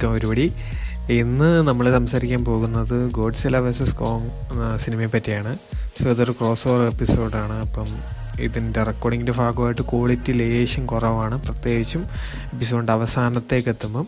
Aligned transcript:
Welcome 0.00 0.18
ഒരുപടി. 0.18 0.52
ഇന്ന് 1.10 1.68
നമ്മൾ 1.68 1.86
സംസാരിക്കാൻ 1.92 2.44
പോകുന്നത് 2.44 3.10
ഗോഡ്സില 3.10 3.56
വേഴ്സസ് 3.64 3.96
കോങ് 3.96 4.28
സിനിമയെ 4.76 5.06
പറ്റിയാണ്. 5.06 5.58
സോ 6.02 6.10
ഇതൊരു 6.10 6.32
ക്രോസ് 6.32 6.68
ഓവർ 6.68 6.86
എപ്പിസോഡാണ് 6.90 7.56
അപ്പം 7.66 7.88
ഇതിന്റെ 8.40 8.82
റെക്കോർഡിങ്ങിന്റെ 8.82 9.32
ഭാഗമായിട്ട് 9.32 9.82
ക്വാളിറ്റി 9.82 10.32
ലേശം 10.32 10.86
കുറവാണ്. 10.86 11.42
പ്രത്യേകിച്ചും 11.42 12.04
എപ്പിസോഡിന്റെ 12.52 12.92
അവസാനത്തേക്ക് 12.92 13.68
എത്തുമ്പം 13.68 14.06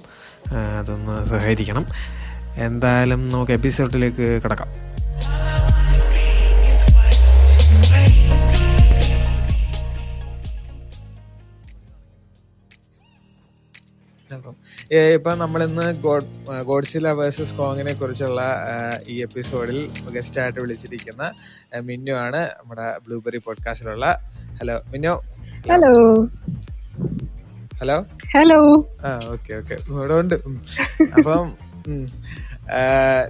അതൊന്ന് 0.79 1.25
സഹകരിക്കണം. 1.25 1.87
എന്തായാലും 2.69 3.29
നമുക്ക് 3.29 3.53
എപ്പിസോഡിലേക്ക് 3.53 4.41
കിടക്കാം. 4.45 4.69
ഇപ്പം 14.95 15.39
നമ്മളിന്ന് 15.39 16.03
ഗോഡ് 16.03 16.63
ഗോഡ്സില 16.63 17.09
വേഴ്സസ് 17.09 17.55
കോങ്ങിനെ 17.55 17.93
കുറിച്ചുള്ള 17.93 18.43
ഈ 19.09 19.23
എപ്പിസോഡിൽ 19.23 19.91
ഗസ്റ്റായിട്ട് 20.13 20.61
വിളിച്ചിരിക്കുന്ന 20.61 21.33
മിന്നു 21.81 22.13
ആണ് 22.13 22.37
നമ്മുടെ 22.37 22.99
blueberry 22.99 23.37
പോഡ്കാസ്റ്റിലുള്ള. 23.37 24.31
Hello 24.61 24.83
Minnu? 24.89 25.23
Hello. 25.71 26.15
Hello? 27.81 28.03
Hello. 28.35 28.89
ആ 29.07 29.21
ഓക്കെ 29.29 29.55
ഓക്കെ. 29.55 29.77
ഇവിടെ 29.89 30.15
ഉണ്ട് 30.15 30.35
അപ്പം 31.03 31.53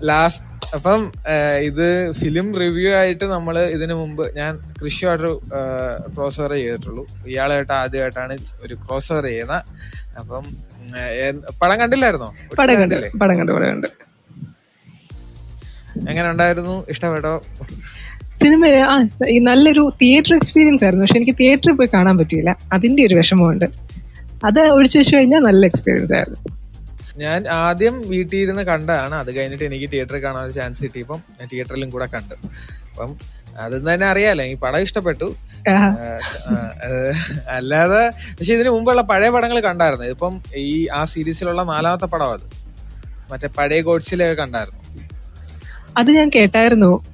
ലാസ്റ്റ് 0.03 0.52
അപ്പം 0.77 1.01
ഇത് 1.69 2.13
ഫിലിം 2.13 2.47
റിവ്യൂ 2.61 2.91
ആയിട്ട് 3.01 3.25
നമ്മൾ 3.33 3.55
ഇതിനു 3.77 3.95
മുമ്പ് 3.95 4.23
ഞാൻ 4.37 4.53
കൃഷിയായിട്ടൊരു 4.83 5.33
ക്രോസ് 6.15 6.41
ഓവർ 6.41 6.53
ചെയ്തിട്ടുള്ളൂ. 6.53 7.07
ഇയാളായിട്ട് 7.27 7.73
ആദ്യമായിട്ടാണ് 7.73 8.39
ഒരു 8.67 8.75
ക്രോസ് 8.75 9.13
ഓവർ 9.13 9.25
ചെയ്യുന്നത് 9.25 9.63
അപ്പം 10.21 10.45
പടം 11.63 11.77
കണ്ടില്ലായിരുന്നോ? 11.81 12.31
പടം 12.59 12.73
കണ്ടു 12.73 12.81
കണ്ടില്ലേ? 12.81 13.11
പടം 13.23 13.37
കണ്ടു 13.39 13.53
പടം 13.53 13.69
കണ്ടു. 13.73 13.89
എങ്ങനെ 16.11 16.27
ഉണ്ടായിരുന്നു? 16.31 16.75
ഇഷ്ടപ്പെട്ടോ? 16.89 17.35
സിനിമ 18.43 18.67
ആ 18.93 18.95
നല്ലൊരു 19.49 19.93
തിയേറ്റർ 20.03 20.35
എക്സ്പീരിയൻസ് 20.35 20.85
ആയിരുന്നു. 20.85 21.05
പക്ഷെ 21.05 21.19
എനിക്ക് 21.19 21.37
തിയേറ്ററിൽ 21.41 21.75
പോയി 21.77 21.91
കാണാൻ 21.95 22.19
പറ്റിയില്ല. 22.19 22.57
അതിന്റെ 22.73 23.03
ഒരു 23.07 23.15
വിഷമമുണ്ട്. 23.15 23.67
അത് 24.45 24.61
ഒഴിച്ചു 24.77 24.99
വെച്ച് 24.99 25.17
കഴിഞ്ഞാൽ 25.17 25.43
നല്ല 25.49 25.67
എക്സ്പീരിയൻസ് 25.67 26.13
ആയിരുന്നു. 26.13 26.41
ഞാൻ 27.17 27.49
ആദ്യം 27.49 28.09
വീട്ടിൽ 28.09 28.37
ഇരുന്ന് 28.37 28.63
കണ്ടതാണ്. 28.63 29.15
അത് 29.15 29.37
കഴിഞ്ഞിട്ട് 29.37 29.65
എനിക്ക് 29.65 29.89
തിയേറ്ററിൽ 29.93 30.23
കാണാൻ 30.23 30.45
ഒരു 30.45 30.53
ചാൻസ് 30.53 30.85
കിട്ടിയപ്പം 30.85 31.21
ഞാൻ 31.41 31.49
തിയേറ്ററിലും 31.53 31.91
കൂടെ 31.91 32.07
കണ്ടു. 32.07 32.35
അപ്പം 32.91 33.17
അത് 33.59 33.95
തന്നെ 33.95 34.07
അറിയാലോ. 34.07 34.45
ഈ 34.45 34.55
പടം 34.55 34.81
ഇഷ്ടപ്പെട്ടു. 34.81 35.35
അല്ലാതെ 37.49 38.09
പക്ഷെ 38.39 38.55
ഇതിനു 38.55 38.71
മുമ്പുള്ള 38.71 39.03
പഴയ 39.03 39.29
പടങ്ങൾ 39.29 39.61
കണ്ടായിരുന്നു. 39.61 40.07
ഇപ്പം 40.07 40.43
ഈ 40.57 40.87
ആ 40.87 41.05
സീരീസിലുള്ള 41.05 41.63
നാലാമത്തെ 41.63 42.07
പടം 42.07 42.33
അത്. 42.33 42.47
മറ്റേ 43.33 43.49
പഴയ 43.59 43.81
ഗോഡ്സിലൊക്കെ 43.81 44.35
കണ്ടായിരുന്നു. 44.35 44.81
അത് 45.99 46.11
ഞാൻ 46.11 46.29
കേട്ടായിരുന്നു. 46.29 47.05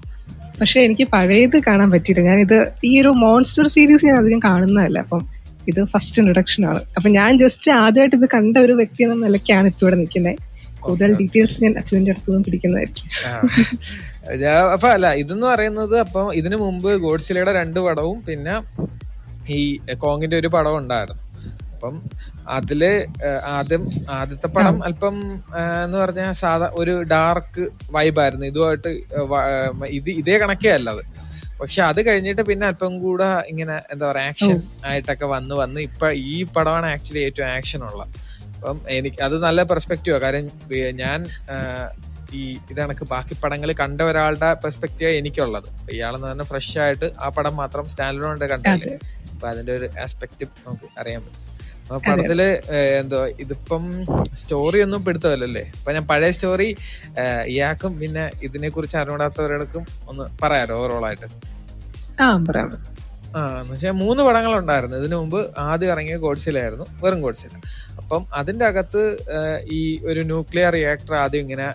പക്ഷെ 0.61 0.81
എനിക്ക് 0.81 1.05
പഴയത് 1.09 1.63
കാണാൻ 1.67 1.91
പറ്റിയില്ല. 1.91 2.31
ഇത് 2.35 2.73
ഈ 2.85 3.01
ഒരു 3.01 3.09
മോൺസ്റ്റർ 3.09 3.69
സീരീസ് 3.69 4.07
ഞാൻ 4.07 4.17
അധികം 4.21 4.39
കാണുന്നതല്ല. 4.39 4.99
അപ്പം 4.99 5.38
ഇത് 5.71 5.81
ഫസ്റ്റ് 5.93 6.19
ഇൻട്രൊഡക്ഷൻ 6.21 6.63
ആണ്. 6.71 6.81
അപ്പൊ 6.97 7.09
ഞാൻ 7.19 7.31
ജസ്റ്റ് 7.43 7.71
ആദ്യമായിട്ട് 7.83 8.17
ഇത് 8.21 8.27
കണ്ട 8.37 8.57
ഒരു 8.67 8.75
വ്യക്തി 8.81 9.03
എന്ന 9.07 9.17
നിലയ്ക്കാണ് 9.27 9.67
ഇപ്പൊ 9.73 9.85
ഇവിടെ 9.87 9.99
നിൽക്കുന്നത് 10.03 10.37
കൂടുതൽ 10.85 11.13
ഡീറ്റെയിൽസ് 11.21 11.57
ഞാൻ 11.63 11.73
അച്ഛന്റെ 11.79 12.13
അടുത്ത് 12.13 12.29
നിന്നും 12.31 12.43
പിടിക്കുന്നതായിരിക്കും. 12.49 13.07
അപ്പൊ 14.75 14.89
അല്ല 14.97 15.07
ഇതെന്ന് 15.23 15.47
പറയുന്നത് 15.53 15.97
അപ്പം 16.05 16.27
ഇതിനു 16.41 16.57
മുമ്പ് 16.65 16.91
ഗോഡ്സിലയുടെ 17.07 17.53
രണ്ട് 17.61 17.81
പടവും 17.87 18.19
പിന്നെ 18.29 18.55
ഈ 19.57 19.61
കോങ്ങിന്റെ 20.05 20.37
ഒരു 20.43 20.49
പടവും 20.55 20.79
ഉണ്ടായിരുന്നു. 20.83 21.23
അപ്പം 21.75 21.97
അതിൽ 22.57 22.81
ആദ്യം 23.57 23.83
ആദ്യത്തെ 24.19 24.49
പടം 24.57 24.77
അല്പം 24.87 25.17
എന്ന് 25.85 25.99
പറഞ്ഞാൽ 26.03 26.31
സാധാ 26.43 26.67
ഒരു 26.81 26.95
ഡാർക്ക് 27.13 27.65
വൈബായിരുന്നു. 27.97 28.47
ഇതുമായിട്ട് 28.53 28.91
ഇത് 29.99 30.11
ഇതേ 30.21 30.37
കണക്കേ 30.43 30.73
അല്ല 30.79 30.91
അത്. 30.97 31.05
പക്ഷെ 31.61 31.81
അത് 31.91 32.01
കഴിഞ്ഞിട്ട് 32.09 32.43
പിന്നെ 32.51 32.65
അല്പം 32.71 32.93
കൂടെ 33.05 33.29
ഇങ്ങനെ 33.53 33.77
എന്താ 33.93 34.05
പറയാ 34.11 34.29
ആക്ഷൻ 34.33 34.59
ആയിട്ടൊക്കെ 34.91 35.27
വന്ന് 35.35 35.55
വന്ന് 35.63 35.81
ഇപ്പൊ 35.89 36.09
ഈ 36.33 36.37
പടമാണ് 36.57 36.87
ആക്ച്വലി 36.95 37.23
ഏറ്റവും 37.29 37.49
ആക്ഷൻ 37.57 37.83
ഉള്ള. 37.89 38.03
അപ്പം 38.55 38.79
എനിക്ക് 38.97 39.21
അത് 39.27 39.37
നല്ല 39.47 39.61
പെർസ്പെക്റ്റീവാണ് 39.71 40.23
കാര്യം 40.25 40.47
ഞാൻ 41.03 41.19
ഈ 42.39 42.43
ഇതണക്ക് 42.73 43.05
ബാക്കി 43.13 43.35
പടങ്ങൾ 43.43 43.71
കണ്ട 43.83 44.01
ഒരാളുടെ 44.11 44.49
പെർസ്പെക്റ്റീവ് 44.63 45.13
എനിക്കുള്ളത്. 45.21 45.69
ഇയാളെന്ന് 45.95 46.29
പറഞ്ഞാൽ 46.29 46.49
ഫ്രഷ് 46.53 46.77
ആയിട്ട് 46.85 47.07
ആ 47.25 47.29
പടം 47.37 47.55
മാത്രം 47.63 47.85
സ്റ്റാൻഡ് 47.93 48.49
കണ്ടല്ലേ 48.55 48.91
അപ്പൊ 49.33 49.47
അതിന്റെ 49.53 49.73
ഒരു 49.79 49.89
ആസ്പെക്ട് 50.05 50.47
നമുക്ക് 50.67 50.89
അറിയാൻ 51.01 51.21
പറ്റും. 51.27 51.45
പടത്തിൽ 52.07 52.41
എന്തോ 53.01 53.19
ഇതിപ്പം 53.43 53.85
സ്റ്റോറി 54.41 54.79
ഒന്നും 54.87 55.01
പിടുത്തമല്ലല്ലേ? 55.07 55.65
അപ്പൊ 55.79 55.93
ഞാൻ 55.97 56.05
പഴയ 56.11 56.31
സ്റ്റോറി 56.37 56.69
ഇയാൾക്കും 57.53 57.93
പിന്നെ 58.01 58.25
ഇതിനെ 58.47 58.69
കുറിച്ച് 58.75 58.97
അറിവിടാത്തവരടക്കും 59.03 59.85
ഒന്ന് 60.11 60.25
പറയാലോ 60.43 60.75
ഓവറോൾ 60.81 61.07
ആയിട്ട്. 61.09 61.29
ആ 63.37 63.41
എന്ന് 63.61 63.73
വെച്ചാൽ 63.73 63.97
മൂന്ന് 64.03 64.23
പടങ്ങളുണ്ടായിരുന്നു. 64.27 64.97
ഇതിനു 65.03 65.17
മുമ്പ് 65.23 65.41
ആദ്യം 65.71 65.91
ഇറങ്ങിയ 65.95 66.17
ഗോഡ്സിലായിരുന്നു 66.27 66.87
വെറും 67.03 67.21
ഗോഡ്സില. 67.25 67.55
അപ്പം 68.01 68.23
അതിന്റെ 68.41 68.65
അകത്ത് 68.71 69.03
ഈ 69.79 69.81
ഒരു 70.11 70.21
ന്യൂക്ലിയർ 70.31 70.71
റിയാക്ടർ 70.79 71.15
ആദ്യം 71.23 71.43
ഇങ്ങനെ 71.47 71.67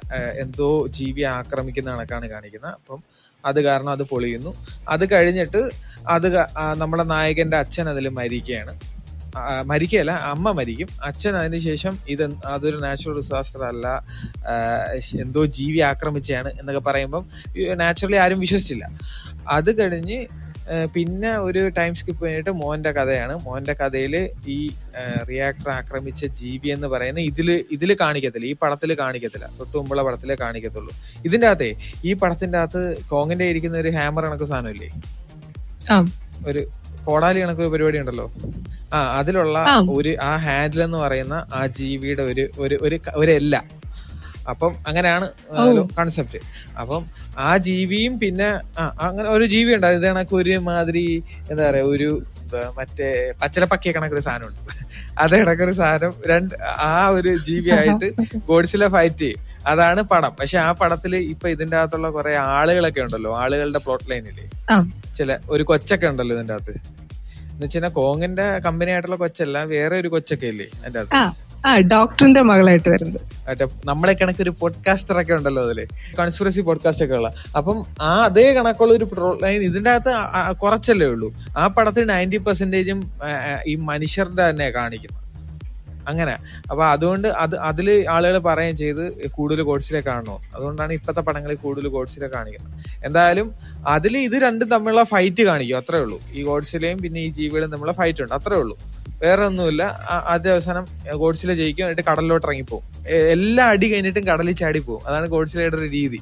എന്തോ 0.44 0.69
ജീവി 0.97 1.23
ആക്രമിക്കുന്ന 1.38 1.90
കണക്കാണ് 1.96 2.28
കാണിക്കുന്നത് 2.35 2.73
അപ്പം 2.79 3.02
അത് 3.44 3.59
കാരണം 3.68 3.91
അത് 3.97 4.03
പൊളിയുന്നു. 4.13 4.52
അത് 4.94 5.03
കഴിഞ്ഞിട്ട് 5.13 5.62
അത് 6.16 6.28
നമ്മുടെ 6.81 7.06
നായകന്റെ 7.13 7.57
അച്ഛൻ 7.63 7.88
അതിൽ 7.94 8.06
മരിക്കുകയാണ്. 8.19 8.73
മരിക്കുകയല്ല 9.71 10.13
അമ്മ 10.33 10.47
മരിക്കും. 10.59 10.89
അച്ഛൻ 11.09 11.33
അതിന് 11.41 11.59
ശേഷം 11.67 11.94
ഇത് 12.13 12.23
അതൊരു 12.53 12.77
നാച്ചുറൽ 12.85 13.16
ഡിസാസ്റ്റർ 13.19 13.63
അല്ല 13.71 13.88
എന്തോ 15.23 15.41
ജീവി 15.57 15.81
ആക്രമിച്ചാണ് 15.91 16.49
എന്നൊക്കെ 16.59 16.83
പറയുമ്പം 16.89 17.25
നാച്ചുറലി 17.83 18.19
ആരും 18.23 18.41
വിശ്വസിച്ചില്ല. 18.45 18.85
അത് 19.57 19.72
കഴിഞ്ഞ് 19.81 20.19
പിന്നെ 20.95 21.31
ഒരു 21.45 21.61
ടൈം 21.77 21.93
സ്കിപ്പ് 21.99 22.22
കഴിഞ്ഞിട്ട് 22.25 22.51
മോന്റെ 22.59 22.91
കഥയാണ്. 22.97 23.33
മോന്റെ 23.45 23.73
കഥയിൽ 23.79 24.13
ഈ 24.55 24.59
റിയാക്ടർ 25.29 25.69
ആക്രമിച്ച 25.79 26.25
ജീവി 26.39 26.69
എന്ന് 26.75 26.88
പറയുന്ന 26.93 27.19
ഇതിൽ 27.31 27.49
ഇതിൽ 27.75 27.91
കാണിക്കത്തില്ല. 28.03 28.47
ഈ 28.51 28.55
പടത്തിൽ 28.61 28.93
കാണിക്കത്തില്ല. 29.01 29.47
തൊട്ട് 29.57 29.75
മുമ്പുള്ള 29.77 30.03
പടത്തിലേ 30.07 30.38
കാണിക്കത്തുള്ളൂ. 30.43 30.93
ഇതിന്റെ 31.27 31.47
അകത്തെ 31.51 31.69
ഈ 32.09 32.13
പടത്തിന്റെ 32.22 32.59
അകത്ത് 32.61 32.83
കോങ്ങിന്റെ 33.11 33.47
ഇരിക്കുന്ന 33.53 33.77
ഒരു 33.83 33.91
ഹാമർ 33.97 34.25
കണക്ക് 34.27 34.47
സാധനമില്ലേ? 34.53 34.89
ഒരു 36.49 36.63
കോടാലി 37.07 37.39
കണക്ക് 37.43 37.61
ഒരു 37.66 37.72
പരിപാടി 37.73 37.97
ഉണ്ടല്ലോ? 38.03 38.27
ആ 38.93 38.99
അതിലുള്ള 39.19 39.57
ഒരു 39.95 40.11
ആ 40.21 40.33
ഹാൻഡിൽ 40.45 40.81
എന്ന് 40.83 40.99
പറയുന്ന 41.03 41.35
ആ 41.53 41.61
ജീവിയുടെ 41.79 42.23
ഒരു 42.31 42.45
ഒരു 42.63 42.75
ഒരു 42.85 42.97
ഒരു 43.21 43.31
എല്ല. 43.39 43.55
അപ്പം 44.51 44.71
അങ്ങനെയാണ്. 44.89 45.27
കൺസെപ്റ്റ് 45.97 46.39
അപ്പം 46.81 47.03
ആ 47.45 47.51
ജീവിയും 47.67 48.13
പിന്നെ 48.23 48.49
അങ്ങനെ 49.07 49.27
ഒരു 49.35 49.45
ജീവി 49.53 49.71
ഉണ്ട് 49.75 49.87
ഇത് 49.97 50.05
കണക്ക് 50.09 50.35
ഒരു 50.41 50.55
മാതിരി 50.69 51.05
എന്താ 51.51 51.63
പറയാ 51.67 51.85
ഒരു 51.93 52.09
മറ്റേ 52.77 53.07
പച്ചരപ്പക്കിയ 53.41 53.91
കണക്കൊരു 53.95 54.23
സാധനമുണ്ട്. 54.27 54.59
അത് 55.23 55.33
കണക്കൊരു 55.41 55.73
സാധനം 55.79 56.13
രണ്ട് 56.31 56.53
ആ 56.87 56.93
ഒരു 57.17 57.31
ജീവിയായിട്ട് 57.47 58.07
ഗോഡ്സിലെ 58.49 58.87
ഫൈറ്റ് 58.95 59.23
ചെയ്യും. 59.23 59.39
അതാണ് 59.71 60.01
പടം. 60.11 60.31
പക്ഷെ 60.39 60.57
ആ 60.65 60.69
പടത്തിൽ 60.81 61.13
ഇപ്പൊ 61.33 61.47
ഇതിന്റെ 61.55 61.77
അകത്തുള്ള 61.81 62.07
കുറെ 62.17 62.31
ആളുകളൊക്കെ 62.55 63.01
ഉണ്ടല്ലോ. 63.05 63.31
ആളുകളുടെ 63.43 63.81
പ്ലോട്ട് 63.85 64.07
ലൈനിൽ 64.11 64.39
ചില 65.19 65.29
ഒരു 65.55 65.63
കൊച്ചൊക്കെ 65.69 66.07
ഉണ്ടല്ലോ 66.11 66.35
ഇതിന്റെ 66.37 66.55
അകത്ത്. 66.57 66.75
എന്ന് 67.53 67.66
വെച്ചാൽ 67.66 67.90
കോങ്ങിന്റെ 67.90 68.59
കമ്പനി 68.59 68.91
ആയിട്ടുള്ള 68.91 69.16
കൊച്ചല്ല 69.16 69.64
വേറെ 69.64 70.00
ഒരു 70.00 70.08
കൊച്ചൊക്കെ 70.08 70.46
ഇല്ലേ 70.46 70.66
എന്റെ 70.86 71.00
അത് 71.00 71.16
ആ 71.68 71.78
ഡോക്ടറിന്റെ 71.80 72.41
മകളായിട്ട് 72.41 72.90
വരുന്നത്. 72.90 73.22
മറ്റേ 73.50 73.66
നമ്മളെ 73.86 74.14
കണക്ക് 74.14 74.41
ഒരു 74.41 74.50
പോഡ്കാസ്റ്റർ 74.50 75.22
ഒക്കെ 75.22 75.34
ഉണ്ടല്ലോ 75.34 75.64
അതിൽ 75.64 75.88
കോൺസ്പിറസി 76.18 76.62
പോഡ്കാസ്റ്റ് 76.62 77.06
ഒക്കെ 77.06 77.16
ഉള്ള. 77.16 77.34
അപ്പം 77.58 77.86
ആ 78.02 78.24
അതേ 78.24 78.53
കണക്കുള്ള 78.53 78.94
ഒരു 78.94 79.06
ഇതിന്റെ 79.47 79.90
അകത്ത് 79.90 80.55
കുറച്ചല്ലേ 80.55 81.08
ഉള്ളൂ. 81.08 81.34
ആ 81.58 81.67
പടത്തിൽ 81.67 82.05
നയന്റി 82.05 82.38
പെർസെന്റേജും 82.38 83.11
ഈ 83.67 83.76
മനുഷ്യരുടെ 83.76 84.49
തന്നെ 84.49 84.70
കാണിക്കുന്നത്. 84.70 85.22
അങ്ങനെ. 86.08 86.38
അപ്പൊ 86.72 86.85
അതുകൊണ്ട് 86.85 87.28
അത് 87.28 87.55
അതിൽ 87.55 88.05
ആളുകൾ 88.09 88.38
പറയുകയും 88.38 88.78
ചെയ്ത് 88.78 89.28
കൂടുതൽ 89.28 89.61
ഗോഡ്സിലെ 89.61 90.00
കാണണോ 90.00 90.41
അതുകൊണ്ടാണ് 90.55 90.94
ഇപ്പത്തെ 90.94 91.22
പടങ്ങളിൽ 91.22 91.55
കൂടുതൽ 91.55 91.88
ഗോഡ്സിലെ 91.88 92.28
കാണിക്കുന്നത്. 92.28 93.05
എന്തായാലും 93.05 93.55
അതിൽ 93.88 94.17
ഇത് 94.17 94.32
രണ്ടും 94.32 94.70
തമ്മിലുള്ള 94.70 95.03
ഫൈറ്റ് 95.03 95.44
കാണിക്കും 95.44 95.78
അത്രേ 95.78 96.00
ഉള്ളൂ. 96.00 96.22
ഈ 96.34 96.44
ഗോഡ്സിലെയും 96.44 96.97
പിന്നെ 96.97 97.22
ഈ 97.22 97.29
ജീവികളും 97.29 97.72
തമ്മിലുള്ള 97.72 97.94
ഫൈറ്റ് 97.94 98.22
ഉണ്ട് 98.22 98.34
അത്രേ 98.34 98.58
ഉള്ളൂ. 98.58 98.78
വേറെ 99.22 99.46
ഒന്നുമില്ല. 99.46 99.84
ആദ്യ 100.09 100.52
അവസാനം 100.52 100.88
ഗോഡ്സിലെ 101.16 101.55
ജയിക്കും 101.55 101.84
എന്നിട്ട് 101.84 102.02
കടലിലോട്ട് 102.11 102.47
ഇറങ്ങിപ്പോവും. 102.47 102.84
എല്ലാ 103.08 103.66
അടി 103.66 103.94
കഴിഞ്ഞിട്ടും 103.94 104.28
കടലിൽ 104.28 104.52
ചാടി 104.52 104.79
പോകും 104.79 105.08
അതാണ് 105.08 105.28
ഗോഡ്സിലയുടെ 105.28 105.76
ഒരു 105.76 105.85
രീതി. 105.85 106.20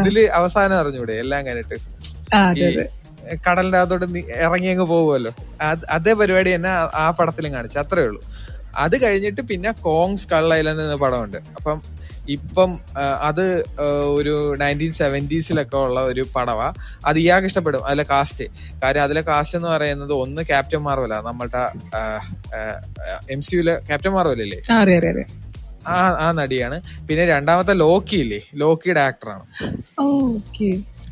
ഇതിൽ 0.00 0.30
അവസാനം 0.32 0.76
അറിഞ്ഞൂടെ 0.76 1.12
എല്ലാം 1.12 1.46
കഴിഞ്ഞിട്ട്. 1.46 1.74
ഈ 2.54 2.86
കടലിന്റെ 3.50 3.78
അകത്തോട്ട് 3.78 4.18
ഇറങ്ങി 4.32 4.68
അങ്ങ് 4.68 4.84
പോകുമല്ലോ 4.84 5.32
അതേ 5.90 6.12
പരിപാടി 6.12 6.54
തന്നെ 6.54 6.68
ആ- 6.68 6.90
ആ 6.94 7.10
പടത്തിലും 7.10 7.52
കാണിച്ചു. 7.52 7.78
അത്രേ 7.78 8.02
ഉള്ളൂ. 8.02 8.22
അത് 8.84 8.96
കഴിഞ്ഞിട്ട് 9.04 9.42
പിന്നെ 9.50 9.70
കോങ്സ് 9.86 10.26
ഐലൻഡ് 10.60 10.84
എന്ന 10.86 10.96
പടമുണ്ട്. 11.04 11.38
അപ്പം 11.58 11.78
ഇപ്പം 12.34 12.70
അത് 13.28 13.44
ഒരു 14.18 14.34
നയന്റീൻ 14.62 14.92
സെവന്റീസിലൊക്കെ 14.98 15.76
ഉള്ള 15.86 16.00
ഒരു 16.10 16.22
പടവാ. 16.34 16.68
അത് 17.08 17.18
ഇയാൾക്ക് 17.22 17.48
ഇഷ്ടപ്പെടും 17.50 17.86
അതിലെ 17.88 18.04
കാസ്റ്റ് 18.12 18.44
കാര്യം 18.82 19.02
അതിലെ 19.06 19.22
കാസ്റ്റ് 19.30 19.56
എന്ന് 19.58 19.68
പറയുന്നത് 19.74 20.12
ഒന്ന് 20.24 20.42
ക്യാപ്റ്റൻ 20.50 20.82
മാർവല 20.86 21.14
നമ്മളുടെ 21.28 21.62
എം 23.34 23.42
സിയുലെ 23.48 23.74
ക്യാപ്റ്റൻ 23.88 24.12
മാർവലല്ലേ 24.16 24.60
ആ 25.92 25.98
ആ 26.24 26.26
നടിയാണ്. 26.40 26.76
പിന്നെ 27.08 27.24
രണ്ടാമത്തെ 27.34 27.74
ലോക്കി 27.84 28.16
ഇല്ലേ? 28.24 28.40
ലോക്കിയുടെ 28.62 29.00
ആക്ടറാണ് 29.08 29.44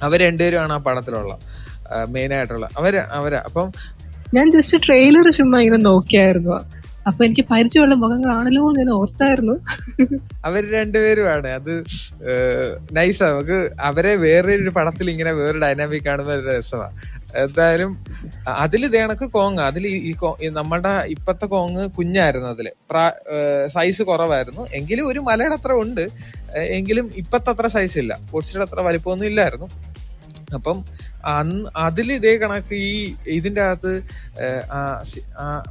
അവർ 0.07 0.19
രണ്ടുപേരുമാണ് 0.27 0.73
ആ 0.77 0.81
പടത്തിലുള്ള 0.89 1.35
മെയിൻ 2.15 2.33
ആയിട്ടുള്ള. 2.39 2.67
അവർ 2.81 2.95
അവരാ 3.19 3.41
അപ്പം 3.49 3.69
ഞാൻ 4.37 4.47
ജസ്റ്റ് 4.57 4.79
ട്രെയിലർ 4.87 5.27
ചുമ്മാ 5.37 5.59
ഇങ്ങനെ 5.65 5.81
നോക്കിയായിരുന്നു. 5.91 6.57
അപ്പൊ 7.09 7.21
എനിക്ക് 7.25 7.45
പരിചയമുള്ള 7.51 7.95
മുഖങ്ങളാണല്ലോ 7.95 8.63
എന്ന് 8.69 8.81
ഞാൻ 8.81 8.91
ഓർത്തായിരുന്നു. 8.95 9.55
അവർ 10.49 10.63
രണ്ടുപേരുമാണ് 10.77 11.49
അത് 11.59 11.73
നൈസാ 12.97 13.27
നമുക്ക് 13.31 13.59
അവരെ 13.89 14.13
വേറെ 14.25 14.53
ഒരു 14.63 14.73
പടത്തിൽ 14.79 15.07
ഇങ്ങനെ 15.11 15.33
വേറെ 15.41 15.59
ഡൈനാമിക് 15.65 16.05
കാണുന്ന 16.09 16.33
ഒരു 16.39 16.45
രസമാണ് 16.51 16.97
എന്തായാലും 17.45 17.91
അതിൽ 18.65 18.83
ഇതേണക്ക് 18.89 19.27
കോങ് 19.37 19.61
അതിൽ 19.69 19.87
ഈ 20.11 20.13
നമ്മുടെ 20.59 20.93
ഇപ്പത്തെ 21.15 21.47
കോങ് 21.47 21.83
കുഞ്ഞായിരുന്നു 21.97 22.49
അതിൽ. 22.49 22.69
സൈസ് 23.75 24.03
കുറവായിരുന്നു. 24.03 24.63
എങ്കിലും 24.79 25.05
ഒരു 25.09 25.21
മലയുടെ 25.29 25.57
അത്ര 25.61 25.73
ഉണ്ട്. 25.85 26.05
എങ്കിലും 26.79 27.07
ഇപ്പത്തെ 27.23 27.51
അത്ര 27.55 27.67
സൈസ് 27.77 27.99
ഇല്ല. 28.03 28.13
പൊടിച്ചിട്ട് 28.33 28.65
അത്ര 28.69 28.81
വലിപ്പമൊന്നും 28.89 29.29
ഇല്ലായിരുന്നു. 29.31 29.69
അപ്പം 30.57 30.79
അന്ന് 31.27 31.71
അതിൽ 31.77 32.13
ഇതേ 32.13 32.37
കണക്ക് 32.37 32.75
ഈ 32.89 32.93
ഇതിന്റെ 33.27 33.63
അകത്ത് 33.63 33.93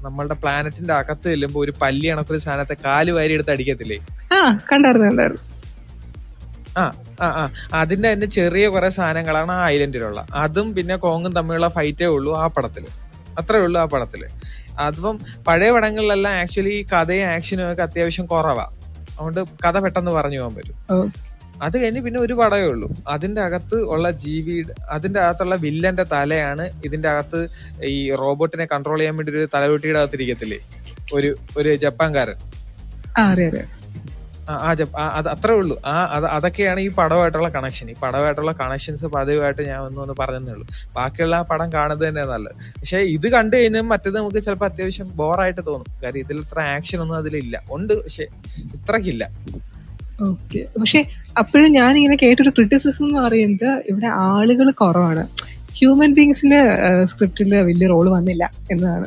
നമ്മളുടെ 0.05 0.33
പ്ലാനറ്റിന്റെ 0.33 0.93
അകത്ത് 0.93 1.27
ചെല്ലുമ്പോ 1.29 1.59
ഒരു 1.61 1.73
പല്ലി 1.81 2.07
കണക്കൊരു 2.07 2.37
സാധനത്തെ 2.37 2.77
കാൽ 2.85 3.11
വാരി 3.11 3.33
എടുത്ത് 3.33 3.51
അടിക്കത്തില്ലേ? 3.51 3.99
ആ 6.77 6.83
ആ 7.21 7.27
ആ 7.41 7.43
അതിന്റെ 7.73 8.13
തന്നെ 8.13 8.25
ചെറിയ 8.25 8.67
കുറെ 8.67 8.89
സാധനങ്ങളാണ് 8.89 9.51
ആ 9.51 9.65
ഐലൻഡിലുള്ള 9.67 10.27
അതും 10.35 10.75
പിന്നെ 10.75 10.95
കോങ്ങും 10.95 11.35
തമ്മിലുള്ള 11.35 11.67
ഫൈറ്റേ 11.67 12.05
ഉള്ളൂ 12.05 12.33
ആ 12.37 12.47
പടത്തിൽ. 12.47 12.85
അത്രേ 13.39 13.59
ഉള്ളൂ 13.59 13.81
ആ 13.81 13.85
പടത്തിൽ. 13.85 14.21
അതിപ്പം 14.79 15.15
പഴയ 15.47 15.71
പടങ്ങളിലെല്ലാം 15.71 16.33
ആക്ച്വലി 16.33 16.85
കഥയും 16.93 17.27
ആക്ഷനും 17.27 17.71
ഒക്കെ 17.71 17.83
അത്യാവശ്യം 17.83 18.25
കുറവാ. 18.25 18.65
അതുകൊണ്ട് 19.11 19.41
കഥ 19.65 19.79
പെട്ടെന്ന് 19.79 20.11
പറഞ്ഞു 20.11 20.39
പോകാൻ 20.39 20.55
പറ്റും. 20.55 20.77
അത് 21.65 21.75
കഴിഞ്ഞ് 21.81 22.01
പിന്നെ 22.05 22.19
ഒരു 22.19 22.33
പടമേ 22.33 22.65
ഉള്ളൂ. 22.73 22.87
അതിന്റെ 23.07 23.41
അകത്ത് 23.41 23.77
ഉള്ള 23.93 24.11
ജീവി 24.23 24.55
അതിന്റെ 24.89 25.19
അകത്തുള്ള 25.19 25.55
വില്ലന്റെ 25.65 26.05
തലയാണ് 26.15 26.65
ഇതിന്റെ 26.85 27.09
അകത്ത് 27.13 27.39
ഈ 27.93 27.97
റോബോട്ടിനെ 28.21 28.65
കൺട്രോൾ 28.73 28.99
ചെയ്യാൻ 28.99 29.17
വേണ്ടി 29.17 29.31
ഒരു 29.37 29.49
തലവെട്ടിയുടെ 29.55 29.99
അകത്തിരിക്കത്തില്ലേ? 30.03 30.59
ഒരു 31.13 31.29
ഒരു 31.57 31.75
ജപ്പാൻകാരൻ. 31.85 32.37
ആ 34.49 34.55
അത് 35.19 35.27
അത്രേ 35.33 35.53
ഉള്ളൂ. 35.61 35.75
ആ 35.93 35.95
അത് 36.17 36.25
അതൊക്കെയാണ് 36.35 36.79
ഈ 36.79 36.89
പടമായിട്ടുള്ള 36.99 37.49
കണക്ഷൻ 37.55 37.87
ഈ 37.93 37.95
പടമായിട്ടുള്ള 38.03 38.51
കണക്ഷൻസ് 38.61 39.05
പതിവായിട്ട് 39.15 39.61
ഞാൻ 39.69 39.79
ഒന്ന് 39.87 39.99
ഒന്ന് 40.03 40.15
പറഞ്ഞതേ 40.21 40.53
ഉള്ളൂ. 40.55 40.65
ബാക്കിയുള്ള 40.97 41.35
ആ 41.41 41.45
പടം 41.51 41.73
കാണുന്നത് 41.73 42.07
തന്നെ 42.07 42.23
നല്ലത്. 42.33 42.55
പക്ഷെ 42.77 42.99
ഇത് 43.15 43.27
കണ്ടു 43.35 43.55
കഴിഞ്ഞാൽ 43.57 43.85
മറ്റേത് 43.93 44.17
നമുക്ക് 44.17 44.41
ചിലപ്പോൾ 44.45 44.65
അത്യാവശ്യം 44.65 45.09
ബോറായിട്ട് 45.21 45.61
തോന്നും. 45.69 45.89
കാര്യം 46.03 46.21
ഇതിൽ 46.25 46.39
ഇത്ര 46.45 46.59
ആക്ഷൻ 46.77 46.99
ഒന്നും 47.05 47.17
അതിലില്ല. 47.21 47.55
ഉണ്ട് 47.77 47.93
പക്ഷെ 48.03 48.27
ഇത്രക്കില്ല. 48.77 49.23
ഓക്കെ 50.21 50.79
പക്ഷെ 50.79 51.03
അപ്പോഴും 51.37 51.71
ഞാൻ 51.71 51.97
ഇങ്ങനെ 51.97 52.15
കേട്ടൊരു 52.15 52.49
ക്രിറ്റിസിസം 52.49 53.05
എന്ന് 53.05 53.19
പറയുന്നത് 53.19 53.83
ഇവിടെ 53.89 54.07
ആളുകൾ 54.07 54.71
കുറവാണ്. 54.71 55.27
ഹ്യൂമൻ 55.77 56.13
ബീങ്സിന്റെ 56.13 56.59
സ്ക്രിപ്റ്റിൽ 57.05 57.55
വലിയ 57.55 57.87
റോൾ 57.87 58.09
വന്നില്ല 58.09 58.51
എന്നതാണ്. 58.71 59.05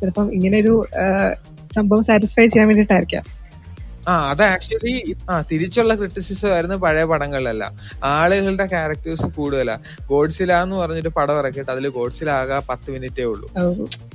ചിലപ്പം 0.00 0.34
ഇങ്ങനെ 0.34 0.60
ഒരു 0.60 0.84
സംഭവം 1.74 2.04
സാറ്റിസ്ഫൈ 2.04 2.46
ചെയ്യാൻ 2.46 2.68
വേണ്ടിയിട്ടായിരിക്കാം. 2.68 3.39
ആ 4.08 4.12
അത് 4.30 4.42
ആക്ച്വലി 4.42 4.92
ആ 5.30 5.34
തിരിച്ചുള്ള 5.50 5.94
ക്രിറ്റിസിസം 5.94 6.52
ആയിരുന്നു 6.54 6.76
പഴയ 6.76 7.04
പടങ്ങളിലല്ല. 7.04 7.64
ആളുകളുടെ 8.04 8.66
ക്യാരക്ടേഴ്സ് 8.66 9.26
കൂടുതലാ. 9.36 9.76
ഗോഡ്സില 10.12 10.52
എന്ന് 10.62 10.76
പറഞ്ഞിട്ട് 10.76 11.08
പടം 11.08 11.38
ഇറക്കിയിട്ട് 11.38 11.70
അതിൽ 11.70 11.88
ഗോഡ്സില 11.88 12.30
ആകെ 12.30 12.58
പത്ത് 12.70 12.90
മിനിറ്റേ 12.90 13.24
ഉള്ളൂ. 13.24 13.48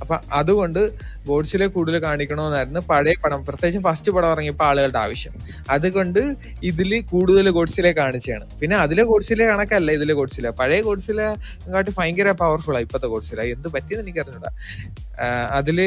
അപ്പൊ 0.01 0.15
അതുകൊണ്ട് 0.33 0.81
ഗോഡ്സില 1.27 1.65
കൂടുതൽ 1.75 1.99
കാണിക്കണമെന്നായിരുന്നു 1.99 2.79
പഴയ 2.79 3.15
പടം. 3.23 3.45
പ്രത്യേകിച്ചും 3.47 3.83
ഫസ്റ്റ് 3.89 4.11
പടം 4.11 4.31
ഇറങ്ങിയപ്പോൾ 4.35 4.63
ആളുകളുടെ 4.63 4.97
ആവശ്യം. 4.97 5.33
അതുകൊണ്ട് 5.69 6.21
ഇതിൽ 6.63 7.01
കൂടുതൽ 7.13 7.49
ഗോഡ്സിലെ 7.49 7.91
കാണിച്ചാണ് 7.91 8.45
പിന്നെ 8.61 8.77
അതിലെ 8.77 9.03
ഗോഡ്സിലെ 9.03 9.45
കണക്കല്ല 9.51 9.91
ഇതിലെ 9.91 10.13
ഗോഡ്സില. 10.13 10.49
പഴയ 10.49 10.81
ഗോഡ്സില 10.81 11.21
കാട്ടി 11.75 11.93
ഭയങ്കര 11.99 12.31
പവർഫുൾ 12.31 12.77
ഇപ്പത്തെ 12.79 13.07
ഗോഡ്സില. 13.07 13.41
എന്ത് 13.55 13.67
പറ്റിയെന്ന് 13.75 14.05
എനിക്ക് 14.05 14.19
അറിഞ്ഞൂടാ 14.19 14.51
അതിൽ 15.59 15.77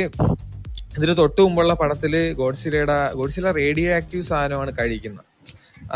ഇതിന് 0.98 1.14
തൊട്ട് 1.22 1.40
മുമ്പുള്ള 1.46 1.72
പടത്തിൽ 1.80 2.14
ഗോഡ്സിലയുടെ 2.42 2.98
ഗോഡ്സില 3.18 3.50
റേഡിയോ 3.62 3.90
ആക്റ്റീവ് 3.96 4.24
സാധനമാണ് 4.28 4.72
കഴിക്കുന്നത്. 4.78 5.24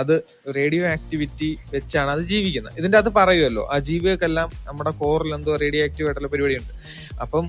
അത് 0.00 0.12
റേഡിയോ 0.56 0.84
ആക്ടിവിറ്റി 0.90 1.48
വെച്ചാണ് 1.72 2.10
അത് 2.12 2.22
ജീവിക്കുന്നത്. 2.28 2.74
ഇതിന്റെ 2.80 2.98
അത് 3.00 3.08
പറയുമല്ലോ 3.16 3.64
ആ 3.74 3.76
ജീവികൾക്കെല്ലാം 3.88 4.48
നമ്മുടെ 4.68 4.92
കോറിൽ 5.00 5.32
എന്തോ 5.36 5.56
റേഡിയോ 5.62 5.82
ആക്റ്റീവ് 5.86 6.06
ആയിട്ടുള്ള 6.08 6.28
പരിപാടിയുണ്ട്. 6.34 6.72
അപ്പം 7.24 7.44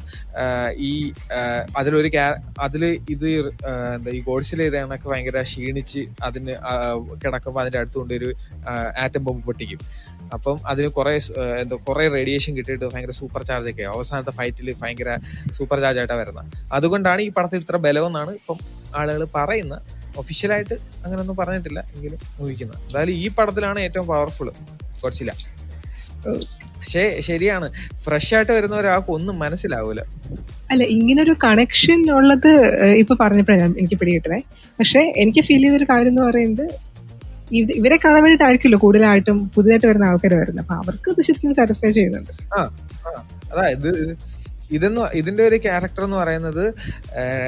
ഈ 0.89 0.91
അതിലൊരു 1.79 2.09
അതിൽ 2.65 2.83
ഇത് 3.15 3.29
എന്താ 3.95 4.11
ഈ 4.17 4.19
ഗോഡ്സിൽ 4.29 4.61
ഇത് 4.69 4.77
കണക്ക് 4.79 5.07
ഭയങ്കര 5.11 5.41
ക്ഷീണിച്ച് 5.49 6.01
അതിന് 6.27 6.55
കിടക്കുമ്പോൾ 7.23 7.61
അതിന്റെ 7.63 7.79
അടുത്തുകൊണ്ട് 7.81 8.13
ഒരു 8.19 8.31
ആറ്റം 9.03 9.23
ബോംബ് 9.27 9.45
പൊട്ടിക്കും. 9.49 9.79
അപ്പം 10.35 10.57
അതിന് 10.71 10.89
കുറേ 10.97 11.13
എന്തോ 11.63 11.75
കുറേ 11.87 12.05
റേഡിയേഷൻ 12.17 12.51
കിട്ടിയിട്ട് 12.57 12.85
ഭയങ്കര 12.93 13.13
സൂപ്പർ 13.21 13.41
ചാർജ് 13.49 13.69
ഒക്കെ. 13.73 13.85
അവസാനത്തെ 13.95 14.33
ഫൈറ്റിൽ 14.37 14.69
ഭയങ്കര 14.81 15.09
സൂപ്പർ 15.57 15.77
ചാർജ് 15.83 15.99
ആയിട്ടാണ് 16.01 16.21
വരുന്നത്. 16.21 16.45
അതുകൊണ്ടാണ് 16.77 17.21
ഈ 17.27 17.29
പടത്തിൽ 17.37 17.61
ഇത്ര 17.65 17.77
ബലമെന്നാണ് 17.87 18.33
ഇപ്പം 18.39 18.59
ആളുകൾ 19.01 19.23
പറയുന്നത്. 19.37 19.81
ഒഫീഷ്യലായിട്ട് 20.21 20.75
അങ്ങനെയൊന്നും 21.03 21.37
പറഞ്ഞിട്ടില്ല 21.41 21.79
എങ്കിലും 21.95 22.19
ഊഹിക്കുന്നത് 22.43 22.79
എന്തായാലും 22.87 23.15
ഈ 23.23 23.27
പടത്തിലാണ് 23.37 23.79
ഏറ്റവും 23.87 24.07
പവർഫുൾ 24.11 24.49
കുറച്ചില്ല. 25.01 25.33
പക്ഷേ 26.77 27.03
ശരിയാണ്. 27.27 27.67
ഫ്രഷ് 28.05 28.31
ആയിട്ട് 28.35 28.51
വരുന്ന 28.57 28.75
ഒരാൾക്ക് 28.81 29.11
ഒന്നും 29.17 29.35
മനസ്സിലാവൂല. 29.43 30.01
അല്ല 30.71 30.83
ഇങ്ങനൊരു 30.95 31.33
കണക്ഷൻ 31.43 31.99
ഉള്ളത് 32.17 32.51
ഇപ്പൊ 33.01 33.13
പറഞ്ഞപ്പോഴാണ് 33.21 33.73
എനിക്ക് 33.79 33.97
പിടികിട്ടണേ 34.01 34.39
പക്ഷെ 34.79 35.01
എനിക്ക് 35.23 35.41
ഫീൽ 35.47 35.63
ചെയ്തൊരു 35.65 35.87
കാര്യം 35.91 36.11
എന്ന് 36.13 36.23
പറയുന്നത് 36.29 36.65
ഇവരെ 37.57 37.97
കാണാൻ 37.97 38.21
വേണ്ടിയിട്ടായിരിക്കുമല്ലോ 38.23 38.79
കൂടുതലായിട്ടും 38.79 39.51
പുതിയതായിട്ട് 39.55 39.87
വരുന്ന 39.87 40.05
ആൾക്കാർ 40.05 40.35
വരുന്നത്. 40.35 40.65
അപ്പൊ 40.65 40.75
അവർക്ക് 40.75 41.11
ഇത് 41.11 41.21
ശരിക്കും 41.21 41.55
സാറ്റിസ്ഫൈ 41.55 41.91
ചെയ്യുന്നുണ്ട്. 41.91 42.31
അതായത് 43.51 44.17
ഇതെന്ന് 44.71 45.01
ഇതിന്റെ 45.01 45.43
ഒരു 45.47 45.57
ക്യാരക്ടർ 45.57 46.03
എന്ന് 46.03 46.17
പറയുന്നത് 46.17 46.73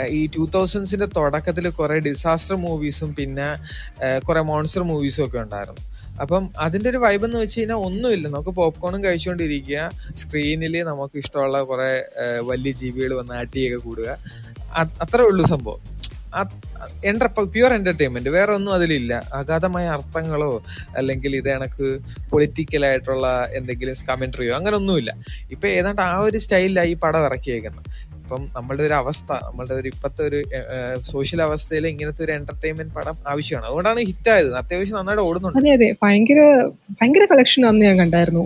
ഈ 0.08 0.28
ടൂ 0.28 0.50
തൗസൻഡ്സിന്റെ 0.54 1.06
തുടക്കത്തിൽ 1.06 1.70
കുറെ 1.70 2.00
ഡിസാസ്റ്റർ 2.00 2.56
മൂവീസും 2.56 3.16
പിന്നെ 3.16 3.50
കുറെ 4.28 4.42
മോൺസ്റ്റർ 4.42 4.84
മൂവീസും 4.84 5.26
ഒക്കെ 5.26 5.40
ഉണ്ടായിരുന്നു. 5.40 5.84
അപ്പം 6.22 6.50
അതിന്റെ 6.58 6.90
ഒരു 6.90 6.98
വൈബ് 6.98 7.26
എന്ന് 7.26 7.38
വെച്ച് 7.38 7.60
കഴിഞ്ഞാൽ 7.60 7.78
ഒന്നുമില്ല. 7.78 8.28
നമുക്ക് 8.28 8.50
പോപ്കോണും 8.50 9.04
കഴിച്ചുകൊണ്ടിരിക്കുക. 9.04 9.92
സ്ക്രീനിൽ 10.16 10.84
നമുക്ക് 10.84 11.18
ഇഷ്ടമുള്ള 11.18 11.62
കുറെ 11.64 12.06
വലിയ 12.42 12.72
ജീവികൾ 12.72 13.14
വന്ന് 13.14 13.34
ആട്ടിയൊക്കെ 13.34 13.78
കൂടുക. 13.78 14.18
അത്രേ 15.04 15.24
ഉള്ളൂ 15.24 15.46
സംഭവം. 15.46 15.82
പ്യുവർ 17.46 17.74
എന്റർടൈൻമെന്റ് 17.74 18.30
വേറെ 18.30 18.54
ഒന്നും 18.54 18.74
അതിലില്ല. 18.74 19.14
അഗാധമായ 19.34 19.86
അർത്ഥങ്ങളോ 19.88 20.64
അല്ലെങ്കിൽ 20.98 21.36
ഇത് 21.36 21.50
കണക്ക് 21.50 22.00
പൊളിറ്റിക്കലായിട്ടുള്ള 22.32 23.50
എന്തെങ്കിലും 23.54 23.96
കമന്ററിയോ 24.10 24.56
അങ്ങനെ 24.56 24.76
ഒന്നുമില്ല 24.76 25.12
ഇപ്പൊ 25.52 25.68
ഏതാണ്ട് 25.68 26.02
ആ 26.02 26.18
ഒരു 26.18 26.38
സ്റ്റൈലിലാണ് 26.38 26.88
ഈ 26.88 26.94
പടം 26.94 27.26
ഇറക്കിയേക്കുന്നത് 27.26 28.16
ഇപ്പം 28.16 28.50
നമ്മളുടെ 28.56 28.84
ഒരു 28.84 28.94
അവസ്ഥ 28.94 29.32
നമ്മളുടെ 29.32 29.74
ഒരു 29.74 29.88
ഇപ്പത്തെ 29.88 30.22
ഒരു 30.28 30.44
സോഷ്യൽ 31.04 31.42
അവസ്ഥയിൽ 31.42 31.88
ഇങ്ങനത്തെ 31.88 32.24
ഒരു 32.24 32.32
എന്റർടൈൻമെന്റ് 32.32 32.94
പടം 32.94 33.18
ആവശ്യമാണ്. 33.28 33.66
അതുകൊണ്ടാണ് 33.66 34.00
ഹിറ്റ് 34.00 34.30
ആയത് 34.30 34.56
അത്യാവശ്യം 34.56 34.96
നന്നായിട്ട് 34.96 35.22
ഓടുന്നുണ്ട്. 35.22 35.58
അതെ 35.60 35.72
അതെ. 35.72 35.96
ഭയങ്കര 36.04 36.40
ഭയങ്കര 37.02 37.26
കളക്ഷൻ 37.26 37.66
അന്ന് 37.66 37.86
ഞാൻ 37.86 38.00
കണ്ടായിരുന്നു. 38.00 38.46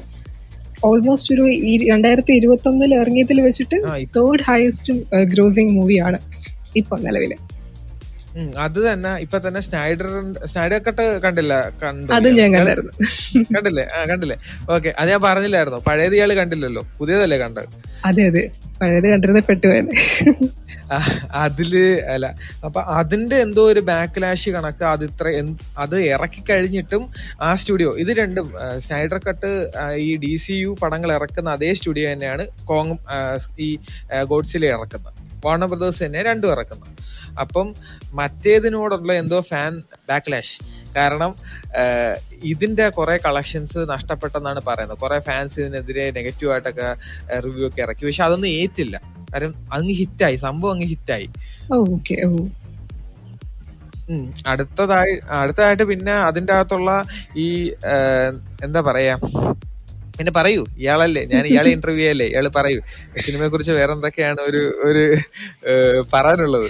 ഓൾമോസ്റ്റ് 0.83 1.33
ഒരു 1.35 1.45
രണ്ടായിരത്തി 1.89 2.33
ഇരുപത്തി 2.33 2.67
ഒന്നിൽ 2.67 2.95
ഇറങ്ങിയതിൽ 2.95 3.41
വെച്ചിട്ട് 3.41 3.77
തേർഡ് 4.17 4.43
ഹയസ്റ്റ് 4.43 4.93
ഗ്രോസിംഗ് 5.25 5.71
മൂവിയാണ് 5.71 6.19
ഇപ്പൊ 6.75 6.97
നിലവിൽ. 6.97 7.31
ഉം, 7.37 7.58
അത് 8.65 8.79
തന്നെ. 8.87 9.11
ഇപ്പൊ 9.25 9.37
തന്നെ 9.45 9.61
സ്നൈഡർ 9.67 10.07
സ്നൈഡർ 10.51 10.79
കട്ട് 10.87 11.05
കണ്ടില്ല? 11.25 11.53
കണ്ടില്ലേ? 11.81 12.45
ആ 13.97 13.99
കണ്ടില്ലേ? 14.11 14.37
ഓക്കെ 14.75 14.89
അത് 14.99 15.07
ഞാൻ 15.13 15.21
പറഞ്ഞില്ലായിരുന്നു. 15.27 15.79
പഴയത് 15.89 16.15
ഇയാൾ 16.19 16.31
കണ്ടില്ലല്ലോ. 16.41 16.83
പുതിയതല്ലേ 16.99 17.37
കണ്ടത് 17.43 17.67
അതെ 18.09 18.23
അതെ. 18.31 18.43
പഴയത് 18.81 19.07
കണ്ടിരുന്ന 19.11 19.41
പെട്ടുപോയത് 19.49 19.91
അതിൽ 21.43 21.71
അല്ല. 22.13 22.27
അപ്പൊ 22.67 22.79
അതിന്റെ 22.99 23.37
എന്തോ 23.45 23.63
ഒരു 23.71 23.81
ബാക്ക്ലാഷ് 23.89 24.49
കണക്ക് 24.55 24.85
അത് 24.93 25.03
ഇത്ര 25.09 25.25
അത് 25.83 25.97
ഇറക്കി 26.13 26.41
കഴിഞ്ഞിട്ടും 26.49 27.03
ആ 27.47 27.49
സ്റ്റുഡിയോ 27.61 27.91
ഇത് 28.03 28.11
രണ്ടും 28.21 28.47
സ്നൈഡർ 28.85 29.19
കട്ട് 29.27 29.51
ഈ 30.07 30.09
ഡി 30.23 30.33
സി 30.45 30.55
യു 30.63 30.71
പടങ്ങൾ 30.83 31.11
ഇറക്കുന്ന 31.17 31.49
അതേ 31.57 31.71
സ്റ്റുഡിയോ 31.79 32.07
തന്നെയാണ് 32.13 32.45
കോങ് 32.71 32.95
ഈ 33.67 33.69
ഗോഡ്സിലെ 34.31 34.69
ഇറക്കുന്നത്. 34.77 35.13
വാർണർ 35.45 35.67
ബ്രദേഴ്സ് 35.73 36.01
തന്നെ 36.05 36.21
രണ്ടും 36.29 36.51
ഇറക്കുന്നത്. 36.55 36.95
അപ്പം 37.43 37.67
മറ്റേതിനോടുള്ള 38.19 39.11
എന്തോ 39.21 39.39
ഫാൻ 39.49 39.73
ബാക്ക്ലാഷ് 40.09 40.55
കാരണം 40.97 41.31
ഇതിന്റെ 42.51 42.85
കുറെ 42.97 43.15
കളക്ഷൻസ് 43.25 43.79
നഷ്ടപ്പെട്ടെന്നാണ് 43.93 44.61
പറയുന്നത്. 44.69 44.99
കുറെ 45.03 45.17
ഫാൻസ് 45.27 45.57
ഇതിനെതിരെ 45.61 46.05
നെഗറ്റീവ് 46.17 46.51
ആയിട്ടൊക്കെ 46.53 46.89
റിവ്യൂ 47.45 47.65
ഒക്കെ 47.69 47.81
ഇറക്കി. 47.85 48.03
പക്ഷെ 48.07 48.23
അതൊന്നും 48.27 48.49
ഏറ്റില്ല 48.61 48.95
കാരണം 49.33 49.55
അങ്ങ് 49.77 49.93
ഹിറ്റായി 50.01 50.37
സംഭവം 50.47 50.73
അങ്ങ് 50.75 50.87
ഹിറ്റായി 50.93 51.29
അടുത്തതായി 54.51 55.13
അടുത്തതായിട്ട് 55.41 55.85
പിന്നെ 55.91 56.13
അതിന്റെ 56.29 56.53
അകത്തുള്ള 56.53 56.91
ഈ 57.45 57.47
എന്താ 58.65 58.79
പറയാ? 58.87 59.15
പിന്നെ 60.17 60.31
പറയൂ. 60.37 60.61
ഇയാളല്ലേ. 60.83 61.21
ഞാൻ 61.33 61.43
ഇയാളെ 61.51 61.69
ഇന്റർവ്യൂ 61.75 62.07
അല്ലേ 62.13 62.27
ഇയാൾ 62.31 62.45
പറയൂ. 62.57 62.79
സിനിമയെ 63.25 63.49
കുറിച്ച് 63.53 63.73
വേറെ 63.79 63.91
എന്തൊക്കെയാണ് 63.97 64.41
ഒരു 64.49 64.61
ഒരു 64.87 65.03
പറയാനുള്ളത്? 66.13 66.69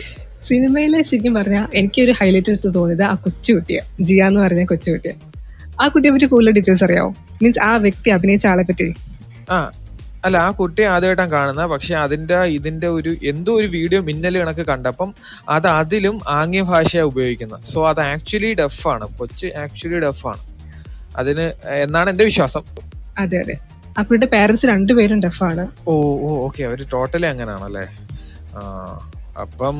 സിനിമയിലെ 0.50 1.01
ശരിക്കും 1.01 1.34
പറഞ്ഞാൽ 1.34 1.65
എനിക്കൊരു 1.74 2.12
ഹൈലൈറ്റ് 2.12 2.50
എടുത്ത് 2.50 2.75
തോന്നിയത് 2.75 3.03
ആ 3.03 3.13
കൊച്ചുകുട്ടിയെ 3.13 3.82
ജിയ 4.01 4.24
എന്ന് 4.24 4.41
പറഞ്ഞ 4.41 4.63
കൊച്ചുകുട്ടിയെ 4.65 5.13
ആ 5.82 5.88
കുട്ടിയെ 5.88 6.12
പറ്റി 6.12 6.25
കൂടുതൽ 6.25 6.51
ഡീറ്റെയിൽസ് 6.51 6.84
അറിയാവോ? 6.84 7.10
മീൻസ് 7.41 7.60
ആ 7.60 7.77
വ്യക്തി 7.77 8.10
അഭിനയിച്ച 8.10 8.48
ആളെ 8.48 8.63
പറ്റി. 8.63 8.88
ആ 9.51 9.72
അല്ല 10.25 10.38
ആ 10.38 10.51
കുട്ടി 10.51 10.82
ആദ്യമായിട്ടാണ് 10.82 11.32
കാണുന്നത്. 11.32 11.70
പക്ഷെ 11.70 11.96
അതിന്റെ 11.96 12.44
ഇതിന്റെ 12.58 12.88
ഒരു 12.88 13.18
എന്തോ 13.24 13.51
ഒരു 13.51 13.68
വീഡിയോ 13.68 14.01
മിന്നൽ 14.01 14.38
കണക്ക് 14.38 14.62
കണ്ടപ്പം 14.62 15.10
അത് 15.50 15.68
അതിലും 15.68 16.22
ആംഗ്യ 16.29 16.62
ഭാഷയാണ് 16.62 17.08
ഉപയോഗിക്കുന്നത്. 17.08 17.65
സോ 17.65 17.89
അത് 17.89 18.01
ആക്ച്വലി 18.01 18.53
ഡഫ് 18.53 18.88
ആണ്. 18.88 19.06
കൊച്ച് 19.20 19.48
ആക്ച്വലി 19.58 20.00
ഡഫ് 20.00 20.27
ആണ്. 20.27 20.41
അതിന് 21.18 21.53
എന്നാണ് 21.84 22.10
എന്റെ 22.10 22.24
വിശ്വാസം. 22.24 22.63
അതെ 23.18 23.39
അതെ. 23.39 23.56
കുട്ടിയുടെ 24.00 24.25
പേരൻസ് 24.25 24.65
രണ്ടുപേരും 24.65 25.20
ഡഫാണ് 25.20 25.63
ഓ 25.88 25.96
ഓ 26.27 26.29
ഓക്കെ. 26.46 26.63
അവർ 26.63 26.86
ടോട്ടലി 26.91 27.25
അങ്ങനെയാണല്ലേ 27.25 27.86
ആ. 28.56 28.62
അപ്പം 29.39 29.77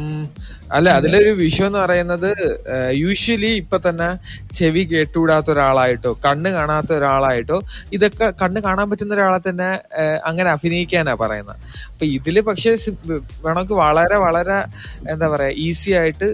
അല്ല 0.71 0.87
അതിലൊരു 0.89 1.31
വിഷയം 1.35 1.67
എന്ന് 1.67 1.79
പറയുന്നത് 1.79 2.29
യൂഷ്വലി 2.93 3.51
ഇപ്പൊ 3.53 3.77
തന്നെ 3.77 4.09
ചെവി 4.53 4.83
കേട്ടുകൂടാത്ത 4.83 5.49
ഒരാളായിട്ടോ 5.51 6.11
കണ്ണ് 6.25 6.49
കാണാത്ത 6.49 6.91
ഒരാളായിട്ടോ 6.93 7.57
ഇതൊക്കെ 7.93 8.27
കണ്ണ് 8.41 8.61
കാണാൻ 8.61 8.87
പറ്റുന്ന 8.89 9.13
ഒരാളെ 9.13 9.39
തന്നെ 9.49 9.69
അങ്ങനെ 10.25 10.49
അഭിനയിക്കാനാ 10.49 11.13
പറയുന്നത് 11.13 11.57
അപ്പൊ 11.91 12.05
ഇതിൽ 12.09 12.39
പക്ഷെ 12.41 12.73
വേണമെങ്കിൽ 13.45 13.75
വളരെ 13.75 14.17
വളരെ 14.17 14.59
എന്താ 15.09 15.27
പറയാ 15.27 15.51
ഈസി 15.65 15.91
ആയിട്ട് 15.91 16.29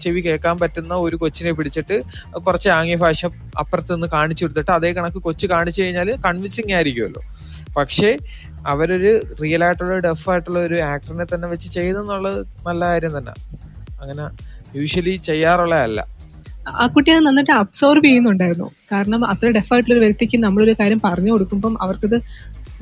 ചെവി 0.00 0.20
കേൾക്കാൻ 0.20 0.58
പറ്റുന്ന 0.58 0.94
ഒരു 0.96 1.16
കൊച്ചിനെ 1.16 1.52
പിടിച്ചിട്ട് 1.52 1.98
കുറച്ച് 2.46 2.70
ആംഗ്യ 2.70 2.96
ഭാഷ 2.96 3.20
അപ്പുറത്ത് 3.58 3.92
നിന്ന് 3.94 4.08
കാണിച്ചു 4.08 4.44
കൊടുത്തിട്ട് 4.44 4.70
അതേ 4.70 4.92
കണക്ക് 4.92 5.22
കൊച്ചു 5.22 5.46
കാണിച്ചു 5.46 5.80
കഴിഞ്ഞാൽ 5.82 6.10
കൺവിൻസിങ് 6.26 6.74
ആയിരിക്കുമല്ലോ. 6.74 7.22
പക്ഷേ 7.76 8.10
അവരൊരു 8.66 9.12
റിയൽ 9.42 9.64
ആയിട്ടുള്ള 9.64 9.98
ഡെഫ് 9.98 10.30
ആയിട്ടുള്ള 10.30 10.60
ഒരു 10.60 10.80
ആക്ടറിനെ 10.80 11.26
തന്നെ 11.34 11.48
വെച്ച് 11.48 11.70
ചെയ്തെന്നുള്ളത് 11.70 12.46
നല്ല 12.66 12.84
കാര്യം 12.84 13.18
തന്നെ. 13.18 13.34
അങ്ങനെ 14.00 14.24
യൂഷ്വലി 14.78 15.16
ചെയ്യാറുള്ളതല്ല. 15.16 16.00
ആ 16.68 16.86
കുട്ടി 16.86 17.10
അത് 17.10 17.26
നന്നായിട്ട് 17.26 17.52
അബ്സോർബ് 17.52 18.04
ചെയ്യുന്നുണ്ടായിരുന്നു. 18.04 18.70
കാരണം 18.92 19.26
അത്ര 19.26 19.48
ഡെഫായിട്ടുള്ള 19.48 19.94
ഒരു 19.98 20.04
വ്യക്തിക്ക് 20.04 20.36
നമ്മളൊരു 20.36 20.72
കാര്യം 20.72 21.00
പറഞ്ഞു 21.04 21.30
കൊടുക്കുമ്പം 21.30 21.82
അവർക്കത് 21.82 22.22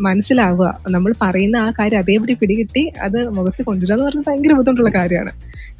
മനസ്സിലാവുക. 0.00 0.80
നമ്മൾ 0.90 1.14
പറയുന്ന 1.20 1.56
ആ 1.56 1.70
കാര്യം 1.70 1.98
അതേപടി 1.98 2.34
പിടികിട്ടി 2.34 2.92
അത് 3.00 3.28
മുഖത്ത് 3.28 3.62
കൊണ്ടുവരിക 3.62 3.92
എന്ന് 3.92 4.06
പറഞ്ഞാൽ 4.06 4.24
ഭയങ്കര 4.28 4.52
ബുദ്ധിമുട്ടുള്ള 4.52 4.90
കാര്യമാണ്. 4.90 5.32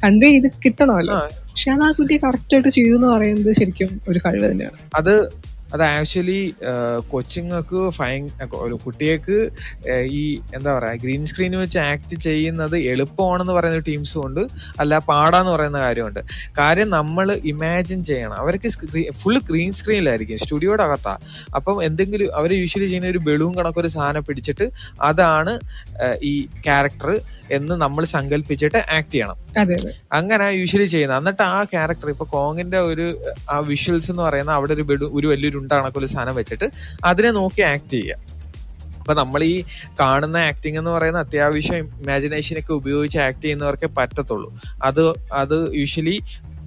കൺവേ 0.03 0.29
ചെയ്ത് 0.29 0.47
കിട്ടണമല്ലോ. 0.65 1.15
പക്ഷെ 1.49 1.71
അത് 1.71 1.83
ആ 1.83 1.91
കുട്ടിയെ 1.91 2.19
കറക്റ്റ് 2.19 2.55
ആയിട്ട് 2.55 2.69
ചെയ്തു 2.69 2.95
എന്ന് 2.95 3.07
പറയുന്നത് 3.07 3.51
ശരിക്കും 3.53 4.01
ഒരു 4.09 4.19
കഴിവ് 4.25 4.51
തന്നെയാണ്. 4.51 4.77
അത് 4.95 5.31
അത് 5.73 5.83
ആക്ച്വലി 5.83 6.39
കൊച്ചുങ്ങൾക്ക് 7.11 7.79
ഒരു 8.65 8.75
കുട്ടികൾക്ക് 8.85 9.37
ഈ 10.19 10.23
എന്താ 10.55 10.69
പറയാ 10.77 10.95
ഗ്രീൻ 11.03 11.23
സ്ക്രീൻ 11.29 11.53
വെച്ച് 11.61 11.79
ആക്ട് 11.89 12.15
ചെയ്യുന്നത് 12.27 12.77
എളുപ്പമാണെന്ന് 12.91 13.53
പറയുന്ന 13.57 13.81
ടീംസും 13.89 14.21
ഉണ്ട്. 14.27 14.43
അല്ല 14.81 14.93
പാടാന്ന് 15.09 15.51
പറയുന്ന 15.55 15.79
കാര്യമുണ്ട്. 15.85 16.21
കാര്യം 16.59 16.89
നമ്മൾ 16.97 17.27
ഇമാജിൻ 17.53 17.99
ചെയ്യണം. 18.09 18.37
അവർക്ക് 18.43 18.69
ഫുൾ 19.21 19.37
ഗ്രീൻ 19.49 19.71
സ്ക്രീനിലായിരിക്കും 19.79 20.41
സ്റ്റുഡിയോയുടെ 20.43 20.83
അകത്താ. 20.87 21.15
അപ്പം 21.57 21.77
എന്തെങ്കിലും 21.87 22.29
അവർ 22.39 22.51
യൂഷ്വലി 22.61 22.87
ചെയ്യുന്ന 22.91 23.13
ഒരു 23.13 23.21
ബലൂൺ 23.27 23.53
കണക്കൊരു 23.59 23.91
സാധനം 23.95 24.25
പിടിച്ചിട്ട് 24.29 24.67
അതാണ് 25.09 25.53
ഈ 26.31 26.33
ക്യാരക്ടർ 26.67 27.11
എന്ന് 27.57 27.75
നമ്മൾ 27.83 28.03
സങ്കല്പിച്ചിട്ട് 28.15 28.79
ആക്ട് 28.97 29.13
ചെയ്യണം. 29.13 29.37
അങ്ങനെ 30.19 30.45
യൂഷ്വലി 30.59 30.87
ചെയ്യുന്നത്. 30.93 31.19
എന്നിട്ട് 31.21 31.43
ആ 31.55 31.59
ക്യാരക്ടർ 31.73 32.09
ഇപ്പൊ 32.15 32.25
കോങ്ങിന്റെ 32.35 32.79
ഒരു 32.91 33.07
ആ 33.53 33.57
വിഷ്വൽസ് 33.71 34.11
എന്ന് 34.13 34.23
പറയുന്ന 34.27 34.51
അവിടെ 34.59 34.73
ഒരു 34.77 34.85
ബെഡു 34.91 35.07
ഒരു 35.17 35.27
വലിയൊരു 35.33 35.57
ഉണ്ടാണക്കൊരു 35.63 36.09
സാധനം 36.13 36.37
വെച്ചിട്ട് 36.41 36.69
അതിനെ 37.11 37.31
നോക്കി 37.39 37.63
ആക്ട് 37.71 37.91
ചെയ്യുക. 37.95 38.19
അപ്പൊ 38.99 39.13
നമ്മൾ 39.19 39.41
ഈ 39.43 39.55
കാണുന്ന 39.99 40.37
ആക്ടിങ് 40.49 40.77
എന്ന് 40.81 40.91
പറയുന്ന 40.91 41.19
അത്യാവശ്യം 41.25 41.85
ഇമാജിനേഷൻ 42.01 42.55
ഒക്കെ 42.59 42.73
ഉപയോഗിച്ച് 42.81 43.17
ആക്ട് 43.25 43.43
ചെയ്യുന്നവർക്കേ 43.45 43.89
പറ്റത്തുള്ളൂ. 43.97 44.49
അത് 44.89 45.01
അത് 45.41 45.57
യൂഷ്വലി 45.79 46.15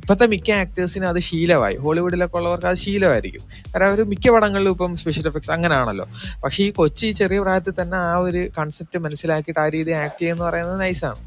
ഇപ്പോഴത്തെ 0.06 0.26
മിക്ക 0.32 0.50
ആക്ടേഴ്സിനും 0.62 1.08
അത് 1.12 1.18
ശീലമായി. 1.28 1.76
ഹോളിവുഡിലൊക്കെ 1.84 2.36
ഉള്ളവർക്ക് 2.40 2.68
അത് 2.70 2.78
ശീലമായിരിക്കും. 2.82 3.42
കാരണം 3.70 3.86
അവർ 3.90 4.00
മിക്ക 4.10 4.26
പടങ്ങളിലും 4.34 4.72
ഇപ്പം 4.74 4.92
സ്പെഷ്യൽ 5.00 5.24
എഫക്ട്സ് 5.30 5.50
അങ്ങനെയാണല്ലോ 5.54 6.04
പക്ഷേ 6.42 6.60
ഈ 6.64 6.68
കൊച്ചി 6.76 7.08
ചെറിയ 7.20 7.38
പ്രായത്തിൽ 7.44 7.74
തന്നെ 7.80 7.96
ആ 8.10 8.12
ഒരു 8.26 8.42
കൺസെപ്റ്റ് 8.58 8.98
മനസ്സിലാക്കിയിട്ട് 9.06 9.60
ആ 9.64 9.66
രീതി 9.76 9.92
ആക്ട് 10.02 10.20
ചെയ്യുന്ന 10.22 10.42
പറയുന്നത് 10.48 10.78
നൈസാണ് 10.84 11.18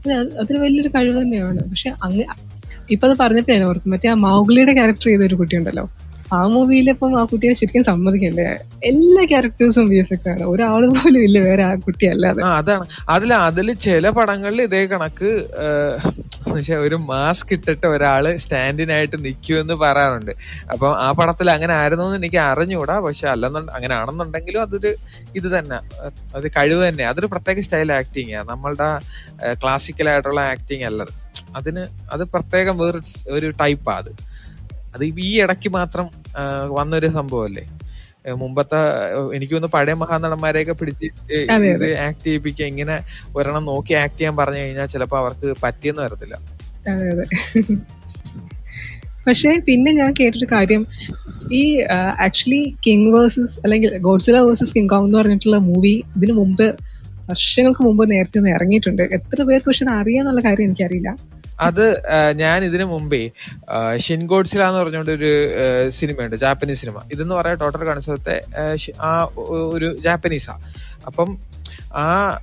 അതെ, 0.00 0.14
അത് 0.22 0.32
അതൊരു 0.40 0.58
വലിയൊരു 0.64 0.90
കഴിവ് 0.96 1.16
തന്നെയാണ്. 1.22 1.60
പക്ഷെ 1.70 1.90
അങ്ങ് 2.06 2.24
ഇപ്പൊ 2.94 3.04
അത് 3.08 3.14
പറഞ്ഞപ്പോഴാണ് 3.22 3.66
ഓർക്കും 3.70 3.92
മറ്റേ 3.94 4.10
ആ 4.14 4.16
മൗഗ്ലിയുടെ 4.26 4.74
ക്യാരക്ടർ 4.78 5.08
ചെയ്ത 5.10 5.22
ഒരു 5.30 5.38
കുട്ടിയുണ്ടല്ലോ. 5.42 5.84
ആ 6.36 6.38
മൂവിയിലിപ്പം 6.54 7.12
ആ 7.20 7.22
കുട്ടിയെ 7.30 7.52
ശരിക്കും 7.60 7.84
സമ്മതിക്കണ്ടേ? 7.90 8.48
എല്ലാ 8.90 9.22
ക്യാരക്ടേഴ്സും 9.32 9.86
വി 9.92 9.98
എഫ് 10.02 10.12
എക്സ് 10.16 10.28
ആണ്. 10.32 10.44
ഒരാൾ 10.52 10.82
പോലും 10.94 11.20
ഇല്ല 11.28 11.38
വേറെ 11.46 11.62
ആ 11.68 11.72
കുട്ടി 11.86 12.06
അല്ലാതെ 12.14 12.42
അതാണ്. 12.58 12.84
അതിൽ 13.14 13.30
അതിൽ 13.48 13.70
ചില 13.86 14.10
പടങ്ങളിൽ 14.18 14.62
ഇതേ 14.68 14.82
കണക്ക് 14.92 15.30
പക്ഷെ 16.52 16.74
ഒരു 16.74 16.94
മാസ്ക് 16.94 17.54
ഇട്ടിട്ട് 17.54 17.86
ഒരാൾ 17.86 18.36
സ്റ്റാൻഡിനായിട്ട് 18.36 19.24
നിൽക്കുമെന്ന് 19.24 19.74
പറയാറുണ്ട്. 19.74 20.32
അപ്പം 20.72 21.00
ആ 21.00 21.12
പടത്തിൽ 21.12 21.50
അങ്ങനെ 21.50 21.74
ആയിരുന്നു 21.74 22.04
എന്ന് 22.04 22.16
എനിക്ക് 22.16 22.36
അറിഞ്ഞുകൂടാ 22.36 23.00
പക്ഷെ 23.00 23.28
അല്ലെന്നുണ്ട് 23.28 23.72
അങ്ങനെ 23.72 23.94
ആണെന്നുണ്ടെങ്കിലും 23.94 24.62
അതൊരു 24.62 24.94
ഇത് 25.36 25.58
തന്നെ. 25.58 25.78
അത് 26.34 26.46
കഴിവ് 26.56 26.88
തന്നെ. 26.88 27.04
അതൊരു 27.04 27.26
പ്രത്യേക 27.26 27.60
സ്റ്റൈൽ 27.60 27.92
ആക്ടിങ് 27.92 28.34
ആണ് 28.34 28.48
നമ്മളുടെ 28.48 28.88
ക്ലാസിക്കൽ 29.54 30.08
ആയിട്ടുള്ള 30.08 30.40
ആക്ടിങ് 30.40 30.84
അല്ലത് 30.84 31.12
അതിന് 31.56 31.86
അത് 32.12 32.24
പ്രത്യേകം 32.24 32.78
വേറെ 32.78 33.00
ഒരു 33.30 33.50
ടൈപ്പാ 33.50 33.94
അത്. 33.96 34.12
അത് 34.94 35.04
ഈ 35.04 35.40
ഇടയ്ക്ക് 35.40 35.68
മാത്രം 35.68 36.06
വന്നൊരു 36.70 37.06
സംഭവമല്ലേ 37.06 37.64
മുമ്പത്തെ 38.42 38.80
എനിക്ക് 39.36 39.54
തോന്നുന്നു 39.54 39.76
പഴയ 39.76 39.94
മഹാനടന്മാരെയൊക്കെ 40.02 40.74
പിടിച്ച് 40.80 41.08
ഇത് 41.74 41.86
ആക്ട് 42.06 42.24
ചെയ്യിപ്പിക്കുക 42.26 42.66
ഇങ്ങനെ 42.72 42.96
ഒരെണ്ണം 43.36 43.64
നോക്കി 43.72 43.94
ആക്ട് 44.02 44.18
ചെയ്യാൻ 44.18 44.36
പറഞ്ഞു 44.40 44.60
കഴിഞ്ഞാൽ 44.64 44.88
ചിലപ്പോൾ 44.94 45.18
അവർക്ക് 45.22 45.54
പറ്റിയെന്ന് 45.64 46.02
വരത്തില്ല. 46.06 46.36
പക്ഷെ 49.26 49.50
പിന്നെ 49.68 49.90
ഞാൻ 50.00 50.10
കേട്ടൊരു 50.20 50.48
കാര്യം 50.52 50.82
ഈ 51.60 51.62
ആക്ച്വലി 52.26 52.62
കിങ് 52.84 53.10
വേഴ്സസ് 53.14 53.56
അല്ലെങ്കിൽ 53.64 53.90
ഗോഡ്സില 54.06 54.36
വേഴ്സസ് 54.46 54.72
കിങ് 54.76 54.90
കോങ് 54.92 55.06
എന്ന് 55.08 55.18
പറഞ്ഞിട്ടുള്ള 55.18 55.58
മൂവി 55.70 55.94
ഇതിനു 56.16 56.36
മുമ്പ് 56.40 56.66
വർഷങ്ങൾക്ക് 57.30 57.82
മുമ്പ് 57.86 58.04
നേരത്തെ 58.12 58.38
ഒന്ന് 58.40 58.50
ഇറങ്ങിയിട്ടുണ്ട്. 58.56 59.02
എത്ര 59.16 59.38
പേർക്ക് 59.48 59.68
പക്ഷെ 59.70 59.86
അറിയാന്നുള്ള 60.00 60.40
കാര്യം 60.46 60.66
എനിക്കറിയില്ല. 60.68 61.10
അത് 61.60 62.02
ഞാൻ 62.32 62.64
ഇതിനു 62.64 62.84
മുമ്പേ 62.84 63.30
ഷിൻഗോഡ്സില 63.96 64.62
എന്ന് 64.62 64.78
പറഞ്ഞുകൊണ്ട് 64.78 65.10
ഒരു 65.10 65.50
സിനിമയുണ്ട് 65.90 66.36
ജാപ്പനീസ് 66.36 66.80
സിനിമ. 66.80 67.02
ഇതെന്ന് 67.12 67.34
പറയാൻ 67.34 67.58
ടോട്ടൽ 67.58 67.84
കൺസെപ്റ്റ് 67.84 68.42
ആ 69.00 69.24
ഒരു 69.48 69.96
ജാപ്പനീസാ. 69.98 70.58
അപ്പം 71.06 71.38
ആ 71.94 72.38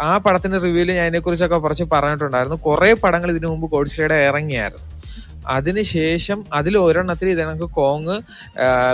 ആ, 0.00 0.18
പടത്തിന്റെ 0.18 0.58
റിവ്യൂൽ 0.58 0.92
ഞാൻ 0.92 1.06
ഇതിനെക്കുറിച്ചൊക്കെ 1.06 1.56
കുറച്ച് 1.56 1.84
പറഞ്ഞിട്ടുണ്ടായിരുന്നു. 1.84 2.56
കുറെ 2.56 2.94
പടങ്ങൾ 2.94 3.30
ഇതിനു 3.30 3.46
മുമ്പ് 3.46 3.70
ഗോഡ്സിലയുടെ 3.70 4.14
ഇറങ്ങിയായിരുന്നു. 4.14 4.91
അതിനുശേഷം 5.48 6.44
അതിൽ 6.52 6.78
ഒരെണ്ണത്തിൽ 6.78 7.28
ഇതണക്ക് 7.28 7.62
കോങ് 7.62 8.16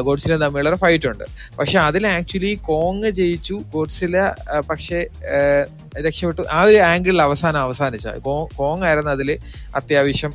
ഗോഡ്സില 0.00 0.36
തമ്മിലുള്ള 0.36 0.76
ഫൈറ്റ് 0.76 1.08
ഉണ്ട്. 1.08 1.24
പക്ഷെ 1.58 1.78
അതിൽ 1.78 2.06
ആക്ച്വലി 2.06 2.54
കോങ് 2.54 3.10
ജയിച്ചു 3.10 3.62
ഗോഡ്സില 3.74 4.34
പക്ഷേ 4.70 5.06
രക്ഷപ്പെട്ടു. 6.06 6.42
ആ 6.50 6.62
ഒരു 6.62 6.76
ആംഗിളിൽ 6.76 7.22
അവസാനം 7.22 7.60
അവസാനിച്ച. 7.60 8.08
കോങ് 8.60 8.84
ആയിരുന്നു 8.84 9.10
അതിൽ 9.10 9.38
അത്യാവശ്യം 9.74 10.34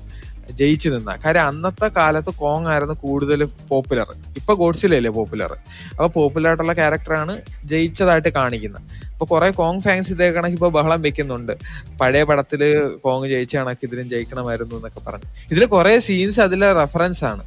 ജയിച്ചു 0.52 0.90
നിന്ന. 0.90 1.18
കാര്യം 1.26 1.42
അന്നത്തെ 1.42 1.88
കാലത്ത് 1.88 2.30
കോങ് 2.30 2.68
ആയിരുന്നു 2.68 2.94
കൂടുതൽ 2.94 3.44
പോപ്പുലർ 3.44 4.08
ഇപ്പൊ 4.38 4.54
ഗോഡ്സിലല്ലേ 4.54 5.12
പോപ്പുലർ 5.12 5.52
അപ്പൊ 5.92 6.08
പോപ്പുലർ 6.08 6.48
ആയിട്ടുള്ള 6.50 6.74
ക്യാരക്ടറാണ് 6.74 7.42
ജയിച്ചതായിട്ട് 7.66 8.30
കാണിക്കുന്നത്. 8.30 8.82
അപ്പൊ 9.24 9.36
കുറെ 9.36 9.48
കോങ് 9.58 9.82
ഫാൻസ് 9.84 10.10
ഇതേ 10.14 10.26
കണക്ക് 10.36 10.56
ഇപ്പൊ 10.58 10.70
ബഹളം 10.78 11.00
വെക്കുന്നുണ്ട്. 11.04 11.52
പഴയ 12.00 12.24
പടത്തിൽ 12.30 12.62
കോങ് 13.04 13.28
ജയിച്ച 13.34 13.54
കണക്ക് 13.60 13.84
ഇതിലും 13.88 14.08
ജയിക്കണമായിരുന്നു 14.14 14.76
എന്നൊക്കെ 14.80 15.02
പറഞ്ഞു. 15.06 15.28
ഇതിൽ 15.52 15.64
കുറെ 15.74 15.94
സീൻസ് 16.08 16.40
അതിലെ 16.46 16.70
റെഫറൻസ് 16.80 17.24
ആണ്. 17.30 17.44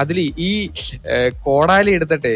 അതിൽ 0.00 0.18
ഈ 0.48 0.50
കോടാലി 1.46 1.90
എടുത്തിട്ടെ 1.98 2.32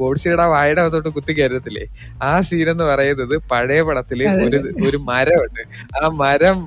ഗോഡ്സിയുടെ 0.00 0.46
വായുടെ 0.54 0.80
അകത്തോട്ട് 0.82 1.10
കുത്തി 1.16 1.32
കയറത്തില്ലേ? 1.38 1.84
ആ 2.28 2.32
സീൻ 2.48 2.66
എന്ന് 2.74 2.84
പറയുന്നത് 2.90 3.34
പഴയ 3.52 3.80
പടത്തിൽ. 3.88 4.20
ഒരു 4.46 4.60
ഒരു 4.88 5.00
മരമുണ്ട്. 5.08 5.62
ആ 6.00 6.02
മരം 6.22 6.58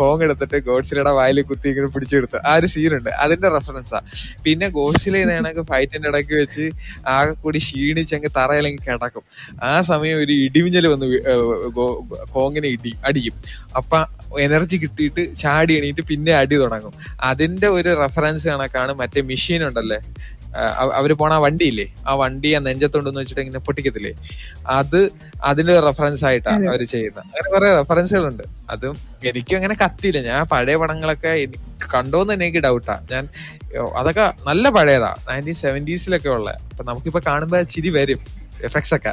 കോങ് 0.00 0.24
എടുത്തിട്ട് 0.28 0.60
ഗോഡ്സിലയുടെ 0.70 1.12
വായിൽ 1.20 1.40
കുത്തി 1.52 1.68
ഇങ്ങനെ 1.72 1.90
പിടിച്ചെടുത്തു 1.94 2.40
ആ 2.50 2.54
ഒരു 2.60 2.70
സീനുണ്ട് 2.74 3.12
അതിന്റെ 3.26 3.50
റെഫറൻസാ 3.56 4.00
പിന്നെ 4.46 4.68
ഗോഡ്സിലെ 4.80 5.22
ഫൈറ്റിന്റെ 5.72 6.08
ഇടയ്ക്ക് 6.12 6.34
വെച്ച് 6.42 6.66
ആകെ 7.16 7.32
കൂടി 7.44 7.58
ക്ഷീണിച്ച് 7.66 8.14
അങ്ങ് 8.16 8.32
തറയിലങ്ങ് 8.40 8.82
കിടക്കും. 8.88 9.24
ആ 9.70 9.72
സമയം 9.90 10.16
ഒരു 10.24 10.34
ഇടിമിഞ്ഞൽ 10.56 10.86
വന്ന് 10.86 11.06
കോങ്ങിനെ 12.34 12.68
ഇടി 12.76 12.92
അടിക്കും. 13.04 13.34
അപ്പൊ 13.76 13.98
എനർജി 14.40 14.76
കിട്ടിയിട്ട് 14.76 15.34
ചാടി 15.34 15.74
എണീറ്റ് 15.78 16.02
പിന്നെ 16.10 16.32
അടി 16.32 16.56
തുടങ്ങും. 16.56 16.94
അതിന്റെ 17.30 17.68
ഒരു 17.78 17.90
റെഫറൻസ് 18.02 18.48
കണക്കാണ് 18.48 18.92
മറ്റേ 18.92 19.20
മെഷീൻ 19.32 19.62
ഉണ്ടല്ലേ? 19.68 20.00
അവർ 20.98 21.10
പോണ 21.20 21.32
ആ 21.32 21.38
വണ്ടിയില്ലേ? 21.38 21.84
ആ 22.08 22.14
വണ്ടി 22.14 22.50
ആ 22.56 22.58
നെഞ്ചത്തുണ്ടെന്ന് 22.58 23.20
വെച്ചിട്ട് 23.20 23.40
ഇങ്ങനെ 23.40 23.58
പൊട്ടിക്കത്തില്ലേ? 23.58 24.12
അത് 24.78 25.00
അതിന്റെ 25.44 25.74
റെഫറൻസ് 25.80 26.24
ആയിട്ടാ. 26.24 26.52
അവർ 26.70 26.82
ചെയ്യുന്നത്. 26.92 27.24
അങ്ങനെ 27.24 27.48
കുറെ 27.54 27.68
റെഫറൻസുകളുണ്ട്. 27.74 28.44
അതും 28.70 28.96
എനിക്കും 29.30 29.56
അങ്ങനെ 29.56 29.76
കത്തിയില്ല. 29.84 30.20
ഞാൻ 30.28 30.38
പഴയ 30.52 30.76
പടങ്ങളൊക്കെ 30.76 31.28
എനിക്ക് 31.28 31.88
കണ്ടോന്ന് 31.94 32.32
തന്നെ 32.32 32.46
എനിക്ക് 32.46 32.58
ഡൗട്ടാ 32.58 32.96
ഞാൻ 33.12 33.24
അതൊക്കെ 34.00 34.26
നല്ല 34.48 34.68
പഴയതാ. 34.68 35.12
നയന്റീൻ 35.28 35.54
സെവന്റീസിലൊക്കെ 35.54 36.28
ഉള്ള. 36.28 36.50
അപ്പൊ 36.70 36.84
നമുക്കിപ്പോ 36.84 37.20
കാണുമ്പോ 37.26 37.60
ചിരി 37.74 37.88
വരും. 37.88 38.20
എഫക്ട്സ് 38.64 38.94
ഒക്കെ. 38.94 39.12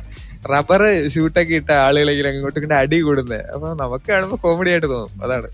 റബ്ബർ 0.52 0.82
ഷൂട്ടൊക്കെ 1.10 1.54
ഇട്ട 1.54 1.72
ആളുകളെങ്കിലും 1.86 2.30
അങ്ങോട്ടും 2.30 2.60
ഇങ്ങനെ 2.60 2.78
അടി 2.80 2.98
കൂടുന്നത് 3.02 3.42
അപ്പൊ 3.54 3.68
നമുക്ക് 3.74 4.08
കാണുമ്പോ 4.12 4.38
കോമഡി 4.44 4.70
ആയിട്ട് 4.70 4.88
തോന്നും. 4.88 5.22
അതാണ്. 5.24 5.48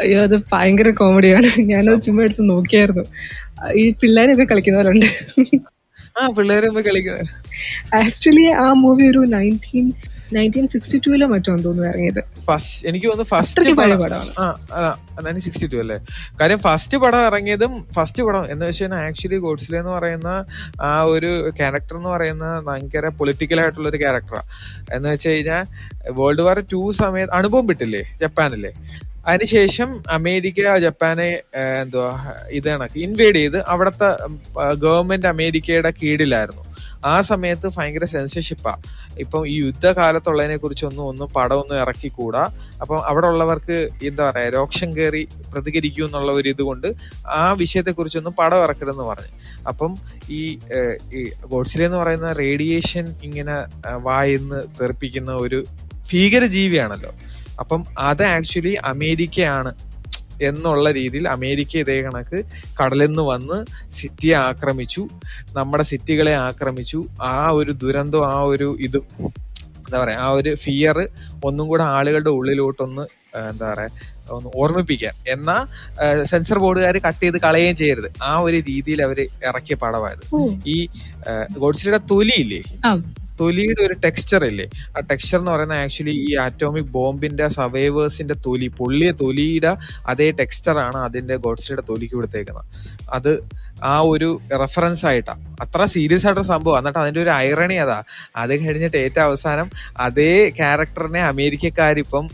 അയ്യോ 0.00 0.18
അത് 0.22 0.36
ഭയങ്കര 0.52 0.90
കോമഡിയാണ് 1.00 1.48
ഞാനത് 1.70 2.02
ചുമ്മാ 2.02 2.22
എടുത്ത് 2.22 2.44
നോക്കിയായിരുന്നു. 2.48 3.04
ഈ 3.74 3.84
പിള്ളേരൊക്കെ 4.00 4.44
കളിക്കുന്നവരുണ്ട് 4.44 5.06
ആ 6.18 6.26
പിള്ളേര് 6.36 6.66
മുമ്പ് 6.66 6.82
കളിക്കുന്നത് 6.88 7.24
ആക്ച്വലി 7.94 8.44
ആ 8.62 8.66
മൂവി 8.82 9.04
ഒരു 9.10 9.22
നയന്റീൻ 9.34 9.86
നയന്റീൻ 10.34 10.66
സിക്സ്റ്റി 10.72 10.98
ടൂലോ 11.04 11.26
മറ്റോ 11.32 11.50
തോന്നുന്നു 11.64 11.88
ഇറങ്ങിയത്. 11.90 12.20
ഫസ്റ്റ് 12.48 12.80
എനിക്ക് 12.88 13.06
തോന്നുന്നു 13.06 13.28
ഫസ്റ്റ് 13.32 13.62
നയന്റീൻ 15.24 15.42
സിക്സ്റ്റി 15.46 15.66
ടു 15.72 15.78
അല്ലേ? 15.82 15.98
കാര്യം 16.40 16.60
ഫസ്റ്റ് 16.66 16.98
പടം 17.04 17.22
ഇറങ്ങിയതും 17.30 17.72
ഫസ്റ്റ് 17.96 18.22
പടം 18.26 18.44
എന്ന് 18.52 18.66
വെച്ചാൽ 18.66 18.94
ആക്ച്വലി 19.06 19.38
ഗോഡ്സിലെ 19.46 19.78
എന്ന് 19.82 19.92
പറയുന്ന 19.96 20.30
ആ 20.90 20.92
ഒരു 21.14 21.32
ക്യാരക്ടർ 21.60 21.96
എന്ന് 22.00 22.10
പറയുന്ന 22.16 22.46
ഭയങ്കര 22.68 23.08
പൊളിറ്റിക്കൽ 23.18 23.60
ആയിട്ടുള്ള 23.64 23.88
ഒരു 23.92 24.00
ക്യാരക്ടറാണ് 24.04 24.48
എന്ന് 24.96 25.08
വെച്ച് 25.14 25.28
കഴിഞ്ഞാൽ 25.28 25.64
വേൾഡ് 26.20 26.44
വാർ 26.48 26.60
ടു 26.74 26.82
സമയത്ത് 27.02 27.34
അണുബോംബ് 27.38 27.72
ഇട്ടില്ലേ 27.76 28.04
ജപ്പാനിലെ. 28.22 28.72
അതിനുശേഷം 29.30 29.88
അമേരിക്ക 30.16 30.76
ജപ്പാനെ 30.84 31.30
എന്തുവാ 31.82 32.10
ഇത് 32.58 32.68
കണക്ക്. 32.72 32.98
ഇൻവേഡ് 33.06 33.38
ചെയ്ത് 33.40 33.58
അവിടുത്തെ 33.72 34.08
ഗവൺമെന്റ് 34.84 35.28
അമേരിക്കയുടെ 35.32 35.90
കീഴിലായിരുന്നു. 36.02 36.62
ആ 37.06 37.14
സമയത്ത് 37.30 37.66
ഭയങ്കര 37.76 38.04
സെൻസർഷിപ്പാ 38.12 38.72
ഇപ്പം 39.18 39.42
ഈ 39.52 39.54
യുദ്ധകാലത്തുള്ളതിനെ 39.66 40.56
കുറിച്ചൊന്നും 40.62 41.04
ഒന്നും 41.10 41.28
പടമൊന്നും 41.36 41.76
ഇറക്കിക്കൂടാ. 41.82 42.42
അപ്പം 42.82 42.98
അവിടെ 43.10 43.26
ഉള്ളവർക്ക് 43.32 43.76
എന്താ 44.08 44.22
പറയാ 44.28 44.48
രോക്ഷം 44.58 44.90
കയറി 44.96 45.22
പ്രതികരിക്കൂ 45.52 46.02
എന്നുള്ള 46.08 46.32
ഒരു 46.32 46.48
ഇതുകൊണ്ട് 46.54 46.88
ആ 47.40 47.42
വിഷയത്തെ 47.62 47.94
കുറിച്ചൊന്നും 47.98 48.34
പടം 48.40 48.62
ഇറക്കരുതെന്ന് 48.66 49.06
പറഞ്ഞു. 49.12 49.32
അപ്പം 49.68 49.92
ഈ 50.38 50.40
ഗോഡ്സിലെ 51.52 51.84
എന്ന് 51.88 51.98
പറയുന്ന 51.98 52.30
റേഡിയേഷൻ 52.42 53.06
ഇങ്ങനെ 53.28 53.56
വായെന്ന് 54.08 54.60
തെറിപ്പിക്കുന്ന 54.80 55.32
ഒരു 55.44 55.60
ഭീകര 56.10 56.44
ജീവിയാണല്ലോ 56.56 57.12
അപ്പം 57.62 57.80
അത് 58.08 58.22
ആക്ച്വലി 58.36 58.72
അമേരിക്കയാണ് 58.92 59.70
എന്നുള്ള 60.50 60.92
രീതിയിൽ 60.98 61.28
അമേരിക്ക 61.28 61.76
ഇതേ 61.84 61.96
കണക്ക് 62.06 62.38
കടലിൽ 62.80 63.06
നിന്ന് 63.06 63.24
വന്ന് 63.32 63.58
സിറ്റിയെ 63.98 64.36
ആക്രമിച്ചു. 64.48 65.02
നമ്മുടെ 65.58 65.84
സിറ്റികളെ 65.92 66.34
ആക്രമിച്ചു. 66.48 67.00
ആ 67.22 67.34
ഒരു 67.58 67.72
ദുരന്തം 67.82 68.24
ആ 68.34 68.38
ഒരു 68.52 68.68
ഇതും 68.80 69.06
എന്താ 69.86 69.98
പറയാ 70.02 70.18
ആ 70.26 70.28
ഒരു 70.38 70.52
ഫിയർ 70.54 70.96
ഒന്നും 71.48 71.64
കൂടെ 71.70 71.84
ആളുകളുടെ 71.96 72.30
ഉള്ളിലോട്ടൊന്ന് 72.38 73.04
എന്താ 73.50 73.66
പറയാ 73.72 73.90
ഒന്ന് 74.36 74.48
ഓർമ്മിപ്പിക്കാൻ 74.60 75.14
എന്നാ 75.34 75.56
സെൻസർ 76.30 76.58
ബോർഡുകാർ 76.62 76.96
കട്ട് 77.06 77.20
ചെയ്ത് 77.24 77.38
കളയുകയും 77.44 77.76
ചെയ്യരുത്. 77.76 78.08
ആ 78.22 78.32
ഒരു 78.46 78.56
രീതിയിൽ 78.68 79.00
അവർ 79.06 79.18
ഇറക്കിയ 79.48 79.76
പടമായത്. 79.82 80.24
ഈ 80.74 80.76
ഗോഡ്സിയുടെ 81.64 82.00
തൊലിയില്ലേ. 82.12 82.60
തൊലിയുടെ 83.40 83.82
ഒരു 83.82 83.94
ടെക്സ്ചർ 84.04 84.44
ഇല്ലേ? 84.44 84.66
ആ 84.96 85.00
ടെക്സ്ചർ 85.00 85.38
എന്ന് 85.38 85.50
പറയുന്നത് 85.50 85.78
ആക്ച്വലി 85.78 86.14
ഈ 86.28 86.34
ആറ്റോമിക് 86.36 86.90
ബോംബിന്റെ 86.90 87.48
സവൈവേഴ്സിന്റെ 87.48 88.34
തൊലി 88.46 88.68
പൊള്ളിയ 88.78 89.10
തൊലിയുടെ 89.22 89.72
അതേ 90.06 90.30
ടെക്സ്ചർ 90.30 90.78
ആണ് 90.78 90.96
അതിന്റെ 90.96 91.36
ഗോഡ്സിയുടെ 91.36 91.82
തൊലിക്ക് 91.82 92.14
കൊടുത്തേക്കുന്നത്. 92.14 92.66
അത് 93.12 93.42
ആ 93.82 94.00
ഒരു 94.00 94.40
റെഫറൻസ് 94.52 95.06
ആയിട്ടാ. 95.06 95.34
അത്ര 95.60 95.84
സീരിയസ് 95.84 96.26
ആയിട്ടൊരു 96.26 96.46
സംഭവം. 96.46 96.78
എന്നിട്ട് 96.78 96.98
അതിന്റെ 96.98 97.20
ഒരു 97.22 97.30
ഐറണി 97.30 97.74
അതാ. 97.74 98.02
അത് 98.36 98.64
കഴിഞ്ഞിട്ട് 98.64 98.96
ഏറ്റവും 98.96 99.24
അവസാനം 99.24 99.70
അതേ 99.98 100.50
ക്യാരക്ടറിനെ 100.50 101.20
അമേരിക്കക്കാരിപ്പം 101.20 102.30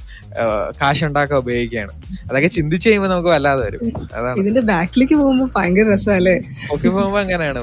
കാശുണ്ടാക്കാൻ 0.80 1.38
ഉപയോഗിക്കുകയാണ്. 1.38 1.92
അതൊക്കെ 2.30 2.48
ചിന്തിച്ചു 2.48 2.88
കഴിയുമ്പോൾ 2.88 3.08
നമുക്ക് 3.08 3.28
വല്ലാതെ 3.28 3.62
വരും. 3.66 3.80
അതാണ്. 4.14 4.38
ഇതിന്റെ 4.40 4.60
ബാക്കിലേക്ക് 4.60 5.14
പോകുമ്പോൾ 5.14 5.50
ഭയങ്കര 5.56 5.94
രസമല്ലേ 5.94 6.36
ഒക്കെ 6.74 6.88
പോകുമ്പോൾ 6.88 7.20
അങ്ങനെയാണ്. 7.20 7.62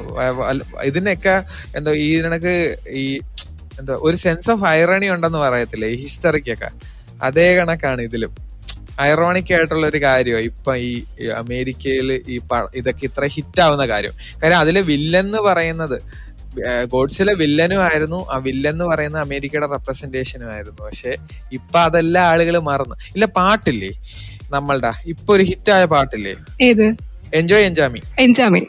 ഇതിനൊക്കെ 0.84 1.44
എന്തോ 1.78 1.94
ഈ 1.94 2.18
ഇതിനക്ക് 2.18 2.78
ഈ 2.90 3.20
എന്തോ 3.80 3.94
ഒരു 3.94 4.16
സെൻസ് 4.16 4.52
ഓഫ് 4.52 4.66
ഐറണി 4.66 5.10
ഉണ്ടെന്ന് 5.10 5.38
പറയത്തില്ലേ? 5.38 5.88
ഈ 5.88 5.96
ഹിസ്റ്ററിക്കൊക്കെ 5.96 6.70
അതേ 7.24 7.56
കണക്കാണ് 7.58 8.02
ഇതിലും. 8.02 8.49
ഐറോണിക് 9.08 9.52
ആയിട്ടുള്ള 9.56 9.86
ഒരു 9.92 10.00
കാര്യമാണ് 10.06 10.46
ഇപ്പൊ 10.52 10.72
ഈ 10.88 10.92
അമേരിക്കയിൽ 11.42 12.10
ഈ 12.34 12.38
ഇതൊക്കെ 12.80 13.04
ഇത്ര 13.10 13.26
ഹിറ്റ് 13.36 13.62
ആവുന്ന 13.66 13.86
കാര്യം. 13.94 14.16
കാര്യം 14.42 14.60
അതിലെ 14.64 14.82
വില്ലൻ 14.92 15.26
എന്ന് 15.26 15.42
പറയുന്നത് 15.50 15.98
ഗോഡ്സിലെ 16.94 17.34
വില്ലനും 17.42 17.82
ആയിരുന്നു. 17.88 18.20
ആ 18.34 18.38
വില്ലൻ 18.48 18.74
എന്ന് 18.76 18.86
പറയുന്ന 18.92 19.18
അമേരിക്കയുടെ 19.26 19.68
റെപ്രസെന്റേഷനും 19.76 20.50
ആയിരുന്നു. 20.56 20.82
പക്ഷെ 20.88 21.12
ഇപ്പൊ 21.58 21.80
അതെല്ലാം 21.88 22.26
ആളുകൾ 22.32 22.56
മറന്നു. 22.70 22.96
ഇല്ല 23.16 23.26
പാട്ടില്ലേ? 23.40 23.92
നമ്മളുടെ 24.56 24.92
ഇപ്പൊ 25.14 25.30
ഒരു 25.38 25.44
ഹിറ്റ് 25.50 25.72
ആയ 25.76 25.86
പാട്ടില്ലേ? 25.94 26.34
എൻജോയ് 27.40 27.66
എൻജാമി 27.70 28.02
എൻജാമി 28.26 28.62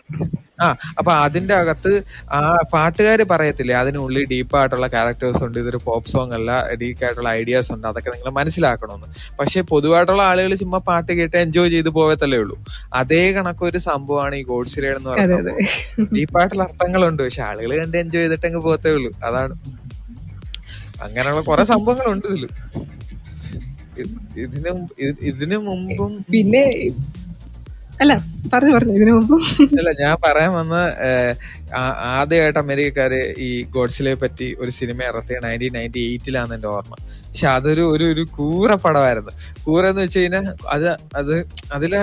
ആ 0.60 0.68
അപ്പൊ 0.98 1.12
അതിന്റെ 1.24 1.54
അകത്ത് 1.54 1.92
ആ 2.30 2.40
പാട്ടുകാർ 2.72 3.20
പറയത്തില്ലേ 3.32 3.74
അതിനുള്ളിൽ 3.74 4.24
ഡീപ്പായിട്ടുള്ള 4.32 4.88
ക്യാരക്ടേഴ്സ് 4.88 5.42
ഉണ്ട് 5.46 5.58
ഇതൊരു 5.58 5.80
പോപ്പ് 5.84 6.10
സോങ് 6.10 6.34
അല്ല 6.38 6.50
ഡീപ്പ് 6.82 7.04
ആയിട്ടുള്ള 7.04 7.30
ഐഡിയാസ് 7.40 7.70
ഉണ്ട് 7.72 7.86
അതൊക്കെ 7.86 8.10
നിങ്ങൾ 8.10 8.30
മനസ്സിലാക്കണമെന്ന് 8.30 9.08
പക്ഷെ 9.40 9.60
പൊതുവായിട്ടുള്ള 9.72 10.22
ആളുകൾ 10.30 10.54
ചുമ്മാ 10.54 10.80
പാട്ട് 10.88 11.12
കേട്ട് 11.20 11.36
എൻജോയ് 11.36 11.70
ചെയ്ത് 11.70 11.90
പോകത്തല്ലേ 11.90 12.38
ഉള്ളൂ. 12.38 12.56
അതേ 12.94 13.22
കണക്കൊരു 13.38 13.80
സംഭവമാണ് 13.90 14.34
ഈ 14.36 14.44
ഗോഡ് 14.44 14.60
ഗോഡ്സിലേഡ് 14.60 14.98
എന്ന് 14.98 15.10
പറയുന്നത് 15.10 15.52
ഡീപ്പായിട്ടുള്ള 16.14 16.62
അർത്ഥങ്ങളുണ്ട് 16.62 17.22
പക്ഷെ 17.22 17.42
ആളുകൾ 17.42 17.70
കണ്ട് 17.78 17.96
എൻജോയ് 17.96 18.24
ചെയ്തിട്ട് 18.24 18.46
അങ്ങ് 18.46 18.60
പോകത്തേ 18.66 18.90
ഉള്ളൂ. 18.96 19.10
അതാണ്. 19.28 19.54
അങ്ങനെയുള്ള 21.06 21.42
കുറെ 21.42 21.64
സംഭവങ്ങളുണ്ട് 21.72 22.26
ഇതിൽ. 22.30 22.44
ഇതിനു 24.44 24.72
ഇതിന് 25.30 25.56
മുമ്പും 25.68 26.12
പിന്നെ 26.32 26.64
അല്ല 28.02 28.12
പറഞ്ഞു 28.52 28.72
പറഞ്ഞു 28.74 28.92
ഇതിനു 28.98 29.12
മുമ്പ്. 29.16 29.34
അല്ല 29.78 29.90
ഞാൻ 30.02 30.14
പറയാൻ 30.24 30.50
വന്ന 30.58 30.76
ആദ്യമായിട്ട് 32.18 32.60
അമേരിക്കക്കാര് 32.62 33.18
ഈ 33.46 33.48
ഗോഡ്സിലെ 33.74 34.12
പറ്റി 34.22 34.48
ഒരു 34.62 34.70
സിനിമ 34.78 34.98
ഇറത്തിയ 35.10 35.38
നയന്റീൻ 35.44 35.72
നയന്റി 35.78 36.00
എയ്റ്റിലാണ് 36.06 36.54
എന്റെ 36.56 36.68
ഓർമ്മ. 36.74 36.94
പക്ഷെ 37.26 37.46
അതൊരു 37.56 37.84
ഒരു 37.94 38.04
ഒരു 38.12 38.22
കൂറ 38.36 38.70
പടമായിരുന്നു. 38.84 39.32
കൂറ 39.66 39.82
എന്ന് 39.92 40.02
വെച്ച് 40.04 40.22
കഴിഞ്ഞാൽ 40.22 40.46
അത് 40.74 40.88
അത് 41.20 41.34
അതിലെ 41.76 42.00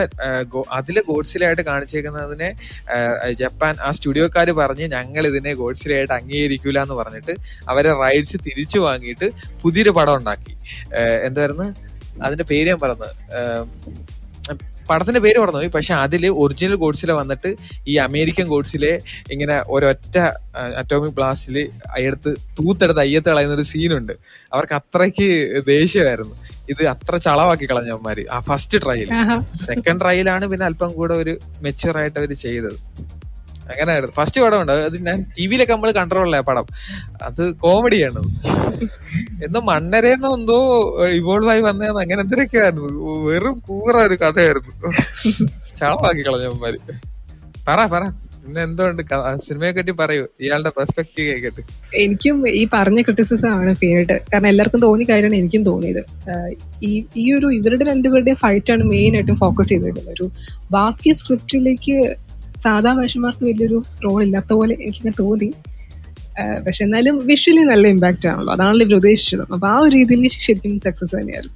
അതിലെ 0.80 1.02
ഗോഡ്സിലായിട്ട് 1.10 1.64
കാണിച്ചേക്കുന്നതിനെ 1.72 2.50
ജപ്പാൻ 3.42 3.76
ആ 3.88 3.90
സ്റ്റുഡിയോക്കാർ 3.98 4.52
പറഞ്ഞ് 4.62 4.88
ഞങ്ങൾ 4.96 5.26
ഇതിനെ 5.32 5.54
ഗോഡ്സിലായിട്ട് 5.64 6.14
അംഗീകരിക്കൂല 6.20 6.80
എന്ന് 6.88 6.98
പറഞ്ഞിട്ട് 7.02 7.36
അവരെ 7.74 7.94
റൈറ്റ്സ് 8.04 8.40
തിരിച്ചു 8.48 8.82
വാങ്ങിയിട്ട് 8.88 9.30
പുതിയൊരു 9.64 9.94
പടം 10.00 10.16
ഉണ്ടാക്കി. 10.20 10.54
എന്തായിരുന്നു? 11.30 11.68
അതിന്റെ 12.26 12.46
പേര് 12.52 12.68
ഞാൻ 12.72 12.80
പറഞ്ഞത് 12.86 13.14
പടത്തിന്റെ 14.90 15.22
പേര് 15.26 15.38
പറഞ്ഞു 15.42 15.60
പോയി. 15.62 15.72
പക്ഷെ 15.78 15.94
അതിൽ 16.06 16.24
ഒറിജിനൽ 16.44 16.76
ഗോഡ്സിലെ 16.84 17.14
വന്നിട്ട് 17.20 17.50
ഈ 17.92 17.96
അമേരിക്കൻ 18.08 18.48
ഗോഡ്സിലെ 18.54 18.94
ഇങ്ങനെ 19.36 19.56
ഒരൊറ്റ 19.76 20.18
അറ്റോമിക് 20.82 21.16
ബ്ലാസ്റ്റിൽ 21.18 21.58
അയ്യടുത്ത് 21.96 22.32
തൂത്തെടുത്ത് 22.60 23.02
അയ്യത്ത് 23.06 23.30
കളയുന്ന 23.32 23.56
ഒരു 23.60 23.66
സീനുണ്ട് 23.72 24.14
അവർക്ക് 24.54 24.76
അത്രയ്ക്ക് 24.80 25.28
ദേഷ്യമായിരുന്നു. 25.74 26.36
ഇത് 26.74 26.82
അത്ര 26.94 27.16
ചളവാക്കി 27.26 27.66
കളഞ്ഞവന്മാര് 27.72 28.24
ആ 28.36 28.38
ഫസ്റ്റ് 28.48 28.78
ട്രയൽ 28.84 29.10
സെക്കൻഡ് 29.68 30.00
ട്രയലാണ് 30.02 30.46
പിന്നെ 30.52 30.66
അല്പം 30.70 30.90
കൂടെ 30.98 31.14
ഒരു 31.24 31.34
മെച്ചുവർ 31.66 31.98
ആയിട്ട് 32.02 32.18
അവർ 32.22 32.32
ചെയ്തത്. 32.46 32.78
അങ്ങനെയായിരുന്നു. 33.72 34.16
ഫസ്റ്റ് 34.20 34.42
പടം 34.42 34.60
ഉണ്ട് 34.62 34.74
അത് 34.88 34.98
ഞാൻ 35.08 35.18
ടി 35.38 35.46
വിയിലൊക്കെ 35.48 35.74
നമ്മൾ 35.74 35.92
കണ്ടിട്ടുള്ള 36.00 36.40
പടം? 36.50 36.68
അത് 37.30 37.44
കോമഡിയാണ് 37.66 38.22
എന്തോ 39.46 39.60
മണ്ണരേന്നോ 39.72 40.30
എന്തോ 40.38 40.60
ഇവോൾവ് 41.20 41.52
ആയി 41.54 41.62
വന്നതെന്ന് 41.70 42.02
അങ്ങനെ 42.06 42.22
എന്തൊക്കെ 42.26 42.60
ആയിരുന്നു. 42.64 42.86
വെറും 43.28 43.58
കൂറ 43.70 43.96
ഒരു 44.10 44.18
കഥയായിരുന്നു. 44.24 44.72
ചളവാക്കി 45.80 46.24
കളഞ്ഞവന്മാര് 46.28 46.80
പറ 47.68 47.80
പറ. 47.94 48.04
എന്തുകൊണ്ട് 48.64 49.02
സിനിമയെ 49.46 49.72
പറ്റി 49.72 49.94
പറയൂ. 50.02 50.26
ഇയാളുടെ 50.42 50.72
പെർസ്പെക്റ്റീവ് 50.78 51.34
കേട്ട്. 51.44 51.62
എനിക്കും 51.96 52.38
ഈ 52.50 52.62
പറഞ്ഞ 52.74 53.00
ക്രിറ്റിസിസം 53.02 53.50
ആണ് 53.56 53.72
ഫീൽഡ്. 53.74 54.16
കാരണം 54.34 54.48
എല്ലാവർക്കും 54.48 54.82
തോന്നിയ 54.86 55.08
കാര്യമാണ് 55.10 55.36
എനിക്കും 55.36 55.64
തോന്നിയത്. 55.64 56.00
ഈ 56.84 56.92
ഈ 57.18 57.26
ഒരു 57.38 57.48
ഇവരുടെ 57.58 57.86
രണ്ടുപേരുടെ 57.86 58.34
ഫൈറ്റ് 58.44 58.72
ആണ് 58.74 58.84
മെയിൻ 58.84 59.16
ആയിട്ടും 59.16 59.38
ഫോക്കസ് 59.44 59.70
ചെയ്തിട്ടുള്ളത്. 59.70 60.10
ഒരു 60.10 60.28
ബാക്കി 60.72 61.14
സ്ക്രിപ്റ്റിലേക്ക് 61.20 61.98
സാധാ 62.64 62.92
മനുഷ്യന്മാർക്ക് 62.98 63.44
വലിയൊരു 63.46 63.80
റോൾ 64.06 64.20
ഇല്ലാത്ത 64.24 64.52
പോലെ 64.54 64.76
എനിക്ക് 64.88 65.14
തോന്നി. 65.20 65.50
പക്ഷെ 66.66 66.82
എന്നാലും 66.86 67.16
വിഷ്വലി 67.28 67.64
നല്ല 67.70 67.86
ഇമ്പാക്റ്റ് 67.88 68.28
ആണല്ലോ. 68.32 68.52
അതാണല്ലോ 68.54 68.84
ഇവർ 68.88 68.96
ഉദ്ദേശിച്ചത്. 68.96 69.44
അപ്പൊ 69.54 69.68
ആ 69.68 69.78
ഒരു 69.86 69.92
രീതിയിൽ 69.98 70.28
ശരിക്കും 70.46 70.74
സക്സസ് 70.80 71.16
തന്നെയായിരുന്നു. 71.16 71.56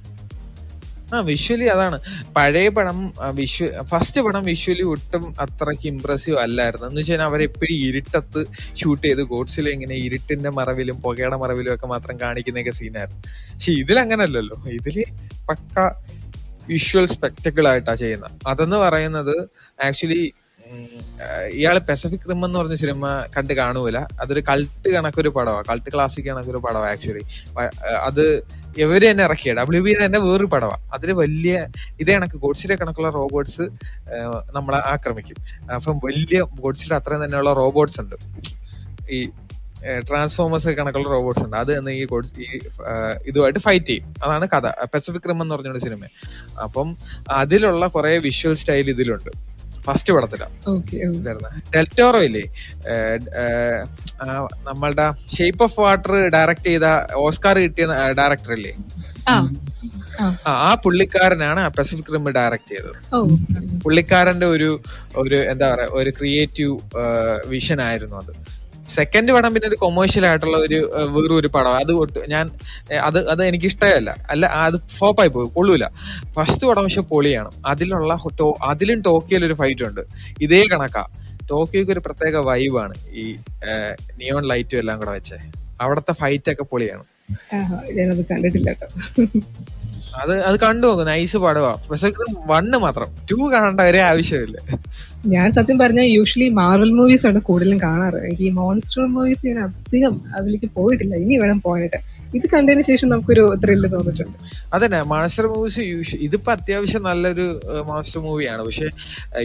ആ 1.14 1.18
വിഷ്വലി 1.28 1.66
അതാണ്. 1.74 1.96
പഴയ 2.36 2.68
പടം 2.76 2.98
വിഷ്വ 3.38 3.66
ഫസ്റ്റ് 3.90 4.20
പടം 4.26 4.42
വിഷ്വലി 4.44 4.84
ഒട്ടും 4.92 5.24
അത്രയ്ക്ക് 5.44 5.86
ഇമ്പ്രസീവ് 5.92 6.38
അല്ലായിരുന്നു. 6.44 6.86
എന്ന് 6.86 7.00
വെച്ചാൽ 7.00 7.22
അവരെപ്പോഴും 7.22 7.74
ഇരുട്ടത്ത് 7.88 8.42
ഷൂട്ട് 8.80 9.04
ചെയ്ത് 9.06 9.22
ഗോഡ്സിൽ 9.32 9.68
ഇങ്ങനെ 9.68 9.94
ഇരുട്ടിന്റെ 10.06 10.50
മറവിലും 10.50 10.98
പുകയുടെ 11.00 11.38
മറവിലും 11.42 11.74
ഒക്കെ 11.74 11.86
മാത്രം 11.86 12.16
കാണിക്കുന്നൊക്കെ 12.20 12.70
സീനായിരുന്നു 12.70 13.22
പക്ഷെ 13.54 13.72
ഇതിൽ 13.72 13.98
അങ്ങനെ 13.98 14.24
അല്ലല്ലോ 14.28 14.58
ഇതിൽ 14.78 14.98
പക്ക 15.50 15.78
വിഷ്വൽ 16.68 17.06
സ്പെക്ടക്കിൾ 17.06 17.68
ആയിട്ടാ 17.68 17.94
ചെയ്യുന്നത് 17.94 18.34
അതെന്ന് 18.46 18.76
പറയുന്നത് 18.76 19.36
ആക്ച്വലി 19.84 20.22
ഇയാൾ 21.52 21.78
പെസഫിക് 21.78 22.28
റിം 22.30 22.44
എന്ന് 22.44 22.58
പറഞ്ഞ 22.58 22.74
സിനിമ 22.74 23.06
കണ്ട് 23.36 23.54
കാണൂല. 23.54 23.98
അതൊരു 23.98 24.40
കൾട്ട് 24.48 24.88
കണക്കൊരു 24.88 25.28
പടമാണ് 25.28 25.64
കൾട്ട് 25.70 25.90
ക്ലാസിക് 25.94 26.24
കണക്കൊരു 26.24 26.58
പടമാണ് 26.58 26.90
ആക്ച്വലി 26.90 27.24
അത് 28.00 28.24
ഇവർ 28.78 29.10
തന്നെ 29.10 29.24
ഇറക്കിയ. 29.24 29.54
ഡബ്ല്യു 29.54 29.82
ബി 29.82 29.94
തന്നെ 30.04 30.18
വേറൊരു 30.20 30.46
പടമാണ് 30.46 30.92
അതിൽ 30.92 31.12
വലിയ 31.12 31.66
ഇതേ 32.00 32.14
കണക്ക് 32.14 32.36
ഗോഡ്സിലെ 32.36 32.76
കണക്കുള്ള 32.76 33.10
റോബോട്ട്സ് 33.10 33.62
നമ്മളെ 34.56 34.78
ആക്രമിക്കും. 34.88 35.36
അപ്പം 35.74 35.98
വലിയ 36.04 36.40
ഗോഡ്സിലെ 36.42 36.96
അത്രയും 36.96 37.24
തന്നെയുള്ള 37.24 37.52
റോബോട്ട്സ് 37.52 38.00
ഉണ്ട്. 38.00 38.16
ഈ 39.10 39.30
ട്രാൻസ്ഫോമേഴ്സ് 40.08 40.68
കണക്കുള്ള 40.68 41.08
റോബോട്ട്സ് 41.08 41.44
ഉണ്ട്. 41.44 41.56
അത് 41.56 41.78
എന്ന് 41.78 41.90
ഈ 41.90 42.06
ഈ 42.38 42.58
ഇതുമായിട്ട് 43.26 43.58
ഫൈറ്റ് 43.58 43.86
ചെയ്യും. 43.86 44.14
അതാണ് 44.24 44.48
കഥ. 44.48 44.66
പെസഫിക് 44.94 45.28
റിം 45.28 45.42
എന്ന് 45.42 45.54
പറഞ്ഞൊരു 45.54 45.78
സിനിമ. 45.78 46.04
അപ്പം 46.62 46.96
അതിലുള്ള 47.30 47.86
കുറെ 47.86 48.18
വിഷ്വൽ 48.18 48.54
സ്റ്റൈൽ 48.54 48.90
ഇതിലുണ്ട്. 48.90 49.51
ഫസ്റ്റ് 49.84 50.12
പടത്തിലാണ് 50.12 50.56
ഓക്കെ 50.68 50.98
ഡെൽറ്റോറോ 51.72 52.20
ഇല്ലേ? 52.22 52.44
നമ്മളുടെ 54.64 55.06
ഷേപ്പ് 55.36 55.62
ഓഫ് 55.62 55.80
വാട്ടർ 55.80 56.14
ഡയറക്ട് 56.28 56.64
ചെയ്ത 56.64 56.88
ഓസ്കാർ 57.22 57.58
കിട്ടിയ 57.58 57.86
ഡയറക്ടർ 58.18 58.52
ഇല്ലേ? 58.52 58.74
ആ. 59.28 59.36
പുള്ളിക്കാരനാണ് 60.84 61.62
പസഫിക് 61.76 62.10
റിം 62.14 62.26
ഡയറക്ട് 62.30 62.68
ചെയ്തത്. 62.68 62.98
ഓ. 63.12 63.18
പുള്ളിക്കാരന്റെ 63.84 64.46
ഒരു 64.46 64.70
ഒരു 65.16 65.38
എന്താ 65.52 65.68
പറയാ 65.72 65.88
ഒരു 65.92 66.10
ക്രിയേറ്റീവ് 66.10 66.74
വിഷൻ 67.46 67.80
ആയിരുന്നു 67.82 68.16
അത്. 68.16 68.32
സെക്കൻഡ് 68.96 69.32
പടം 69.36 69.50
പിന്നെ 69.54 69.68
ഒരു 69.70 69.78
കൊമേഴ്ഷ്യൽ 69.82 70.24
ആയിട്ടുള്ള 70.28 70.56
ഒരു 70.66 70.78
വേറെ 71.14 71.34
ഒരു 71.40 71.48
പടം 71.56 71.74
അത് 71.80 71.92
ഞാൻ 72.34 72.46
അത് 73.08 73.18
അത് 73.32 73.42
എനിക്ക് 73.50 73.66
ഇഷ്ടമല്ല 73.70 74.10
അല്ല 74.34 74.44
അത് 74.66 74.76
ഫ്ലോപ്പായി 74.96 75.30
പോയി 75.36 75.48
കൊള്ളൂല. 75.56 75.86
ഫസ്റ്റ് 76.36 76.64
പടം 76.70 76.82
പക്ഷെ 76.86 77.04
പൊളിയാണ്. 77.12 77.50
അതിലുള്ള 77.72 78.12
അതിലും 78.70 79.00
ടോക്കിയോയിൽ 79.08 79.46
ഒരു 79.48 79.56
ഫൈറ്റ് 79.62 79.84
ഉണ്ട്. 79.88 80.02
ഇതേ 80.46 80.62
കണക്കാ. 80.72 81.04
ടോക്കിയോക്ക് 81.50 81.92
ഒരു 81.96 82.02
പ്രത്യേക 82.06 82.36
വൈബാണ് 82.48 82.94
ഈ 83.22 83.24
നിയോൺ 84.20 84.44
ലൈറ്റും 84.52 84.78
എല്ലാം 84.82 84.98
കൂടെ 85.00 85.12
വെച്ചേ. 85.18 85.38
അവിടത്തെ 85.84 86.12
ഫൈറ്റ് 86.20 86.50
ഒക്കെ 86.52 86.64
പൊളിയാണ്. 86.72 87.04
ഞാനത് 87.98 88.24
കണ്ടിട്ടില്ല 88.30 88.70
കേട്ടോ. 88.72 88.88
അത് 90.20 90.32
അത് 90.48 90.56
കണ്ടു 90.64 90.84
നോക്കും 90.86 91.06
നൈസ് 91.06 91.38
പടവാ. 91.44 91.72
പക്ഷെ 91.90 92.08
വണ്ണ് 92.52 92.78
മാത്രം. 92.84 93.08
ടു 93.30 93.36
കാണേണ്ട 93.52 93.80
ഒരേ 93.90 94.00
ആവശ്യമില്ല. 94.10 94.56
ഞാൻ 95.34 95.46
സത്യം 95.58 95.76
പറഞ്ഞാൽ 95.82 96.06
യൂഷ്വലി 96.16 96.48
മാർവൽ 96.60 96.90
മൂവീസ് 96.98 97.26
ആണ് 97.26 97.38
കൂടുതലും 97.48 97.78
കാണാറ്. 97.80 98.18
എനിക്ക് 98.26 98.42
ഈ 98.42 98.52
മോൺസ്റ്റർ 98.60 99.04
മൂവീസ് 99.16 99.46
ഞാൻ 99.46 99.58
അധികം 99.64 100.16
അതിലേക്ക് 100.38 100.70
പോയിട്ടില്ല. 100.78 101.14
ഇനി 101.24 101.36
വേണം 101.42 101.60
പോയിട്ട്. 101.68 102.00
ഇത് 102.38 102.46
കണ്ടതിന് 102.52 102.82
ശേഷം 102.82 103.08
നമുക്കൊരു 103.08 103.42
ത്രില്ല് 103.62 103.88
തോന്നിട്ടുണ്ട് 103.92 104.36
അതന്നെ 104.74 105.00
മാസ്റ്റർ 105.02 105.46
മൂവീസ് 105.46 105.82
ഇതിപ്പോ 106.26 106.52
അത്യാവശ്യം 106.52 107.02
നല്ലൊരു 107.02 107.46
മാസ്റ്റർ 107.90 108.20
മൂവിയാണ് 108.20 108.62
പക്ഷെ 108.62 108.88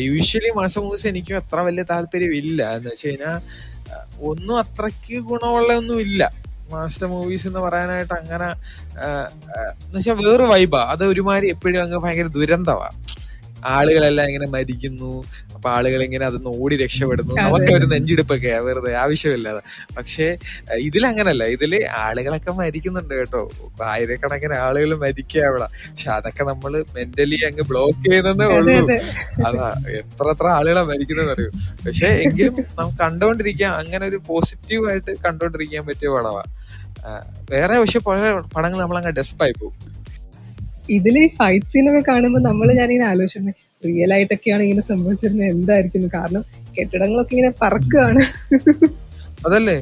യൂഷ്വലി 0.10 0.52
മാസ്റ്റർ 0.60 0.82
മൂവീസ് 0.84 1.08
എനിക്കും 1.08 1.38
അത്ര 1.38 1.60
വലിയ 1.60 1.86
താല്പര്യം 1.92 2.36
ഇല്ല 2.36 2.62
എന്ന് 2.78 2.90
വെച്ച് 2.90 3.08
കഴിഞ്ഞാൽ 3.08 3.38
ഒന്നും 4.22 4.60
അത്രയ്ക്ക് 4.60 5.18
ഗുണമുള്ള 5.30 5.74
ഒന്നും 5.74 6.00
ഇല്ല 6.00 6.47
മാസ്റ്റർ 6.72 7.08
മൂവീസ് 7.08 7.48
എന്ന് 7.48 7.60
പറയാനായിട്ട് 7.60 8.14
അങ്ങനെ 8.14 8.50
എന്നുവെച്ചാൽ 9.84 10.18
വേറെ 10.26 10.44
വൈബാ 10.44 10.82
അത് 10.94 11.06
ഒരുമാതിരി 11.06 11.50
എപ്പോഴും 11.50 11.84
അങ്ങ് 11.84 11.98
ഭയങ്കര 11.98 12.28
ദുരന്തമാ 12.28 12.90
ആളുകളെല്ലാം 13.66 14.28
ഇങ്ങനെ 14.28 14.48
മരിക്കുന്നു. 14.48 15.24
അപ്പൊ 15.56 15.70
ആളുകൾ 15.70 16.04
ഇങ്ങനെ 16.04 16.26
അതൊന്ന് 16.26 16.50
ഓടി 16.50 16.76
രക്ഷപ്പെടുന്നു. 16.76 17.36
നമുക്ക് 17.36 17.72
ഒരു 17.74 17.86
നെഞ്ചിടുപ്പൊക്കെ 17.86 18.60
വെറുതെ 18.60 18.96
ആവശ്യമില്ലാതെ. 18.96 19.62
പക്ഷേ 19.98 20.38
ഇതിലങ്ങനല്ല. 20.80 21.44
ഇതിൽ 21.44 21.88
ആളുകളൊക്കെ 21.88 22.52
മരിക്കുന്നുണ്ട് 22.52 23.14
കേട്ടോ. 23.14 23.42
ആയിരക്കണക്കിന് 23.84 24.54
ആളുകൾ 24.54 24.96
മരിക്കുക 24.96 25.42
അവിടെ. 25.42 25.68
പക്ഷെ 25.90 26.10
അതൊക്കെ 26.10 26.44
നമ്മൾ 26.44 26.84
മെന്റലി 26.96 27.40
അങ്ങ് 27.50 27.62
ബ്ലോക്ക് 27.62 28.04
ചെയ്യുന്നതേ 28.06 28.46
അതെ 28.46 28.58
ഉള്ളൂ. 28.58 28.98
അതെ. 29.48 29.68
എത്ര 30.02 30.28
എത്ര 30.30 30.48
ആളുകളാ 30.48 30.84
മരിക്കുന്നത് 30.84 31.32
അറിയൂ? 31.32 31.50
പക്ഷെ 31.88 32.06
എങ്കിലും 32.06 32.54
നമുക്ക് 32.80 33.00
കണ്ടോണ്ടിരിക്കാൻ 33.00 33.72
അങ്ങനെ 33.74 34.06
ഒരു 34.08 34.18
പോസിറ്റീവ് 34.30 34.90
ആയിട്ട് 34.90 35.12
കണ്ടോണ്ടിരിക്കാൻ 35.26 35.86
പറ്റിയ 35.86 36.10
പടവാ. 36.10 36.44
ആ, 36.44 36.57
വേറെ 37.52 37.76
പക്ഷെ 37.80 38.00
പടങ്ങൾ 38.56 38.78
നമ്മൾ 38.82 38.98
അങ്ങ് 39.00 39.14
ഡെസ്പായി 39.20 39.56
പോകും. 39.60 39.76
ഇതിൽ 40.90 41.16
ഈ 41.20 41.28
ഫൈറ്റ് 41.38 41.70
സീനൊക്കെ 41.72 42.04
കാണുമ്പോൾ 42.10 42.42
നമ്മൾ 42.42 42.68
ഞാനിങ്ങനെ 42.74 43.08
ആലോചിക്കുന്നത് 43.10 43.56
റിയൽ 43.84 44.12
ആയിട്ടൊക്കെയാണ് 44.14 44.64
ഇങ്ങനെ 44.64 44.84
സംഭവിച്ചിരുന്നത് 44.92 45.50
എന്തായിരിക്കും 45.50 46.06
കാരണം 46.14 46.44
കെട്ടിടങ്ങളൊക്കെ 46.78 47.34
ഇങ്ങനെ 47.36 47.52
പറക്കുകയാണ് 47.62 48.22
അതല്ലേ? 49.46 49.76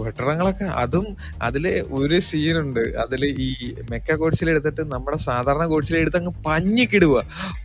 വെട്ടറങ്ങളൊക്കെ 0.00 0.66
അതും 0.82 1.06
അതിൽ 1.42 1.64
ഒരു 1.96 2.18
സീനുണ്ട് 2.26 2.82
അതിൽ 3.02 3.22
ഈ 3.38 3.48
മെക്ക 3.90 4.16
കോഴ്സിൽ 4.20 4.50
എടുത്തിട്ട് 4.50 4.82
നമ്മുടെ 4.92 5.18
സാധാരണ 5.24 5.64
കോഴ്സിൽ 5.66 5.96
എടുത്ത് 5.96 6.18
അങ്ങ് 6.20 6.32
പഞ്ഞിക്കിടുക 6.46 7.16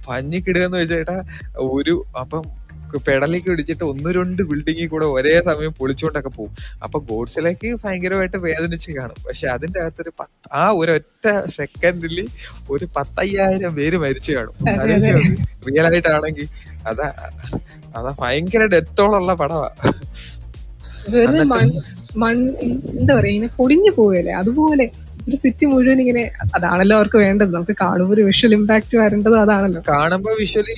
പഞ്ഞിക്കിടുക 0.07 0.63
എന്ന് 0.67 0.79
വെച്ചേട്ടാ 0.81 1.17
ഒരു 1.69 1.93
അപ്പം 2.19 2.43
പെടലേക്ക് 3.07 3.47
പിടിച്ചിട്ട് 3.49 3.83
ഒന്ന് 3.83 4.09
രണ്ട് 4.17 4.41
ബിൽഡിങ്ങിൽ 4.49 4.87
കൂടെ 4.87 5.05
ഒരേ 5.05 5.41
സമയം 5.49 5.73
പൊളിച്ചുകൊണ്ടൊക്കെ 5.79 6.29
പോകും 6.29 6.53
അപ്പൊ 6.83 6.99
ഗോഡ്സിലേക്ക് 6.99 7.69
ഭയങ്കരമായിട്ട് 7.83 8.37
വേദനിച്ച് 8.37 8.91
കാണും. 8.91 9.17
പക്ഷെ 9.27 9.47
അതിന്റെ 9.47 9.79
അകത്തൊരു 9.79 10.11
പത്ത് 10.19 10.49
ആ 10.53 10.71
ഒരൊറ്റ 10.71 11.27
സെക്കൻഡിൽ 11.57 12.27
ഒരു 12.69 12.87
പത്തയ്യായിരം 12.97 13.75
പേര് 13.75 13.97
മരിച്ചു 13.97 14.31
കാണും. 14.31 14.55
റിയൽ 15.67 15.87
ആയിട്ടാണെങ്കിൽ 15.91 16.47
അതാ 16.87 17.07
അതാ 17.97 18.15
ഭയങ്കര 18.19 18.65
ഡെത്തോളുള്ള 18.65 19.33
പടവാ. 19.33 19.69
എന്താ 22.97 23.13
പറയാ 23.17 23.31
ഇങ്ങനെ 23.33 23.51
പൊടിഞ്ഞു 23.57 23.91
പോവല്ലേ? 23.97 24.33
അതുപോലെ 24.33 24.85
ഒരു 25.27 25.37
സിറ്റി 25.43 25.65
മുഴുവൻ 25.71 25.99
ഇങ്ങനെ 26.03 26.23
അതാണല്ലോ 26.55 26.95
അവർക്ക് 26.97 27.17
വേണ്ടത്. 27.17 27.51
നമുക്ക് 27.53 27.75
കാണുമ്പോൾ 27.81 28.13
ഒരു 28.13 28.21
വിഷ്വൽ 28.21 28.53
ഇമ്പാക്ട് 28.53 28.95
വരേണ്ടത് 29.01 29.37
അതാണല്ലോ. 29.41 29.81
കാണുമ്പോ 29.89 30.31
വിഷ്വലി 30.39 30.75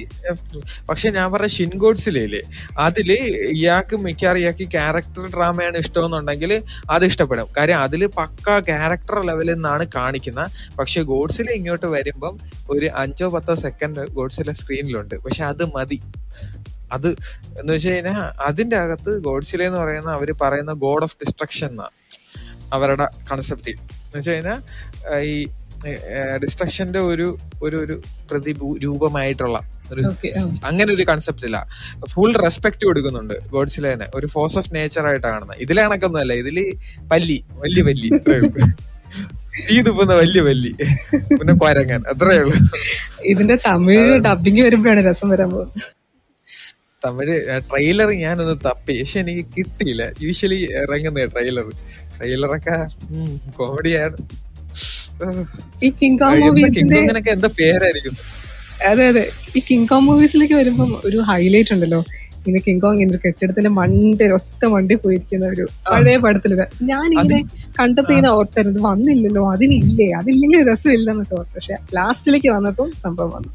പക്ഷെ 0.90 1.10
ഞാൻ 1.18 1.28
പറഞ്ഞ 1.34 1.52
ഷിൻഗോഡ്സിലെ 1.58 2.42
അതിൽ 2.88 3.10
ഇയാൾക്ക് 3.58 3.96
മിക്കവാറും 4.06 4.40
ഇയാൾക്ക് 4.40 4.68
ക്യാരക്ടർ 4.76 5.26
ഡ്രാമയാണ് 5.36 5.78
ഇഷ്ടമെന്നുണ്ടെങ്കിൽ 5.78 6.52
അത് 6.90 7.06
ഇഷ്ടപ്പെടും. 7.06 7.48
കാര്യം 7.58 7.80
അതിൽ 7.80 8.04
പക്ക 8.20 8.60
ക്യാരക്ടർ 8.70 9.18
ലെവലിൽ 9.30 9.54
നിന്നാണ് 9.54 9.86
കാണിക്കുന്ന. 9.96 10.42
പക്ഷെ 10.80 11.02
ഗോഡ്സിൽ 11.12 11.48
ഇങ്ങോട്ട് 11.58 11.86
വരുമ്പം 11.96 12.36
ഒരു 12.70 12.90
അഞ്ചോ 13.04 13.30
പത്തോ 13.30 13.56
സെക്കൻഡ് 13.66 14.06
ഗോഡ്സിലെ 14.20 14.54
സ്ക്രീനിലുണ്ട് 14.62 15.16
പക്ഷെ 15.26 15.44
അത് 15.52 15.66
മതി. 15.76 16.00
അത് 16.96 17.10
എന്ന് 17.60 17.72
വെച്ച് 17.74 17.90
കഴിഞ്ഞാൽ 17.90 18.18
അതിന്റെ 18.48 18.78
അകത്ത് 18.78 19.12
ഗോഡ്സിലെ 19.28 19.66
എന്ന് 19.66 19.80
പറയുന്ന 19.80 20.10
അവർ 20.18 20.30
പറയുന്ന 20.42 20.74
ഗോഡ് 20.86 21.04
ഓഫ് 21.04 21.16
ഡിസ്ട്രക്ഷൻ 21.22 21.68
എന്നാ 21.68 21.88
അവരുടെ 22.74 23.06
കൺസെപ്റ്റ് 23.32 23.74
എന്ന് 24.14 24.22
വെച്ച് 24.22 24.32
കഴിഞ്ഞാൽ 24.32 24.60
ഈ 25.32 25.36
ഡിസ്ട്രക്ഷന്റെ 26.44 27.00
ഒരു 27.12 27.28
ഒരു 27.66 27.78
ഒരു 27.84 27.96
പ്രതിഭൂ 28.30 28.68
രൂപമായിട്ടുള്ള 28.84 29.58
ഒരു 29.94 30.02
അങ്ങനെ 30.70 30.90
ഒരു 30.96 31.04
കൺസെപ്റ്റ് 31.10 31.46
ഇല്ല. 31.48 31.58
ഫുൾ 32.14 32.32
റെസ്പെക്ട് 32.46 32.84
കൊടുക്കുന്നുണ്ട് 32.90 33.34
ഗോഡ്സിലേനെ. 33.56 34.08
ഒരു 34.18 34.28
ഫോഴ്സ് 34.34 34.58
ഓഫ് 34.60 34.72
നേച്ചർ 34.76 35.08
ആയിട്ട് 35.10 35.26
കാണുന്നത്. 35.28 35.60
ഇതിലെ 35.66 35.82
കണക്കൊന്നുമല്ല. 35.86 36.34
ഇതിൽ 36.44 36.58
പല്ലി 37.12 37.38
വലിയ 37.64 37.84
പല്ലി 37.90 38.10
അത്രേ 38.18 38.38
ഉള്ളൂ. 38.42 38.52
തീ 39.70 39.76
തുപ്പുന്ന 39.88 40.14
വലിയ 40.22 40.42
പല്ലി. 40.50 40.72
പിന്നെ 41.40 41.56
കൊരങ്ങൻ 41.64 42.02
അത്രേ 42.14 42.38
ഉള്ളൂ. 42.44 42.56
ഇതിന്റെ 43.34 43.58
തമിഴ് 43.68 44.16
ഡബിങ് 44.28 44.64
വരുമ്പോഴാണ് 44.68 45.04
രസം 45.10 45.30
വരാൻ 45.34 45.52
പോകുന്നത്. 45.56 45.84
തമിഴ് 47.06 47.36
ട്രെയിലർ 47.70 48.10
ഞാനൊന്ന് 48.24 48.56
തപ്പി. 48.68 48.94
പക്ഷെ 49.00 49.20
എനിക്ക് 49.20 49.44
കിട്ടിയില്ല. 49.58 50.04
യൂഷ്വലി 50.26 50.60
ഇറങ്ങുന്ന 50.82 51.26
ട്രെയിലർ 51.34 51.68
ട്രെയിലറൊക്കെ 52.16 52.78
കോമഡിയാണ് 53.58 54.18
ഈ 55.86 55.90
എന്താ 57.36 57.50
പേരായിരിക്കും? 57.60 58.16
അതെ 58.90 59.04
അതെ. 59.12 59.24
ഈ 59.56 59.60
കിങ് 59.68 59.88
കോങ് 59.88 60.08
മൂവീസിലേക്ക് 60.08 60.56
വരുമ്പോ 60.62 60.86
ഒരു 61.08 61.20
ഹൈലൈറ്റ് 61.30 61.74
ഉണ്ടല്ലോ. 61.76 62.00
ഇങ്ങനെ 62.46 62.62
കിങ് 62.68 62.82
കോങ് 62.84 63.02
ഇങ്ങനെ 63.02 63.20
കെട്ടിടത്തിന്റെ 63.26 63.72
മണ്ട 63.80 64.22
ഒറ്റ 64.38 64.64
മണ്ടി 64.74 64.96
പോയിരിക്കുന്ന 65.04 65.46
ഒരു 65.46 65.66
പഴയ 65.92 66.18
പടത്തിൽ. 66.26 66.54
ഞാൻ 66.92 67.10
കണ്ടപ്പോ 67.80 68.12
ഇങ്ങനെ 68.14 68.32
ഓർത്തായിരുന്നു 68.38 68.82
വന്നില്ലല്ലോ 68.90 69.44
അതിനില്ലേ 69.52 70.08
അതില്ലെങ്കിൽ 70.20 70.60
രസമില്ലെന്നൊക്കെ 70.72 71.36
ഓർത്തു. 71.40 71.56
പക്ഷെ 71.56 71.78
ലാസ്റ്റിലേക്ക് 71.98 72.48
വന്നപ്പോൾ 72.48 72.90
സംഭവം 73.06 73.32
വന്നു. 73.38 73.52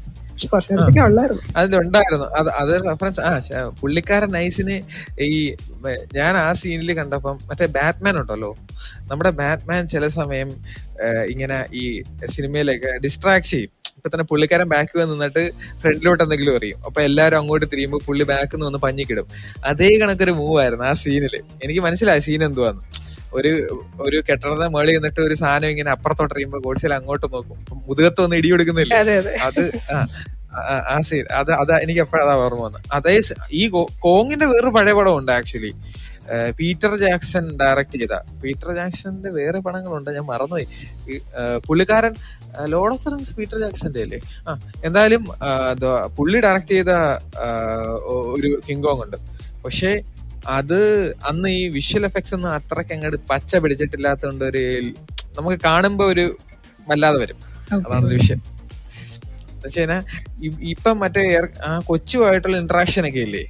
കുറച്ചു 0.47 0.71
നേരത്തേക്ക് 0.73 1.01
ഉള്ളായിരുന്നു. 1.07 1.43
അതിലുണ്ടായിരുന്നു. 1.59 2.27
അത് 2.39 2.49
അത് 2.61 2.73
റെഫറൻസ് 2.89 3.21
ആ 3.29 3.31
പുള്ളിക്കാരൻ 3.81 4.31
നൈസിന് 4.37 4.77
ഈ 5.27 5.31
ഞാൻ 6.19 6.33
ആ 6.43 6.47
സീനിൽ 6.61 6.91
കണ്ടപ്പം 6.99 7.35
മറ്റേ 7.49 7.65
ബാറ്റ്മാൻ 7.77 8.15
ഉണ്ടല്ലോ. 8.21 8.51
നമ്മുടെ 9.09 9.31
ബാറ്റ്മാൻ 9.41 9.81
ചില 9.95 10.07
സമയം 10.19 10.49
ഇങ്ങനെ 11.33 11.59
ഈ 11.81 11.83
സിനിമയിലേക്ക് 12.35 12.91
ഡിസ്ട്രാക്ട് 13.05 13.49
ചെയ്യും. 13.51 13.71
ഇപ്പൊ 13.97 14.09
തന്നെ 14.11 14.25
പുള്ളിക്കാരൻ 14.31 14.67
ബാക്ക് 14.73 15.01
നിന്നിട്ട് 15.11 15.41
ഫ്രണ്ടിലോട്ട് 15.81 16.21
എന്തെങ്കിലും 16.23 16.53
അറിയും 16.57 16.77
അപ്പൊ 16.87 16.99
എല്ലാവരും 17.07 17.37
അങ്ങോട്ട് 17.39 17.65
തിരിയുമ്പോൾ 17.71 18.01
പുള്ളി 18.05 18.25
ബാക്ക് 18.29 18.53
നിന്ന് 18.55 18.67
വന്ന് 18.67 18.79
പഞ്ഞിക്കിടും. 18.85 19.25
അതേ 19.69 19.89
കണക്കൊരു 20.01 20.33
മൂവ് 20.41 20.57
ആയിരുന്നു 20.61 20.85
ആ 20.91 20.93
സീനിൽ 21.03 21.35
എനിക്ക് 21.63 21.81
മനസ്സിലായി 21.87 22.21
സീൻ 22.27 22.43
എന്തുവാന്ന്. 22.49 22.83
ഒരു 23.37 23.51
ഒരു 24.05 24.17
കെട്ടിടത്തെ 24.27 24.67
മേളിൽ 24.75 24.95
നിന്നിട്ട് 24.97 25.21
ഒരു 25.27 25.35
സാധനം 25.41 25.69
ഇങ്ങനെ 25.73 25.89
അപ്പുറത്തോട്ട് 25.95 26.33
എറിയുമ്പോൾ 26.35 26.61
ഗോഡ്സിൽ 26.67 26.93
അങ്ങോട്ട് 26.97 27.27
നോക്കും. 27.35 27.57
മുതുകത്ത് 27.87 28.21
ഒന്ന് 28.25 28.37
ഇടി 28.41 28.49
കൊടുക്കുന്നില്ല? 28.53 28.93
അതെ 29.47 29.65
ആ, 30.91 30.95
സീൻ 31.07 31.25
അത് 31.39 31.51
അത് 31.61 31.71
എനിക്ക് 31.83 32.01
എപ്പോഴാ 32.03 32.23
ഓർമ്മ 32.43 32.61
വന്നത് 32.67 32.85
അതേ 32.97 33.15
ഈ 33.61 33.63
കോങ്ങിന്റെ 34.05 34.45
വേറൊരു 34.51 34.71
പഴയ 34.77 34.93
പടം 34.99 35.13
ഉണ്ട് 35.19 35.31
ആക്ച്വലി 35.37 35.71
പീറ്റർ 36.57 36.91
ജാക്സൺ 37.03 37.45
ഡയറക്ട് 37.59 37.95
ചെയ്ത. 38.01 38.15
പീറ്റർ 38.41 38.69
ജാക്സന്റെ 38.79 39.29
വേറെ 39.37 39.59
പടങ്ങളുണ്ട് 39.65 40.09
ഞാൻ 40.17 40.25
മറന്നുപോയി. 40.31 40.67
പുള്ളിക്കാരൻ 41.67 42.13
ലോഡ് 42.73 42.93
ഓഫ് 42.95 43.11
റിങ്സ് 43.13 43.33
പീറ്റർ 43.37 43.57
ജാക്സന്റെ 43.63 44.01
അല്ലേ? 44.05 44.19
ആ 44.47 44.51
എന്തായാലും 44.87 45.23
പുള്ളി 46.17 46.39
ഡയറക്ട് 46.45 46.73
ചെയ്ത 46.75 46.91
ഒരു 48.35 48.51
കിങ് 48.67 48.83
കോങ് 48.87 49.03
ഉണ്ട്. 49.05 49.17
പക്ഷേ 49.65 49.91
അത് 50.47 51.09
അന്ന് 51.09 51.49
ഈ 51.49 51.67
വിഷ്വൽ 51.67 52.05
എഫക്ട്സ് 52.05 52.35
ഒന്നും 52.35 52.49
അത്രയ്ക്ക് 52.49 52.93
അങ്ങോട്ട് 52.93 53.17
പച്ച 53.29 53.55
പിടിച്ചിട്ടില്ലാത്തതുകൊണ്ട് 53.55 54.45
ഒരു 54.45 54.93
നമുക്ക് 55.39 55.57
കാണുമ്പോ 55.65 56.05
ഒരു 56.05 56.37
വല്ലാതെ 56.89 57.19
വരും. 57.19 57.37
അതാണ് 57.73 58.05
ഒരു 58.05 58.13
വിഷയം. 58.13 58.41
എന്നുവെച്ചാൽ 59.51 60.03
ഇപ്പം 60.63 60.99
മറ്റേ 60.99 61.41
ആ 61.65 61.79
കൊച്ചുമായിട്ടുള്ള 61.79 62.57
ഇന്ററാക്ഷൻ 62.57 63.07
ഒക്കെ 63.07 63.19
ഇല്ലേ. 63.19 63.43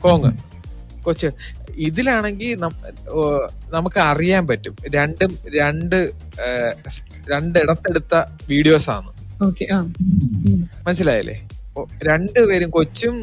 കോങ്. 0.00 0.32
കൊച്ചു. 1.02 1.30
ഇതിലാണെങ്കിൽ 1.76 2.58
നമുക്ക് 3.70 4.00
അറിയാൻ 4.00 4.46
പറ്റും. 4.46 4.76
രണ്ടും 4.94 5.38
രണ്ട് 5.58 6.12
രണ്ടിടത്തെടുത്ത 7.30 8.14
വീഡിയോസ് 8.48 8.90
ആണ്. 8.90 9.10
മനസ്സിലായില്ലേ? 10.86 11.48
രണ്ടുപേരും 12.08 12.70
കൊച്ചും 12.76 13.16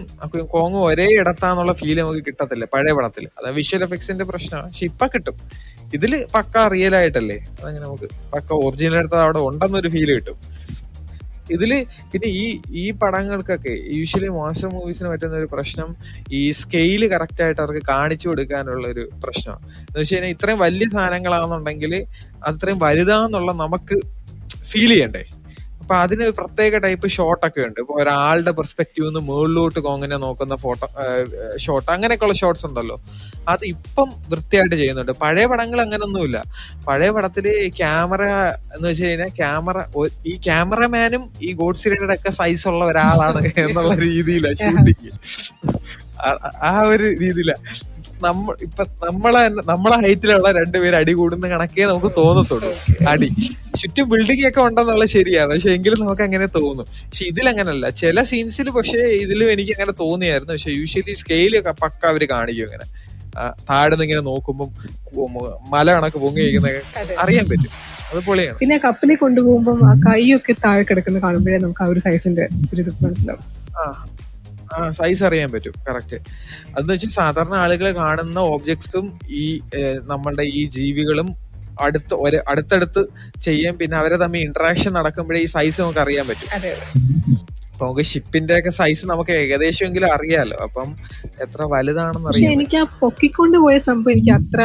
കോങ്ങും 0.53 0.81
ഒരേ 0.89 1.07
ഇടത്താന്നുള്ള 1.21 1.73
ഫീൽ 1.79 1.97
നമുക്ക് 2.01 2.21
കിട്ടത്തില്ല 2.27 2.65
പഴയ 2.73 2.93
പടത്തിൽ 2.97 3.25
അത് 3.39 3.47
വിഷ്വൽ 3.57 3.83
എഫക്ട്സിന്റെ 3.88 4.25
പ്രശ്നമാണ്. 4.31 4.67
പക്ഷെ 4.67 4.86
ഇപ്പൊ 4.91 5.07
കിട്ടും. 5.15 5.38
ഇതിൽ 5.97 6.13
പക്ക 6.36 6.67
റിയൽ 6.73 6.93
ആയിട്ടല്ലേ? 6.99 7.38
അതങ്ങനെ 7.60 7.83
നമുക്ക് 7.86 8.07
പക്ക 8.33 8.49
ഒറിജിനൽ 8.67 8.97
എടുത്തത് 9.01 9.23
അവിടെ 9.25 9.41
ഉണ്ടെന്നൊരു 9.49 9.89
ഫീൽ 9.95 10.12
കിട്ടും. 10.15 10.39
ഇതിൽ 11.55 11.71
പിന്നെ 12.12 12.29
ഈ 12.41 12.45
ഈ 12.81 12.86
പടങ്ങൾക്കൊക്കെ 13.01 13.73
യൂഷ്വലി 13.97 14.29
മോൺസ്റ്റർ 14.38 14.69
മൂവീസിന് 14.73 15.10
പറ്റുന്ന 15.12 15.36
ഒരു 15.41 15.47
പ്രശ്നം 15.53 15.89
ഈ 16.39 16.41
സ്കെയിൽ 16.62 17.03
കറക്റ്റ് 17.13 17.43
ആയിട്ട് 17.45 17.62
അവർക്ക് 17.62 17.83
കാണിച്ചു 17.88 18.27
കൊടുക്കാനുള്ള 18.29 18.88
ഒരു 18.88 19.03
പ്രശ്നമാണ്. 19.23 19.62
എന്ന് 19.81 19.99
വെച്ച് 19.99 20.15
കഴിഞ്ഞാൽ 20.15 20.33
ഇത്രയും 20.36 20.60
വലിയ 20.65 20.88
സാധനങ്ങളാണെന്നുണ്ടെങ്കിൽ 20.95 21.93
അത്രയും 22.49 22.79
വലുതാന്നുള്ള 22.86 23.51
നമുക്ക് 23.63 23.97
ഫീൽ 24.71 24.91
ചെയ്യണ്ടേ? 24.93 25.23
അപ്പൊ 25.88 25.97
അതിന് 26.06 26.26
പ്രത്യേക 26.38 26.78
ടൈപ്പ് 26.84 27.08
ഷോട്ട് 27.15 27.43
ഒക്കെ 27.47 27.62
ഉണ്ട്. 27.67 27.78
ഇപ്പൊ 27.84 27.93
ഒരാളുടെ 28.02 28.52
പെർസ്പെക്റ്റീവ് 28.58 29.06
നിന്ന് 29.08 29.21
മുകളിലോട്ട് 29.28 29.80
കോങ്ങനെ 29.86 30.15
നോക്കുന്ന 30.23 30.56
ഫോട്ടോ 30.63 30.88
ഷോട്ട് 31.65 31.88
അങ്ങനെയൊക്കെയുള്ള 31.93 32.36
ഷോട്ട്സ് 32.39 32.65
ഉണ്ടല്ലോ. 32.69 32.97
അത് 33.52 33.63
ഇപ്പം 33.73 34.10
വൃത്തിയായിട്ട് 34.32 34.76
ചെയ്യുന്നുണ്ട്. 34.82 35.13
പഴയ 35.23 35.45
പടങ്ങൾ 35.52 35.80
അങ്ങനൊന്നുമില്ല. 35.86 36.38
പഴയ 36.88 37.10
പടത്തിൽ 37.17 37.45
ക്യാമറ 37.80 38.23
എന്ന് 38.76 38.88
വെച്ച് 38.89 39.06
കഴിഞ്ഞാൽ 39.06 39.32
ക്യാമറ 39.39 39.86
ഈ 40.32 40.36
ക്യാമറമാനും 40.47 41.23
ഈ 41.47 41.52
ഗോഡ്സിലയുടെ 41.62 42.17
ഒക്കെ 42.19 42.34
സൈസ് 42.39 42.67
ഉള്ള 42.71 42.84
ഒരാളാണ് 42.91 43.43
എന്നുള്ള 43.65 43.95
രീതിയിലാണ് 44.08 44.60
ഷൂട്ടിങ് 44.63 45.13
ആ 46.69 46.73
ഒരു 46.91 47.08
രീതിയിലാ. 47.23 47.58
നമ്മ 48.23 48.56
ഇപ്പൊ 48.62 48.84
നമ്മളെ 48.84 49.41
നമ്മളെ 49.65 49.95
ഹൈറ്റിലുള്ള 49.95 50.51
രണ്ടുപേര് 50.51 50.95
അടി 50.95 51.13
കൂടുന്ന 51.13 51.47
കണക്കേ 51.47 51.86
നമുക്ക് 51.86 52.12
തോന്നത്തുള്ളൂ. 52.17 52.71
അടി. 53.10 53.30
ചുറ്റും 53.75 54.10
ബിൽഡിംഗ് 54.10 54.47
ഒക്കെ 54.47 54.62
ഉണ്ടെന്നുള്ള 54.62 55.06
ശരിയാണ്. 55.06 55.53
പക്ഷെ 55.53 55.69
എങ്കിലും 55.69 55.99
നമുക്ക് 55.99 56.21
അങ്ങനെ 56.21 56.45
തോന്നും. 56.45 56.86
പക്ഷെ 56.86 57.25
ഇതിലങ്ങനല്ല. 57.25 57.89
ചില 57.89 58.23
സീൻസിൽ 58.23 58.69
പക്ഷേ 58.69 58.97
ഇതിലും 58.97 59.51
എനിക്ക് 59.51 59.71
അങ്ങനെ 59.71 59.91
തോന്നിയായിരുന്നു. 59.91 60.53
പക്ഷെ 60.53 60.71
യൂഷ്വലി 60.71 61.13
സ്കെയിലൊക്കെ 61.13 61.71
പക്ക 61.84 62.06
അവർ 62.06 62.27
കാണിക്കും 62.32 62.65
ഇങ്ങനെ. 62.65 62.88
താഴ്ന്ന് 63.69 64.03
ഇങ്ങനെ 64.03 64.21
നോക്കുമ്പം 64.21 64.69
മല 65.69 65.93
കണക്ക് 65.93 66.17
പൊങ്ങി 66.17 66.41
വയ്ക്കുന്നൊക്കെ 66.41 66.82
അറിയാൻ 67.19 67.45
പറ്റും. 67.45 67.71
അത് 68.12 68.19
പൊളിയാണ് 68.19 68.58
പിന്നെ 68.58 68.77
കപ്പലിൽ 68.77 69.15
കൊണ്ടുപോകുമ്പോൾ 69.15 69.84
ആ 69.86 69.93
കൈയൊക്കെ 70.08 70.53
താഴെ 70.65 70.84
കിടക്കുന്ന 70.84 71.19
കാണുമ്പോഴേ 71.19 71.58
നമുക്ക് 71.58 71.84
ആ 71.84 71.88
ഒരു 71.88 71.99
സൈസിന്റെ 71.99 72.49
ഒരു 72.73 72.82
മനസ്സിലാവും. 72.82 73.43
സൈസ് 74.99 75.23
അറിയാൻ 75.27 75.49
പറ്റും. 75.53 75.73
കറക്റ്റ് 75.88 76.17
അതെന്ന് 76.73 76.93
വെച്ചാൽ 76.93 77.12
സാധാരണ 77.19 77.56
ആളുകൾ 77.65 77.88
കാണുന്ന 78.01 78.39
ഓബ്ജക്ട്സും 78.53 79.06
ഈ 79.41 79.45
നമ്മളുടെ 80.12 80.45
ഈ 80.60 80.63
ജീവികളും 80.77 81.30
അടുത്ത് 81.86 82.15
ഒരു 82.25 82.38
അടുത്തടുത്ത് 82.51 83.01
ചെയ്യാൻ 83.45 83.73
പിന്നെ 83.82 83.95
അവരെ 84.01 84.17
തമ്മിൽ 84.23 84.41
ഇന്ററാക്ഷൻ 84.47 84.91
നടക്കുമ്പോഴേ 84.99 85.39
ഈ 85.45 85.47
സൈസ് 85.56 85.80
നമുക്ക് 85.82 86.01
അറിയാൻ 86.06 86.25
പറ്റും. 86.30 86.49
അതെ 86.58 86.71
അപ്പൊ 87.71 87.86
നമുക്ക് 87.88 88.06
ഷിപ്പിന്റെ 88.12 88.53
ഒക്കെ 88.60 88.71
സൈസ് 88.77 89.03
നമുക്ക് 89.12 89.34
ഏകദേശമെങ്കിലും 89.41 90.10
അറിയാലോ. 90.15 90.56
അപ്പം 90.65 90.88
എത്ര 91.45 91.60
വലുതാണെന്ന് 91.73 92.30
അറിയാം 92.32 92.53
എനിക്ക് 92.56 92.77
ആ 92.84 92.86
പൊക്കിക്കൊണ്ട് 93.01 93.58
പോയ 93.65 93.75
സംഭവം 93.89 94.13
എനിക്ക് 94.15 94.34
അത്ര 94.39 94.62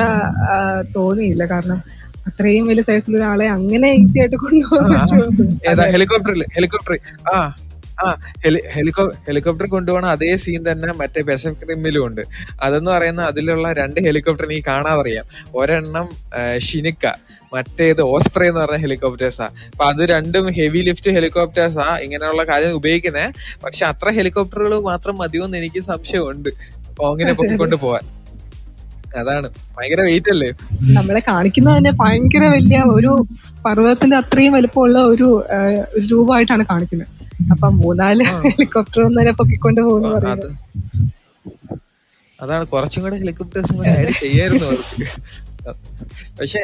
തോന്നിയില്ല. 0.96 1.44
കാരണം 1.52 1.80
അത്രയും 2.28 2.64
വലിയ 2.70 2.84
സൈസിലുള്ള 2.88 3.20
ഒരാളെ 3.20 3.46
അങ്ങനെ 3.56 3.88
ഈസി 4.00 4.18
ആയിട്ട് 4.22 4.38
കൊണ്ടുപോകാൻ 4.44 5.90
ഹെലികോപ്റ്ററിൽ 5.94 6.42
ഹെലികോപ്റ്റർ 6.56 6.94
ആ 7.32 7.36
ഹെലികോപ്റ്റർ 9.26 9.66
കൊണ്ടുപോകണ 9.74 10.06
അതേ 10.16 10.36
സീൻ 10.44 10.62
തന്നെ 10.70 10.92
മറ്റേ 11.00 11.22
പെസഫിക് 11.28 11.60
ക്രിമിലും 11.62 12.06
ഉണ്ട്. 12.06 12.22
അതെന്ന് 12.62 12.90
പറയുന്ന 12.90 13.22
അതിലുള്ള 13.22 13.72
രണ്ട് 13.80 14.00
ഹെലികോപ്റ്റർ 14.06 14.46
നീ 14.46 14.60
കാണാതറിയാം. 14.70 15.26
ഒരെണ്ണം 15.60 16.08
ഷിനിക്ക 16.68 17.06
മറ്റേത് 17.54 18.02
ഓസ്ട്രേ 18.02 18.46
എന്ന് 18.48 18.60
പറഞ്ഞ 18.60 18.76
ഹെലികോപ്റ്റേഴ്സാ 18.76 19.46
അപ്പൊ 19.72 19.84
അത് 19.84 20.02
രണ്ടും 20.14 20.46
ഹെവി 20.58 20.80
ലിഫ്റ്റ് 20.88 21.10
ഹെലികോപ്റ്റേഴ്സാ 21.10 21.88
ഇങ്ങനെയുള്ള 22.04 22.44
കാര്യം 22.44 22.72
ഉപയോഗിക്കുന്നത് 22.80 23.28
പക്ഷെ 23.64 23.86
അത്ര 23.86 24.10
ഹെലികോപ്റ്ററുകൾ 24.18 24.80
മാത്രം 24.90 25.16
മതിയോന്ന് 25.18 25.58
എനിക്ക് 25.58 25.82
സംശയമുണ്ട്. 25.90 26.50
അങ്ങനെ 27.10 27.32
പൊക്കിക്കൊണ്ട് 27.32 27.76
പോവാൻ. 27.76 28.04
അതാണ്. 29.20 29.48
ഭയങ്കര 29.76 30.02
വെയിറ്റ് 30.08 30.30
അല്ലേ? 30.30 30.48
നമ്മളെ 30.98 31.20
കാണിക്കുന്ന 31.28 31.76
തന്നെ 31.76 31.90
ഭയങ്കര 32.00 32.44
വലിയ 32.54 32.78
ഒരു 32.96 33.12
പർവതത്തിന്റെ 33.66 34.16
അത്രയും 34.16 34.52
വലുപ്പമുള്ള 34.52 34.98
ഒരു 35.12 35.28
രൂപമായിട്ടാണ് 36.10 36.64
കാണിക്കുന്നത്. 36.70 37.10
അപ്പൊ 37.52 37.68
മൂന്നാൽ. 37.82 38.18
ഹെലികോപ്റ്റർ 38.46 39.00
ഒന്നും 39.06 39.34
പൊക്കിക്കൊണ്ട് 39.40 39.80
പോകുന്നു 39.86 40.08
അത് 40.34 40.48
അതാണ് 42.42 42.64
കുറച്ചും 42.72 43.00
കൂടെ 43.02 43.16
ഹെലികോപ്റ്റേഴ്സും 43.22 43.76
കൂടെ 43.80 43.90
ആഡ് 43.98 44.12
ചെയ്യായിരുന്നു 44.20 44.66
അവർക്ക്. 44.70 45.04
പക്ഷെ 46.38 46.60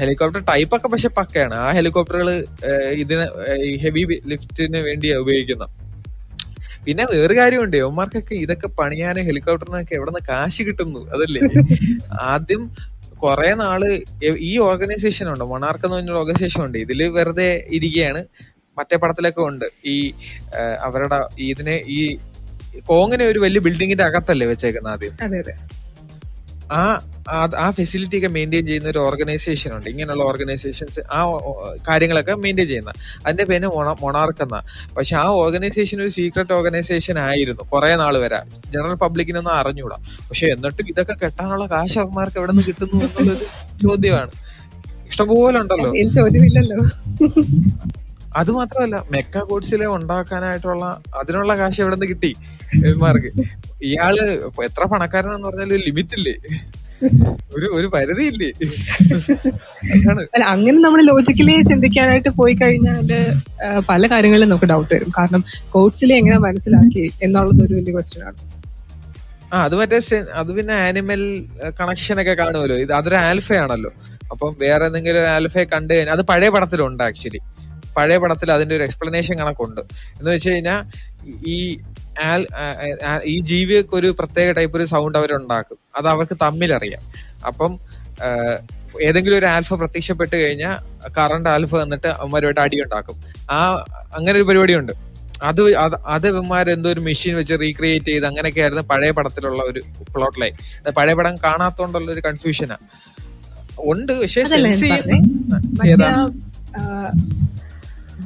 ഹെലികോപ്റ്റർ 0.00 0.40
ടൈപ്പ് 0.50 0.74
ഒക്കെ 0.76 0.88
പക്ഷെ 0.94 1.10
പക്കയാണ്. 1.18 1.54
ആ 1.64 1.68
ഹെലികോപ്റ്ററുകൾ 1.76 2.28
ഇതിന് 3.02 3.26
ഹെവി 3.84 4.02
ലിഫ്റ്റിന് 4.32 4.80
വേണ്ടി 4.88 5.06
ഉപയോഗിക്കുന്ന 5.22 5.66
പിന്നെ 6.86 7.04
വേറെ 7.12 7.34
കാര്യമുണ്ട്. 7.38 7.76
യവന്മാർക്കൊക്കെ 7.82 8.34
ഇതൊക്കെ 8.42 8.68
പണിയാനും 8.80 9.24
ഹെലികോപ്റ്ററിനൊക്കെ 9.28 9.94
എവിടെ 9.98 10.10
നിന്ന് 10.10 10.22
കാശ് 10.28 10.62
കിട്ടുന്നു. 10.66 11.00
അതല്ലേ? 11.14 11.40
ആദ്യം 12.32 12.62
കുറെ 13.22 13.50
നാൾ 13.62 13.80
ഈ 14.50 14.52
ഓർഗനൈസേഷൻ 14.68 15.26
ഉണ്ട്? 15.32 15.44
മൊണാർക്ക് 15.52 15.84
എന്ന് 15.86 15.96
പറഞ്ഞ 15.96 16.18
ഓർഗനൈസേഷൻ 16.22 16.60
ഉണ്ട്. 16.66 16.78
ഇതിൽ 16.84 17.00
വെറുതെ 17.16 17.48
ഇരിക്കുകയാണ്. 17.78 18.22
മറ്റേ 18.78 18.96
പടത്തിലൊക്കെ 18.96 19.40
ഉണ്ട്. 19.40 19.64
ഈ 19.84 20.12
അവരുടെ 20.80 21.20
ഇതിനെ 21.38 21.80
ഈ 21.88 22.18
കോങ്ങിനെ 22.86 23.24
ഒരു 23.24 23.38
വലിയ 23.38 23.60
ബിൽഡിങ്ങിന്റെ 23.60 24.04
അകത്തല്ലേ 24.04 24.46
വെച്ചേക്കുന്നത് 24.46 24.92
ആദ്യം? 24.92 25.12
ആ 26.72 27.02
ആ- 27.56 27.70
ഫെസിലിറ്റി 27.70 28.16
ഒക്കെ 28.16 28.28
മെയിന്റെയിൻ 28.28 28.66
ചെയ്യുന്ന 28.66 28.88
ഒരു 28.88 28.98
ഓർഗനൈസേഷൻ 28.98 29.76
ഉണ്ട്. 29.76 29.90
ഇങ്ങനെയുള്ള 29.90 30.24
ഓർഗനൈസേഷൻസ് 30.24 31.00
ആ 31.00 31.24
കാര്യങ്ങളൊക്കെ 31.88 32.34
മെയിന്റെയിൻ 32.34 32.68
ചെയ്യുന്ന. 32.68 32.92
അതിന്റെ 33.26 33.44
പേര് 33.44 33.66
മൊണാർക്ക് 33.66 34.42
എന്ന. 34.42 34.62
പക്ഷെ 34.96 35.16
ആ 35.16 35.26
ഓർഗനൈസേഷൻ 35.26 36.00
ഒരു 36.00 36.08
സീക്രട്ട് 36.08 36.52
ഓർഗനൈസേഷൻ 36.52 37.18
ആയിരുന്നു 37.18 37.62
കുറെ 37.62 37.96
നാൾ 37.96 38.18
വരെ. 38.18 38.38
ജനറൽ 38.70 38.94
പബ്ലിക്കിനൊന്നും 38.94 39.52
അറിഞ്ഞൂടാ. 39.52 39.96
പക്ഷെ 40.28 40.46
എന്നിട്ടും 40.46 40.88
ഇതൊക്കെ 40.88 41.12
കെട്ടാനുള്ള 41.12 41.66
കാശ് 41.66 41.98
അവന്മാർക്ക് 41.98 42.38
എവിടെ 42.38 42.52
നിന്ന് 42.52 42.66
കിട്ടുന്നു 42.66 43.04
എന്നുള്ളൊരു 43.04 43.44
ചോദ്യമാണ്. 43.82 44.30
ഇഷ്ടംപോലെ 45.08 45.58
ഉണ്ടല്ലോ. 45.58 45.92
ചോദ്യമില്ലല്ലോ. 46.14 46.84
അത് 48.40 48.50
മാത്രമല്ല 48.58 48.96
മെക്ക 49.14 49.42
കോഡ്സിലെ 49.50 49.86
ഉണ്ടാക്കാനായിട്ടുള്ള 49.96 50.86
അതിനുള്ള 51.20 51.52
കാശ് 51.60 51.80
എവിടെ 51.82 51.96
നിന്ന് 51.96 52.08
കിട്ടി? 52.12 52.30
ഇവന്മാർക്ക്. 52.78 53.30
ഇയാൾ 53.88 54.14
എത്ര 54.68 54.82
പണക്കാരനെന്ന് 54.92 55.48
പറഞ്ഞാൽ 55.48 55.72
ലിമിറ്റ് 55.86 56.16
ഇല്ലേ 56.18 56.34
ഒരു 57.56 57.66
ഒരു 57.76 57.88
പരിധി 57.94 58.24
ഇല്ലേ 58.32 58.50
അല്ല 60.34 60.44
അങ്ങനെ 60.52 60.78
നമ്മൾ 60.84 61.00
ലോജിക്കലി 61.10 61.54
ചിന്തിക്കാനായിട്ട് 61.70 62.30
പോയി 62.38 62.54
കഴിഞ്ഞാൽ 62.62 63.10
പല 63.90 64.02
കാര്യങ്ങളിലും 64.12 64.50
നമുക്ക് 64.52 64.68
ഡൗട്ട് 64.72 64.90
വരും. 64.94 65.10
കാരണം 65.18 65.42
കോഡ്സിലെ 65.74 66.14
എങ്ങനെ 66.20 66.38
മനസ്സിലാക്കി 66.46 67.04
എന്നുള്ളത് 67.26 67.60
ഒരു 67.66 67.74
വലിയ 67.78 67.94
ക്വസ്റ്റ്യൻ 67.96 68.24
ആണ്. 68.28 68.38
ആ 69.54 69.56
അത് 69.66 69.74
മറ്റേ 69.80 69.98
അത് 70.40 70.50
പിന്നെ 70.58 70.74
ആനിമൽ 70.86 71.20
കണക്ഷൻ 71.80 72.16
ഒക്കെ 72.22 72.34
കാണുമല്ലോ. 72.42 72.78
ഇത് 72.84 72.92
അതൊരു 73.00 73.18
ആൽഫയാണല്ലോ 73.26 73.92
അപ്പം 74.32 74.50
വേറെ 74.64 74.84
എന്തെങ്കിലും 74.88 75.28
ആൽഫയെ 75.36 75.66
കണ്ടു 75.74 75.92
കഴിഞ്ഞാൽ 75.96 76.14
അത് 76.18 76.24
പഴയ 76.32 76.48
പടത്തിലുണ്ട് 76.56 77.04
ആക്ച്വലി 77.08 77.40
പഴയ 77.96 78.16
പടത്തിൽ 78.22 78.48
അതിന്റെ 78.56 78.74
ഒരു 78.76 78.84
എക്സ്പ്ലനേഷൻ 78.86 79.34
കണക്കുണ്ട് 79.42 79.82
എന്ന് 80.18 80.30
വെച്ച് 80.34 80.48
കഴിഞ്ഞാൽ 80.50 80.80
ഈ 81.54 81.58
ആൽ 82.28 82.42
ഈ 83.32 83.36
ജീവിയൊക്കെ 83.50 83.94
ഒരു 84.00 84.10
പ്രത്യേക 84.18 84.50
ടൈപ്പ് 84.58 84.76
ഒരു 84.78 84.86
സൗണ്ട് 84.92 85.16
അവരുണ്ടാക്കും 85.20 85.78
അത് 85.98 86.06
അവർക്ക് 86.14 86.36
തമ്മിലറിയാം. 86.44 87.02
അപ്പം 87.50 87.72
ഏതെങ്കിലും 89.06 89.36
ഒരു 89.38 89.48
ആൽഫ 89.54 89.74
പ്രത്യക്ഷപ്പെട്ട് 89.80 90.36
കഴിഞ്ഞാൽ 90.42 90.76
കറണ്ട് 91.18 91.48
ആൽഫ 91.54 91.72
എന്നിട്ട് 91.86 92.08
അവന്മാരുമായിട്ട് 92.20 92.62
അടിയുണ്ടാക്കും 92.66 93.16
ആ 93.50 93.58
അങ്ങനെ 94.16 94.36
ഒരു 94.38 94.46
പരിപാടിയുണ്ട്. 94.50 94.92
അത് 95.48 95.60
അത് 95.84 95.96
അത് 96.14 96.26
ഇവന്മാർ 96.28 96.66
എന്തോ 96.74 96.88
ഒരു 96.94 97.02
മെഷീൻ 97.08 97.34
വെച്ച് 97.40 97.54
റീക്രിയേറ്റ് 97.64 98.10
ചെയ്ത് 98.10 98.26
അങ്ങനെയൊക്കെ 98.28 98.60
ആയിരുന്നു 98.60 98.84
പഴയ 98.92 99.10
പടത്തിലുള്ള 99.18 99.62
ഒരു 99.70 99.80
പ്ലോട്ട് 100.14 100.38
ലൈൻ 100.42 100.54
പഴയ 100.98 101.14
പടം 101.20 101.34
കാണാത്തോണ്ടുള്ള 101.44 102.08
ഒരു 102.14 102.22
കൺഫ്യൂഷനാ 102.28 102.78
ഉണ്ട് 103.92 104.12
പക്ഷെ 104.20 104.44
സെൻസ് 104.52 104.80
ചെയ്യുന്ന 104.84 105.14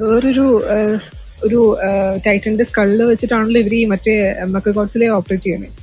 വേറൊരു 0.03 0.47
ഒരു 1.47 1.61
ടൈറ്റന്റെ 2.27 2.65
സ്കൾ 2.71 2.89
വെച്ചിട്ടാണല്ലോ 3.11 3.61
ഇവർ 3.63 3.75
ഈ 3.81 3.85
മറ്റേ 3.93 4.15
മക്ക 4.57 4.73
ഗോഡ്സിലെ 4.79 5.07
ഓപ്പറേറ്റ് 5.19 5.47
ചെയ്യുന്നത് 5.47 5.77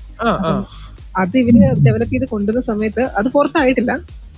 അത് 1.22 1.36
ഇവർ 1.42 1.56
ഡെവലപ്പ് 1.86 2.14
ചെയ്ത് 2.14 2.28
കൊണ്ടുവന്ന 2.34 2.62
സമയത്ത് 2.72 3.04
അത് 3.20 3.28
പുറത്തായിട്ടില്ല. 3.36 3.94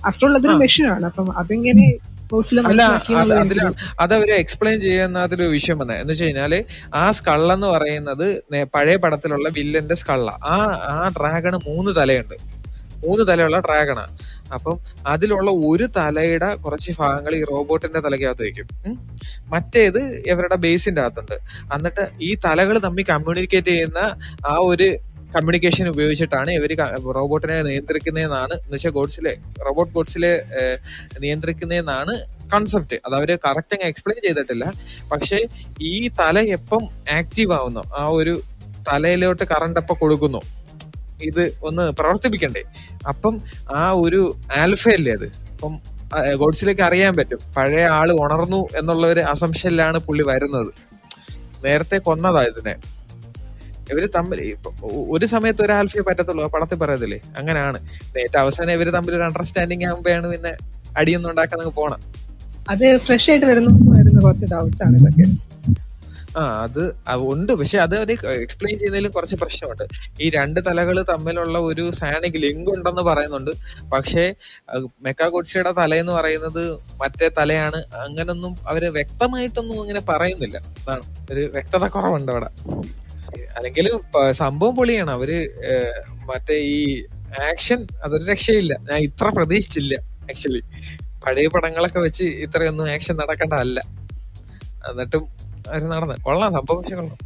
ആഫ്റ്റർ 0.08 0.26
ഓൾ 0.26 0.34
അതൊരു 0.38 0.86
ആണ് 0.94 1.04
അപ്പം 1.10 1.28
അതെങ്ങനെ 1.42 1.88
അല്ല 2.70 2.82
അത് 3.20 3.32
അതിലാണ് 3.42 3.74
അവർ 4.16 4.28
എക്സ്പ്ലെയിൻ 4.42 4.76
ചെയ്യുന്ന 4.84 5.24
അതിലൊരു 5.26 5.50
വിഷയം 5.54 5.78
വന്നത് 5.80 5.98
എന്ന് 6.02 6.12
വെച്ച് 6.12 6.26
കഴിഞ്ഞാൽ 6.26 6.52
ആ 7.00 7.04
സ്കള്ളെന്ന് 7.18 7.68
പറയുന്നത് 7.74 8.26
പഴയ 8.74 8.96
പടത്തിലുള്ള 9.04 9.48
വില്ലന്റെ 9.58 9.96
സ്കള്ള. 10.02 10.30
ആ 10.52 10.56
ആ 10.92 11.08
ഡ്രാഗണ് 11.16 11.58
മൂന്ന് 11.68 11.92
തലയുണ്ട്. 12.00 12.36
മൂന്ന് 13.04 13.24
തലയുള്ള 13.30 13.58
ഡ്രാഗണാ 13.66 14.04
അപ്പം 14.56 14.76
അതിലുള്ള 15.12 15.50
ഒരു 15.68 15.86
തലയുടെ 15.98 16.48
കുറച്ച് 16.64 16.92
ഭാഗങ്ങൾ 17.00 17.34
ഈ 17.40 17.42
റോബോട്ടിന്റെ 17.50 18.00
തലയ്ക്കകത്ത് 18.06 18.42
വയ്ക്കും. 18.46 18.66
മറ്റേത് 19.52 20.00
ഇവരുടെ 20.30 20.56
ബേസിന്റെ 20.64 21.02
അകത്തുണ്ട്. 21.02 21.36
എന്നിട്ട് 21.76 22.04
ഈ 22.28 22.30
തലകൾ 22.46 22.78
തമ്മിൽ 22.86 23.06
കമ്മ്യൂണിക്കേറ്റ് 23.12 23.72
ചെയ്യുന്ന 23.76 24.02
ആ 24.50 24.54
ഒരു 24.70 24.88
കമ്മ്യൂണിക്കേഷൻ 25.34 25.86
ഉപയോഗിച്ചിട്ടാണ് 25.92 26.50
ഇവർ 26.58 26.70
റോബോട്ടിനെ 27.16 27.56
നിയന്ത്രിക്കുന്നതെന്നാണ് 27.68 28.54
എന്നുവെച്ചാൽ 28.62 28.92
ഗോഡ്സിലെ 28.96 29.32
റോബോട്ട് 29.66 29.92
ഗോഡ്സിലെ 29.96 30.32
നിയന്ത്രിക്കുന്നതെന്നാണ് 31.24 32.14
കൺസെപ്റ്റ് 32.52 32.96
അത് 33.06 33.14
അവർ 33.18 33.30
കറക്റ്റ് 33.46 33.74
അങ്ങ് 33.76 33.88
എക്സ്പ്ലെയിൻ 33.90 34.20
ചെയ്തിട്ടില്ല. 34.26 34.64
പക്ഷെ 35.12 35.38
ഈ 35.90 35.94
തല 36.20 36.38
എപ്പം 36.56 36.82
ആക്റ്റീവ് 37.18 37.52
ആവുന്നു 37.58 37.84
ആ 38.00 38.02
ഒരു 38.18 38.34
തലയിലോട്ട് 38.88 39.44
കറണ്ട് 39.52 39.78
എപ്പം 39.80 39.96
കൊടുക്കുന്നു 40.00 40.40
ഇത് 41.28 41.42
ഒന്ന് 41.68 41.84
പ്രവർത്തിപ്പിക്കണ്ടേ? 41.98 42.62
അപ്പം 43.12 43.34
ആ 43.80 43.82
ഒരു 44.04 44.20
ആൽഫ 44.60 44.84
അല്ലേ 44.98 45.12
അത്? 45.18 45.28
അപ്പം 45.52 45.74
ഗോഡ്സിലേക്ക് 46.42 46.82
അറിയാൻ 46.86 47.12
പറ്റും. 47.16 47.40
പഴയ 47.56 47.84
ആൾ 47.98 48.08
ഉണർന്നു 48.24 48.60
എന്നുള്ള 48.78 49.04
ഒരു 49.14 49.22
അസംഷനിലാണ് 49.32 49.98
പുള്ളി 50.06 50.24
വരുന്നത്. 50.30 50.72
നേരത്തെ 51.64 51.98
കൊന്നതാ 52.08 52.42
ഇതിനെ. 52.50 52.74
ഇവർ 53.92 54.04
തമ്മിൽ 54.16 54.40
ഒരു 55.14 55.26
സമയത്ത് 55.34 55.62
ഒരു 55.66 55.72
ആൽഫയെ 55.72 56.02
പറ്റത്തുള്ളൂ 56.08 56.42
ആ 56.44 56.50
പടത്തിൽ 56.54 56.78
പറയത്തില്ലേ? 56.82 57.18
അങ്ങനെയാണ്. 57.38 57.78
ഏറ്റവും 58.22 58.40
അവസാനം 58.42 58.72
ഇവർ 58.78 58.88
തമ്മിൽ 58.96 59.14
ഒരു 59.18 59.24
അണ്ടർസ്റ്റാൻഡിങ് 59.28 59.86
ആകുമ്പോഴാണ് 59.90 60.28
പിന്നെ 60.34 60.52
അടിയൊന്നും 61.00 61.30
ഉണ്ടാക്കാൻ 61.30 61.70
പോണം 61.78 62.00
അത് 62.70 62.84
ഫ്രഷ് 63.06 63.28
ആയിട്ട് 63.30 63.46
വരുന്ന 63.46 64.20
കുറച്ച് 64.24 64.46
ഡൗട്ട്സ് 64.52 64.82
ആണ് 64.86 64.96
ഇതൊക്കെ. 65.00 65.26
ആ 66.38 66.62
അത് 66.62 66.82
ഉണ്ട്. 67.06 67.52
പക്ഷെ 67.52 67.78
അത് 67.78 67.96
അവർ 67.98 68.10
എക്സ്പ്ലെയിൻ 68.12 68.78
ചെയ്യുന്നതിലും 68.78 69.10
കുറച്ച് 69.12 69.36
പ്രശ്നമുണ്ട്. 69.36 69.84
ഈ 70.20 70.30
രണ്ട് 70.30 70.60
തലകൾ 70.66 71.02
തമ്മിലുള്ള 71.02 71.58
ഒരു 71.58 71.90
സാനിക് 71.90 72.36
ലിങ്ക് 72.36 72.70
ഉണ്ടെന്ന് 72.70 73.02
പറയുന്നുണ്ട്. 73.02 73.50
പക്ഷേ 73.92 74.34
മെക്കാ 75.02 75.28
തല 75.28 75.70
തലയെന്ന് 75.70 76.12
പറയുന്നത് 76.12 76.72
മറ്റേ 76.74 77.28
തലയാണ്. 77.38 77.84
അങ്ങനൊന്നും 77.94 78.56
അവർ 78.68 78.92
വ്യക്തമായിട്ടൊന്നും 78.92 79.80
അങ്ങനെ 79.82 80.00
പറയുന്നില്ല. 80.00 80.58
അതാണ്. 80.58 81.02
ഒരു 81.32 81.40
വ്യക്തത 81.40 81.88
കുറവുണ്ട് 81.88 82.32
അവിടെ. 82.32 82.50
അല്ലെങ്കിൽ 83.56 83.86
സംഭവം 84.30 84.76
പൊളിയാണ്. 84.76 85.10
അവർ 85.10 85.50
മറ്റേ 86.24 86.54
ഈ 86.54 87.04
ആക്ഷൻ 87.50 87.86
അതൊരു 88.04 88.24
രക്ഷയില്ല. 88.30 88.74
ഞാൻ 88.90 89.00
ഇത്ര 89.00 89.28
പ്രതീക്ഷിച്ചില്ല 89.28 89.94
ആക്ച്വലി. 90.30 90.60
പഴയ 91.24 91.46
പടങ്ങളൊക്കെ 91.46 91.98
വെച്ച് 91.98 92.24
ഇത്രയൊന്നും 92.24 92.90
ആക്ഷൻ 92.90 93.16
നടക്കേണ്ടതല്ല. 93.16 93.80
എന്നിട്ടും 94.90 95.49
അവർ 95.68 95.82
നടന്ന്. 95.88 96.14
കൊള്ളാം 96.24 96.52
സംഭവം 96.52 96.78
പക്ഷെ 96.82 96.96
കൊള്ളാം. 96.96 97.18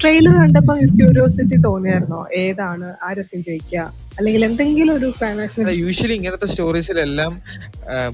ട്രെയിലർ 0.00 0.34
കണ്ടപ്പോ 0.34 0.74
ക്യൂരിയോസിറ്റി 0.74 1.56
തോന്നിയായിരുന്നോ? 1.56 2.26
ഏതാണ്? 2.34 2.94
ആരൊക്കെ 3.02 3.36
ജയിക്കുക 3.36 3.78
അല്ലെങ്കിൽ 4.18 4.44
എന്തെങ്കിലും 4.44 4.94
ഒരു 4.94 5.12
യൂഷ്വലി 5.74 6.12
ഇങ്ങനത്തെ 6.12 6.46
സ്റ്റോറീസിലെല്ലാം 6.46 7.32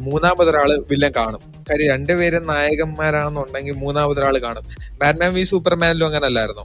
മൂന്നാമതൊരാൾ 0.01 0.85
വില്ലൻ 0.91 1.13
കാണും. 1.17 1.43
കാര്യം 1.71 1.91
രണ്ടുപേരും 1.93 2.47
നായകന്മാരാണെന്നുണ്ടെങ്കിൽ 2.47 3.73
മൂന്നാമതൊരാൾ 3.73 4.39
കാണും. 4.39 4.65
ബാറ്റ്മാൻ 4.99 5.35
വി 5.35 5.43
സൂപ്പർമാനിലും 5.43 6.07
അങ്ങനെ 6.07 6.27
അല്ലായിരുന്നോ 6.27 6.65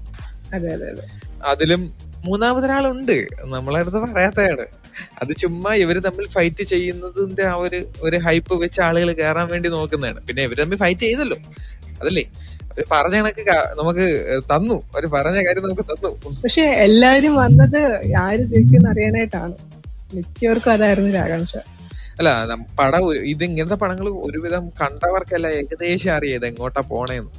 അതെ 0.53 0.73
അതെ 0.73 0.89
അതെ. 0.91 1.05
അതിലും 1.45 1.81
മൂന്നാമതൊരാളുണ്ട്. 2.25 3.17
നമ്മളടുത്ത് 3.55 3.97
പറയാത്തതാണ്. 3.97 4.65
അത് 5.21 5.31
ചുമ്മാ 5.37 5.73
ഇവർ 5.73 5.99
തമ്മിൽ 5.99 6.27
ഫൈറ്റ് 6.27 6.63
ചെയ്യുന്നതിന്റെ 6.63 7.43
ആ 7.43 7.53
ഒരു 7.53 7.79
ഒരു 8.01 8.17
ഹൈപ്പ് 8.17 8.53
വെച്ച് 8.53 8.81
ആളുകൾ 8.81 9.13
കയറാൻ 9.13 9.47
വേണ്ടി 9.47 9.69
നോക്കുന്നതാണ്. 9.69 10.19
പിന്നെ 10.27 10.43
ഇവർ 10.43 10.57
തമ്മിൽ 10.61 10.77
ഫൈറ്റ് 10.77 11.01
ചെയ്തല്ലോ. 11.01 11.37
അതല്ലേ? 12.01 12.23
പറഞ്ഞ 12.91 13.21
കണക്ക് 13.21 13.49
നമുക്ക് 13.79 14.39
തന്നു. 14.39 14.73
അവർ 14.73 15.05
പറഞ്ഞ 15.05 15.35
കാര്യം 15.35 15.63
നമുക്ക് 15.63 15.81
തന്നു. 15.81 16.41
പക്ഷെ 16.41 16.61
എല്ലാരും 16.61 17.35
വന്നത് 17.35 18.11
ആര് 18.17 18.39
ജയിക്കും 18.39 18.89
അറിയാനായിട്ടാണ്. 18.89 19.53
മിക്കവർക്കും 20.13 20.73
അതായിരുന്നു 20.73 21.09
ഒരു 21.09 21.17
ആകാംക്ഷ. 21.17 21.57
അല്ല 22.17 22.55
പടം 22.79 23.05
ഒരു- 23.05 23.21
ഇത് 23.21 23.43
ഇങ്ങനത്തെ 23.43 23.75
പടങ്ങൾ 23.75 24.09
ഒരുവിധം 24.09 24.69
കണ്ടവർക്കല്ല 24.69 25.47
ഏകദേശം 25.47 26.15
അറിയാം 26.15 26.35
ഇത് 26.35 26.45
എങ്ങോട്ടാ 26.45 26.81
പോണേന്ന്. 26.81 27.29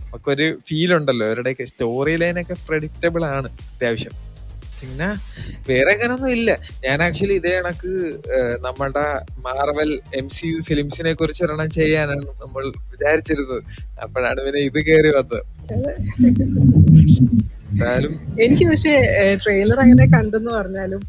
നമുക്കൊരു 0.00 0.58
ഫീൽ 0.68 0.94
ഉണ്ടല്ലോ. 0.94 1.26
അവരുടെയൊക്കെ 1.26 1.64
സ്റ്റോറി 1.64 2.16
ലൈനൊക്കെ 2.16 2.56
പ്രഡിക്റ്റബിൾ 2.68 3.24
ആണ് 3.24 3.48
അത്യാവശ്യം. 3.48 4.31
പിന്നെ 4.82 5.08
വേറെ 5.68 5.90
അങ്ങനൊന്നും 5.94 6.30
ഇല്ല. 6.36 6.50
ഞാൻ 6.84 6.98
ആക്ച്വലി 7.06 7.36
ഇതേ 7.40 7.52
കണക്ക് 7.56 7.92
നമ്മുടെ 8.66 9.04
മാർവൽ 9.46 9.90
എം 10.20 10.28
സി 10.36 10.46
യു 10.52 10.60
ഫിലിംസിനെ 10.68 11.12
കുറിച്ച് 11.20 11.42
ഒരെണ്ണം 11.46 11.70
ചെയ്യാനാണ് 11.78 12.26
നമ്മൾ 12.42 12.64
വിചാരിച്ചിരുന്നത്. 12.92 13.60
അപ്പോഴാണ് 14.04 14.40
പിന്നെ 14.46 14.62
ഇത് 14.70 14.80
കയറി 14.88 15.12
വന്നത്. 15.18 15.40
എനിക്ക് 18.44 18.64
പക്ഷേ 18.70 18.94
ട്രെയിലർ 19.42 19.78
അങ്ങനെ 19.84 20.06
കണ്ടെന്ന് 20.14 20.50
പറഞ്ഞാലും 20.58 21.02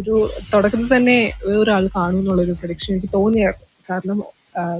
ഒരു 0.00 0.14
തുടക്കത്തിൽ 0.52 0.88
തന്നെ 0.96 1.16
ഒരാൾ 1.60 1.84
കാണും 1.96 2.20
എന്നുള്ളൊരു 2.20 2.54
പ്രഡിക്ഷൻ 2.60 2.90
എനിക്ക് 2.94 3.10
തോന്നിയായിരുന്നു. 3.16 3.66
കാരണം 3.90 4.18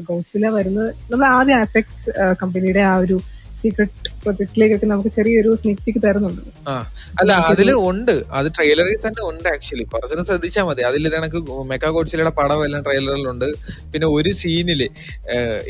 ഗോസില 0.09 0.47
വരുന്നത് 0.55 0.89
നമ്മൾ 1.11 1.27
ആദ്യം 1.37 1.57
ആപെക്സ് 1.63 2.01
കമ്പനിയുടെ 2.41 2.83
ആ 2.91 2.95
ഒരു 3.05 3.17
സീക്രട്ട് 3.63 4.11
പ്രൊജക്ടിലേക്കൊക്കെ 4.23 4.87
നമുക്ക് 4.93 5.11
ചെറിയൊരു 5.17 5.51
സ്നീക് 5.61 5.83
പീക്ക് 5.85 6.01
തരുന്നുണ്ട്. 6.07 6.43
ആ 6.73 6.75
അല്ല 7.21 7.33
അതിൽ 7.51 7.71
ഉണ്ട്. 7.91 8.15
അത് 8.39 8.49
ട്രെയിലറിൽ 8.57 8.99
തന്നെ 9.07 9.23
ഉണ്ട് 9.31 9.49
ആക്ച്വലി 9.55 9.85
കുറച്ചൊന്ന് 9.93 10.25
ശ്രദ്ധിച്ചാൽ 10.31 10.65
മതി. 10.71 10.85
അതിൽ 10.91 11.03
ഇത് 11.09 11.17
കണക്ക് 11.17 11.41
മെക്കാ 11.73 11.91
ഗോഡ്സിലയുടെ 11.97 12.35
പടം 12.41 12.65
എല്ലാം 12.67 12.83
ട്രെയിലറിലുണ്ട് 12.89 13.49
പിന്നെ 13.93 14.09
ഒരു 14.17 14.33
സീനിൽ 14.41 14.83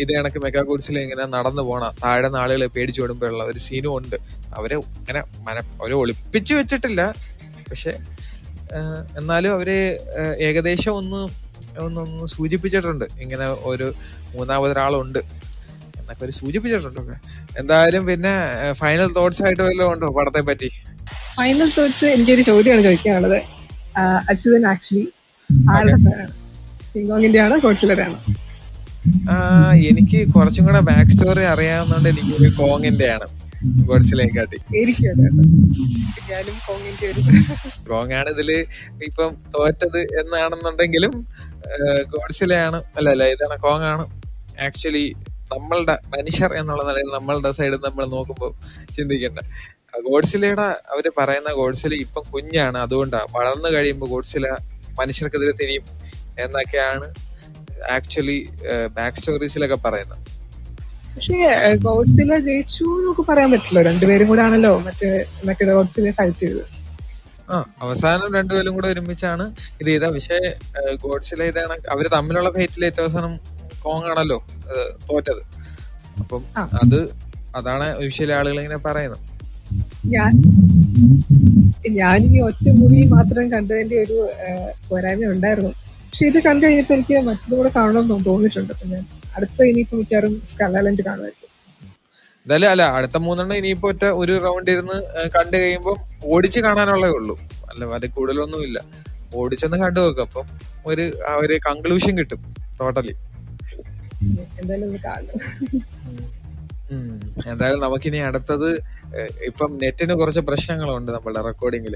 ഇത് 0.03 0.11
കണക്ക് 0.18 0.40
മെക്കാ 0.46 0.64
കോഡ്സിൽ 0.70 0.98
ഇങ്ങനെ 1.05 1.26
നടന്നു 1.37 1.64
പോണ 1.70 1.85
താഴെ 2.05 2.31
ആളുകളെ 2.42 2.68
പേടിച്ചു 2.76 3.00
വിടുമ്പോഴുള്ള 3.05 3.44
ഒരു 3.53 3.61
സീനും 3.66 3.92
ഉണ്ട്. 3.98 4.16
അവരെ 4.59 4.76
ഇങ്ങനെ 5.00 5.22
മന 5.48 5.57
അവരെ 5.81 5.96
ഒളിപ്പിച്ചു 6.03 6.55
വെച്ചിട്ടില്ല. 6.61 7.03
പക്ഷെ 7.70 7.92
എന്നാലും 9.20 9.53
അവർ 9.59 9.68
ഏകദേശം 10.46 10.92
ഒന്ന് 11.00 11.20
ഒന്ന് 11.85 12.26
സൂചിപ്പിച്ചിട്ടുണ്ട്. 12.35 13.05
ഇങ്ങനെ 13.24 13.46
ഒരു 13.70 13.87
മൂന്നാമതൊരാളുണ്ട്. 14.35 15.20
എന്നൊക്കെ 16.11 16.25
ഒരു 16.27 16.35
സൂചിപ്പിച്ചിട്ടുണ്ട്. 16.38 17.14
എന്തായാലും 17.61 18.03
പിന്നെ 18.09 18.33
ഫൈനൽ 18.81 19.09
തോട്ട്സ് 19.18 19.42
ആയിട്ട് 19.46 19.62
വല്ലതും 19.66 19.90
ഉണ്ടോ 19.92 20.09
പടത്തെ 20.16 20.40
പറ്റി? 20.49 20.68
ഫൈനൽ 21.37 21.68
തോട്ട്സ് 21.77 22.07
എനിക്ക് 22.14 22.33
ഒരു 22.37 22.42
ചോദ്യമാണ് 22.49 22.83
ചോദിക്കാനുള്ളത്. 22.87 23.38
അച്യുതൻ 24.31 24.64
ആക്ച്വലി 24.73 25.07
സിംഗോങ്ങിന്റെ 26.90 27.40
ആണോ 27.44 27.57
ആണോ 28.07 28.18
എനിക്ക് 29.90 30.18
കുറച്ചും 30.35 30.64
കൂടെ 30.66 30.81
ബാക്ക് 30.88 31.12
സ്റ്റോറി 31.14 31.44
അറിയാവുന്നതുകൊണ്ട് 31.53 32.09
എനിക്ക് 32.12 32.51
കോങ്ങിന്റെ 32.59 33.07
ആണ് 33.14 33.27
ഗോഡ്സിലേക്കാട്ടി 33.88 34.59
കോങ് 37.88 38.14
ആണ് 38.20 38.29
ഇതിൽ 38.35 38.51
ഇപ്പം 39.09 39.31
തോറ്റത് 39.55 40.01
എന്നാണെന്നുണ്ടെങ്കിലും 40.20 41.14
ഗോഡ്സിലെയാണ് 42.14 42.81
അല്ല 42.99 43.09
അല്ല 43.14 43.27
ഇതാണ് 43.35 43.59
കോങ് 43.66 43.87
ആണ് 43.92 44.07
ആക്ച്വലി 44.66 45.07
നമ്മളുടെ 45.55 45.95
മനുഷ്യർ 46.15 46.51
എന്നുള്ള 46.61 46.83
നിലയിൽ 46.89 47.11
നമ്മളുടെ 47.19 47.51
സൈഡിൽ 47.59 47.81
നമ്മൾ 47.87 48.05
നോക്കുമ്പോൾ 48.17 48.51
ചിന്തിക്കേണ്ട. 48.97 49.39
ഗോഡ്സിലയുടെ 50.09 50.67
അവർ 50.93 51.07
പറയുന്ന 51.19 51.51
ഗോഡ്സില 51.61 51.95
ഇപ്പം 52.05 52.25
കുഞ്ഞാണ് 52.35 52.79
അതുകൊണ്ടാണ് 52.85 53.29
വളർന്നു 53.37 53.71
കഴിയുമ്പോൾ 53.77 54.11
ഗോഡ്സില 54.15 54.47
മനുഷ്യർക്കെതിരെ 55.01 55.55
തിരിയും 55.61 55.87
എന്നൊക്കെയാണ് 56.45 57.07
ആക്ച്വലി 57.97 58.39
ബാക്ക് 58.97 59.19
സ്റ്റോറീസിലൊക്കെ 59.21 59.79
പറയുന്നത്. 59.87 60.23
പക്ഷേ 61.15 61.39
ഗോഡ്സില 61.87 62.33
ജയിച്ചു 62.49 62.85
എന്നൊക്കെ 62.99 63.23
പറയാൻ 63.31 63.49
പറ്റില്ല. 63.53 63.81
രണ്ടുപേരും 63.89 64.29
കൂടെ 64.31 64.43
ആണല്ലോ 64.47 64.73
മറ്റേ 64.87 65.09
മറ്റേ 65.49 65.73
ഗോഡ്സിലെ 65.79 66.13
ഫൈറ്റ് 66.19 66.41
ചെയ്തത്. 66.43 66.67
ആ 67.53 67.57
അവസാനം 67.85 68.29
രണ്ടുപേരും 68.39 68.75
കൂടെ 68.77 68.89
ഒരുമിച്ചാണ് 68.95 69.45
ഇത് 69.81 69.89
ചെയ്ത 69.93 70.05
പക്ഷേ 70.17 70.39
ഗോഡ്സില 71.05 71.43
ഇതാണ് 71.53 71.77
അവർ 71.95 72.05
തമ്മിലുള്ള 72.17 72.51
ഫൈറ്റിൽ 72.57 72.85
ഏറ്റവും 72.89 73.07
അവസാനം 73.07 73.33
കോങ് 73.85 74.09
ആണല്ലോ 74.12 74.38
തോറ്റത്. 75.09 75.43
അപ്പം 76.23 76.43
അത് 76.83 77.01
അതാണ് 77.59 77.87
ഒഫീഷ്യൽ 77.99 78.33
ആളുകൾ 78.38 78.59
ഇങ്ങനെ 78.62 78.81
പറയുന്നത്. 78.87 79.27
ഞാൻ 80.14 80.33
ഞാൻ 81.99 82.19
ഈ 82.35 82.38
ഒറ്റ 82.49 82.64
മൂവി 82.79 83.01
മാത്രം 83.16 83.45
കണ്ടതിന്റെ 83.53 83.97
ഒരു 84.05 84.19
പോരായ്മ 84.88 85.31
ഉണ്ടായിരുന്നു. 85.35 85.73
പക്ഷെ 86.09 86.25
ഇത് 86.31 86.38
കണ്ടു 86.47 86.62
കഴിഞ്ഞപ്പോ 86.66 86.95
എനിക്ക് 86.99 87.16
മറ്റൊന്നും 87.29 87.59
കൂടെ 87.59 87.71
കാണണമെന്ന് 87.77 88.25
തോന്നിയിട്ടുണ്ട്. 88.31 88.73
അപ്പൊ 88.75 88.87
ഞാൻ 88.95 89.05
അടുത്ത 89.37 89.59
ഇനിയിപ്പോ 89.71 89.97
മിക്കവാറും 90.01 90.33
സ്കലാലൻഡ് 90.53 91.03
കാണുമായിരിക്കും. 91.09 91.49
എന്തായാലും 92.45 92.69
അല്ല 92.73 92.85
അടുത്ത 92.99 93.16
മൂന്നെണ്ണം 93.27 93.57
ഇനിയിപ്പോ 93.61 93.88
ഒറ്റ 93.93 94.05
ഒരു 94.23 94.35
റൗണ്ട് 94.47 94.71
ഇരുന്ന് 94.75 94.97
കണ്ടു 95.37 95.57
കഴിയുമ്പോൾ 95.62 95.97
ഓടിച്ച് 96.33 96.61
കാണാനുള്ളേ 96.67 97.11
ഉള്ളൂ. 97.19 97.37
അല്ല 97.71 97.90
അത് 97.98 98.07
കൂടുതലൊന്നും 98.17 98.63
ഇല്ല 98.69 98.79
ഓടിച്ചെന്ന് 99.40 99.79
കണ്ടു 99.85 100.00
നോക്കും. 100.04 100.25
അപ്പം 100.29 100.46
ഒരു 100.90 101.04
ആ 101.31 101.33
ഒരു 101.42 101.57
കൺക്ലൂഷൻ 101.69 102.15
കിട്ടും 102.21 102.40
ടോട്ടലി 102.81 103.15
എന്തായാലും 104.60 104.87
ഒന്ന് 104.88 105.00
കാണണം. 105.08 105.37
എന്തായാലും 107.50 107.81
നമുക്കിനി 107.85 108.18
അടുത്തത് 108.29 108.71
ഇപ്പം 109.48 109.71
നെറ്റിന് 109.83 110.14
കുറച്ച് 110.21 110.42
പ്രശ്നങ്ങളുണ്ട് 110.48 111.10
നമ്മളുടെ 111.16 111.42
റെക്കോർഡിങ്ങിൽ 111.46 111.94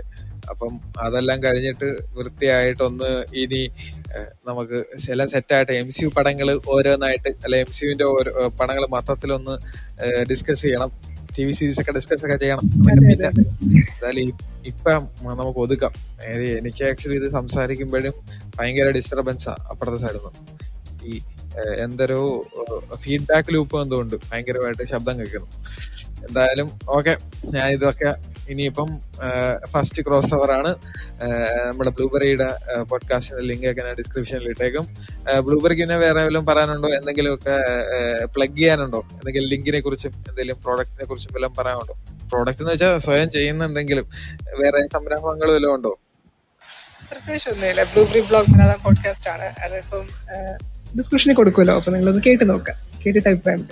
അപ്പം 0.53 0.73
അതെല്ലാം 1.05 1.39
കഴിഞ്ഞിട്ട് 1.45 1.89
വൃത്തിയായിട്ടൊന്ന് 2.17 3.11
ഇനി 3.43 3.63
നമുക്ക് 4.49 4.79
ചില 5.07 5.27
സെറ്റായിട്ട് 5.33 5.73
എം 5.81 5.89
സി 5.97 6.03
യു 6.05 6.11
പടങ്ങൾ 6.17 6.49
ഓരോന്നായിട്ട് 6.75 7.31
അല്ലെ 7.45 7.59
എം 7.65 7.71
സി 7.77 7.83
യുവിന്റെ 7.85 8.07
ഓരോ 8.15 8.33
പടങ്ങൾ 8.61 8.87
മൊത്തത്തിലൊന്ന് 8.95 9.57
ഡിസ്കസ് 10.31 10.63
ചെയ്യണം. 10.67 10.93
ടി 11.37 11.45
വി 11.47 11.53
സീരീസ് 11.59 11.81
ഒക്കെ 11.83 11.93
ഡിസ്കസ് 11.99 12.25
ഒക്കെ 12.27 12.37
ചെയ്യണം. 12.43 12.67
പിന്നെ 12.87 13.13
എന്തായാലും 13.15 14.23
ഇപ്പം 14.73 15.03
നമുക്ക് 15.41 15.61
ഒതുക്കാം. 15.65 15.95
എനിക്ക് 16.59 16.83
ആക്ച്വലി 16.91 17.17
ഇത് 17.23 17.29
സംസാരിക്കുമ്പോഴും 17.39 18.15
ഭയങ്കര 18.59 18.89
ഡിസ്റ്റർബൻസാ 18.99 19.55
അപ്പുറത്തെ 19.73 20.01
സൈഡിൽ 20.05 20.23
നിന്ന് 20.27 20.43
ഈ 21.05 21.21
എന്തൊരു 21.79 22.21
ഫീഡ്ബാക്ക് 22.95 23.55
ലൂപ്പ് 23.55 23.83
എന്തുകൊണ്ട് 23.83 24.17
ഭയങ്കരമായിട്ട് 24.33 24.91
ശബ്ദം 24.91 25.19
കേൾക്കുന്നു. 25.19 25.47
എന്തായാലും 26.29 26.69
ഓക്കെ. 26.89 27.17
ഞാൻ 27.45 27.71
ഇതൊക്കെ 27.71 28.15
ഇനിയിപ്പം 28.49 29.01
ഫസ്റ്റ് 29.67 30.03
ക്രോസ് 30.07 30.35
ഓവർ 30.35 30.51
ആണ്. 30.53 30.71
നമ്മുടെ 31.71 31.91
ബ്ലൂബെറിയുടെ 31.91 32.49
പോഡ്കാസ്റ്റിന്റെ 32.83 33.45
ലിങ്ക് 33.45 33.67
ഒക്കെ 33.67 33.83
ഞാൻ 33.83 33.95
ഡിസ്ക്രിപ്ഷനിൽ 33.95 34.49
ഇട്ടേക്കും. 34.49 34.87
ബ്ലൂബെറിക്ക് 35.41 35.83
പിന്നെ 35.83 35.97
വേറെ 35.97 36.11
എന്തെങ്കിലും 36.11 36.47
പറയാനുണ്ടോ? 36.47 36.89
എന്തെങ്കിലുമൊക്കെ 36.89 37.57
പ്ലഗ് 38.27 38.57
ചെയ്യാനുണ്ടോ? 38.57 39.01
എന്തെങ്കിലും 39.13 39.49
ലിങ്കിനെ 39.49 39.81
കുറിച്ചും 39.81 40.13
എന്തെങ്കിലും 40.17 40.57
പ്രോഡക്റ്റിനെ 40.65 41.07
കുറിച്ചും 41.07 41.33
വല്ലതും 41.35 41.55
പറയാനുണ്ടോ? 41.59 41.95
പ്രോഡക്റ്റ് 42.31 42.63
എന്ന് 42.63 42.73
വെച്ചാൽ 42.73 42.99
സ്വയം 42.99 43.31
ചെയ്യുന്ന 43.31 43.65
എന്തെങ്കിലും 43.65 44.09
വേറെ 44.63 44.87
സംരംഭങ്ങൾ 44.93 45.55
വല്ലതും 45.55 45.75
ഉണ്ടോ? 45.75 45.99
പ്രത്യേകിച്ച് 47.11 47.51
ഒന്നുമില്ല. 47.51 47.83
ബ്ലൂബെറി 47.83 48.21
ബ്ലോഗ് 48.21 48.83
പോഡ്കാസ്റ്റ് 48.85 49.31
ആണ്. 49.31 49.49
അതിപ്പം 49.65 50.07
ഡിസ്ക്രിപ്ഷനിൽ 50.99 51.37
കൊടുക്കുമല്ലോ. 51.41 51.75
അപ്പൊ 51.79 51.91
നിങ്ങളൊന്ന് 51.95 52.23
കേട്ട് 52.29 52.45
നോക്കാം. 52.53 52.77
കേട്ടിട്ട് 53.03 53.29
അഭിപ്രായം 53.33 53.63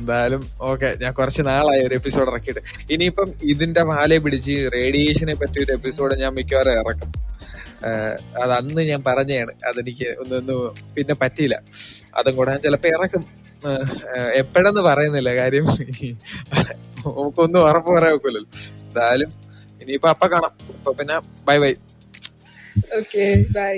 എന്തായാലും 0.00 0.42
ഓക്കെ 0.70 0.88
ഞാൻ 1.00 1.12
കുറച്ച് 1.18 1.42
നാളായി 1.48 1.82
ഒരു 1.86 1.94
എപ്പിസോഡ് 1.98 2.28
ഇറക്കിയിട്ട്. 2.32 2.62
ഇനിയിപ്പം 2.94 3.28
ഇതിന്റെ 3.52 3.82
വാലെ 3.90 4.16
പിടിച്ച് 4.24 4.54
റേഡിയേഷനെ 4.74 5.34
പറ്റി 5.40 5.58
ഒരു 5.64 5.72
എപ്പിസോഡ് 5.78 6.14
ഞാൻ 6.22 6.32
മിക്കവാറും 6.38 6.78
ഇറക്കും. 6.82 7.10
അത് 8.42 8.52
അന്ന് 8.58 8.82
ഞാൻ 8.90 9.00
പറഞ്ഞാണ് 9.08 9.52
അതെനിക്ക് 9.68 10.08
ഒന്നൊന്നും 10.22 10.58
പിന്നെ 10.94 11.14
പറ്റിയില്ല. 11.22 11.56
അതും 12.18 12.34
കൂടെ 12.38 12.50
ഞാൻ 12.54 12.60
ചിലപ്പോ 12.66 12.88
ഇറക്കും. 12.96 13.22
എപ്പോഴെന്ന് 14.40 14.82
പറയുന്നില്ല 14.88 15.30
കാര്യം. 15.40 15.66
നമുക്കൊന്നും 17.04 17.60
ഉറപ്പ് 17.68 17.90
പറയാൻ 17.96 18.16
ഒക്കില്ലല്ലോ. 18.18 18.50
എന്തായാലും 18.84 19.30
ഇനിയിപ്പോ 19.82 20.08
അപ്പ 20.14 20.24
കാണാം. 20.34 20.52
അപ്പൊ 20.76 20.92
പിന്നെ 21.00 21.16
ബൈ 21.48 21.56
ബൈ. 21.64 21.72
Okay 22.98 23.24
bye. 23.58 23.74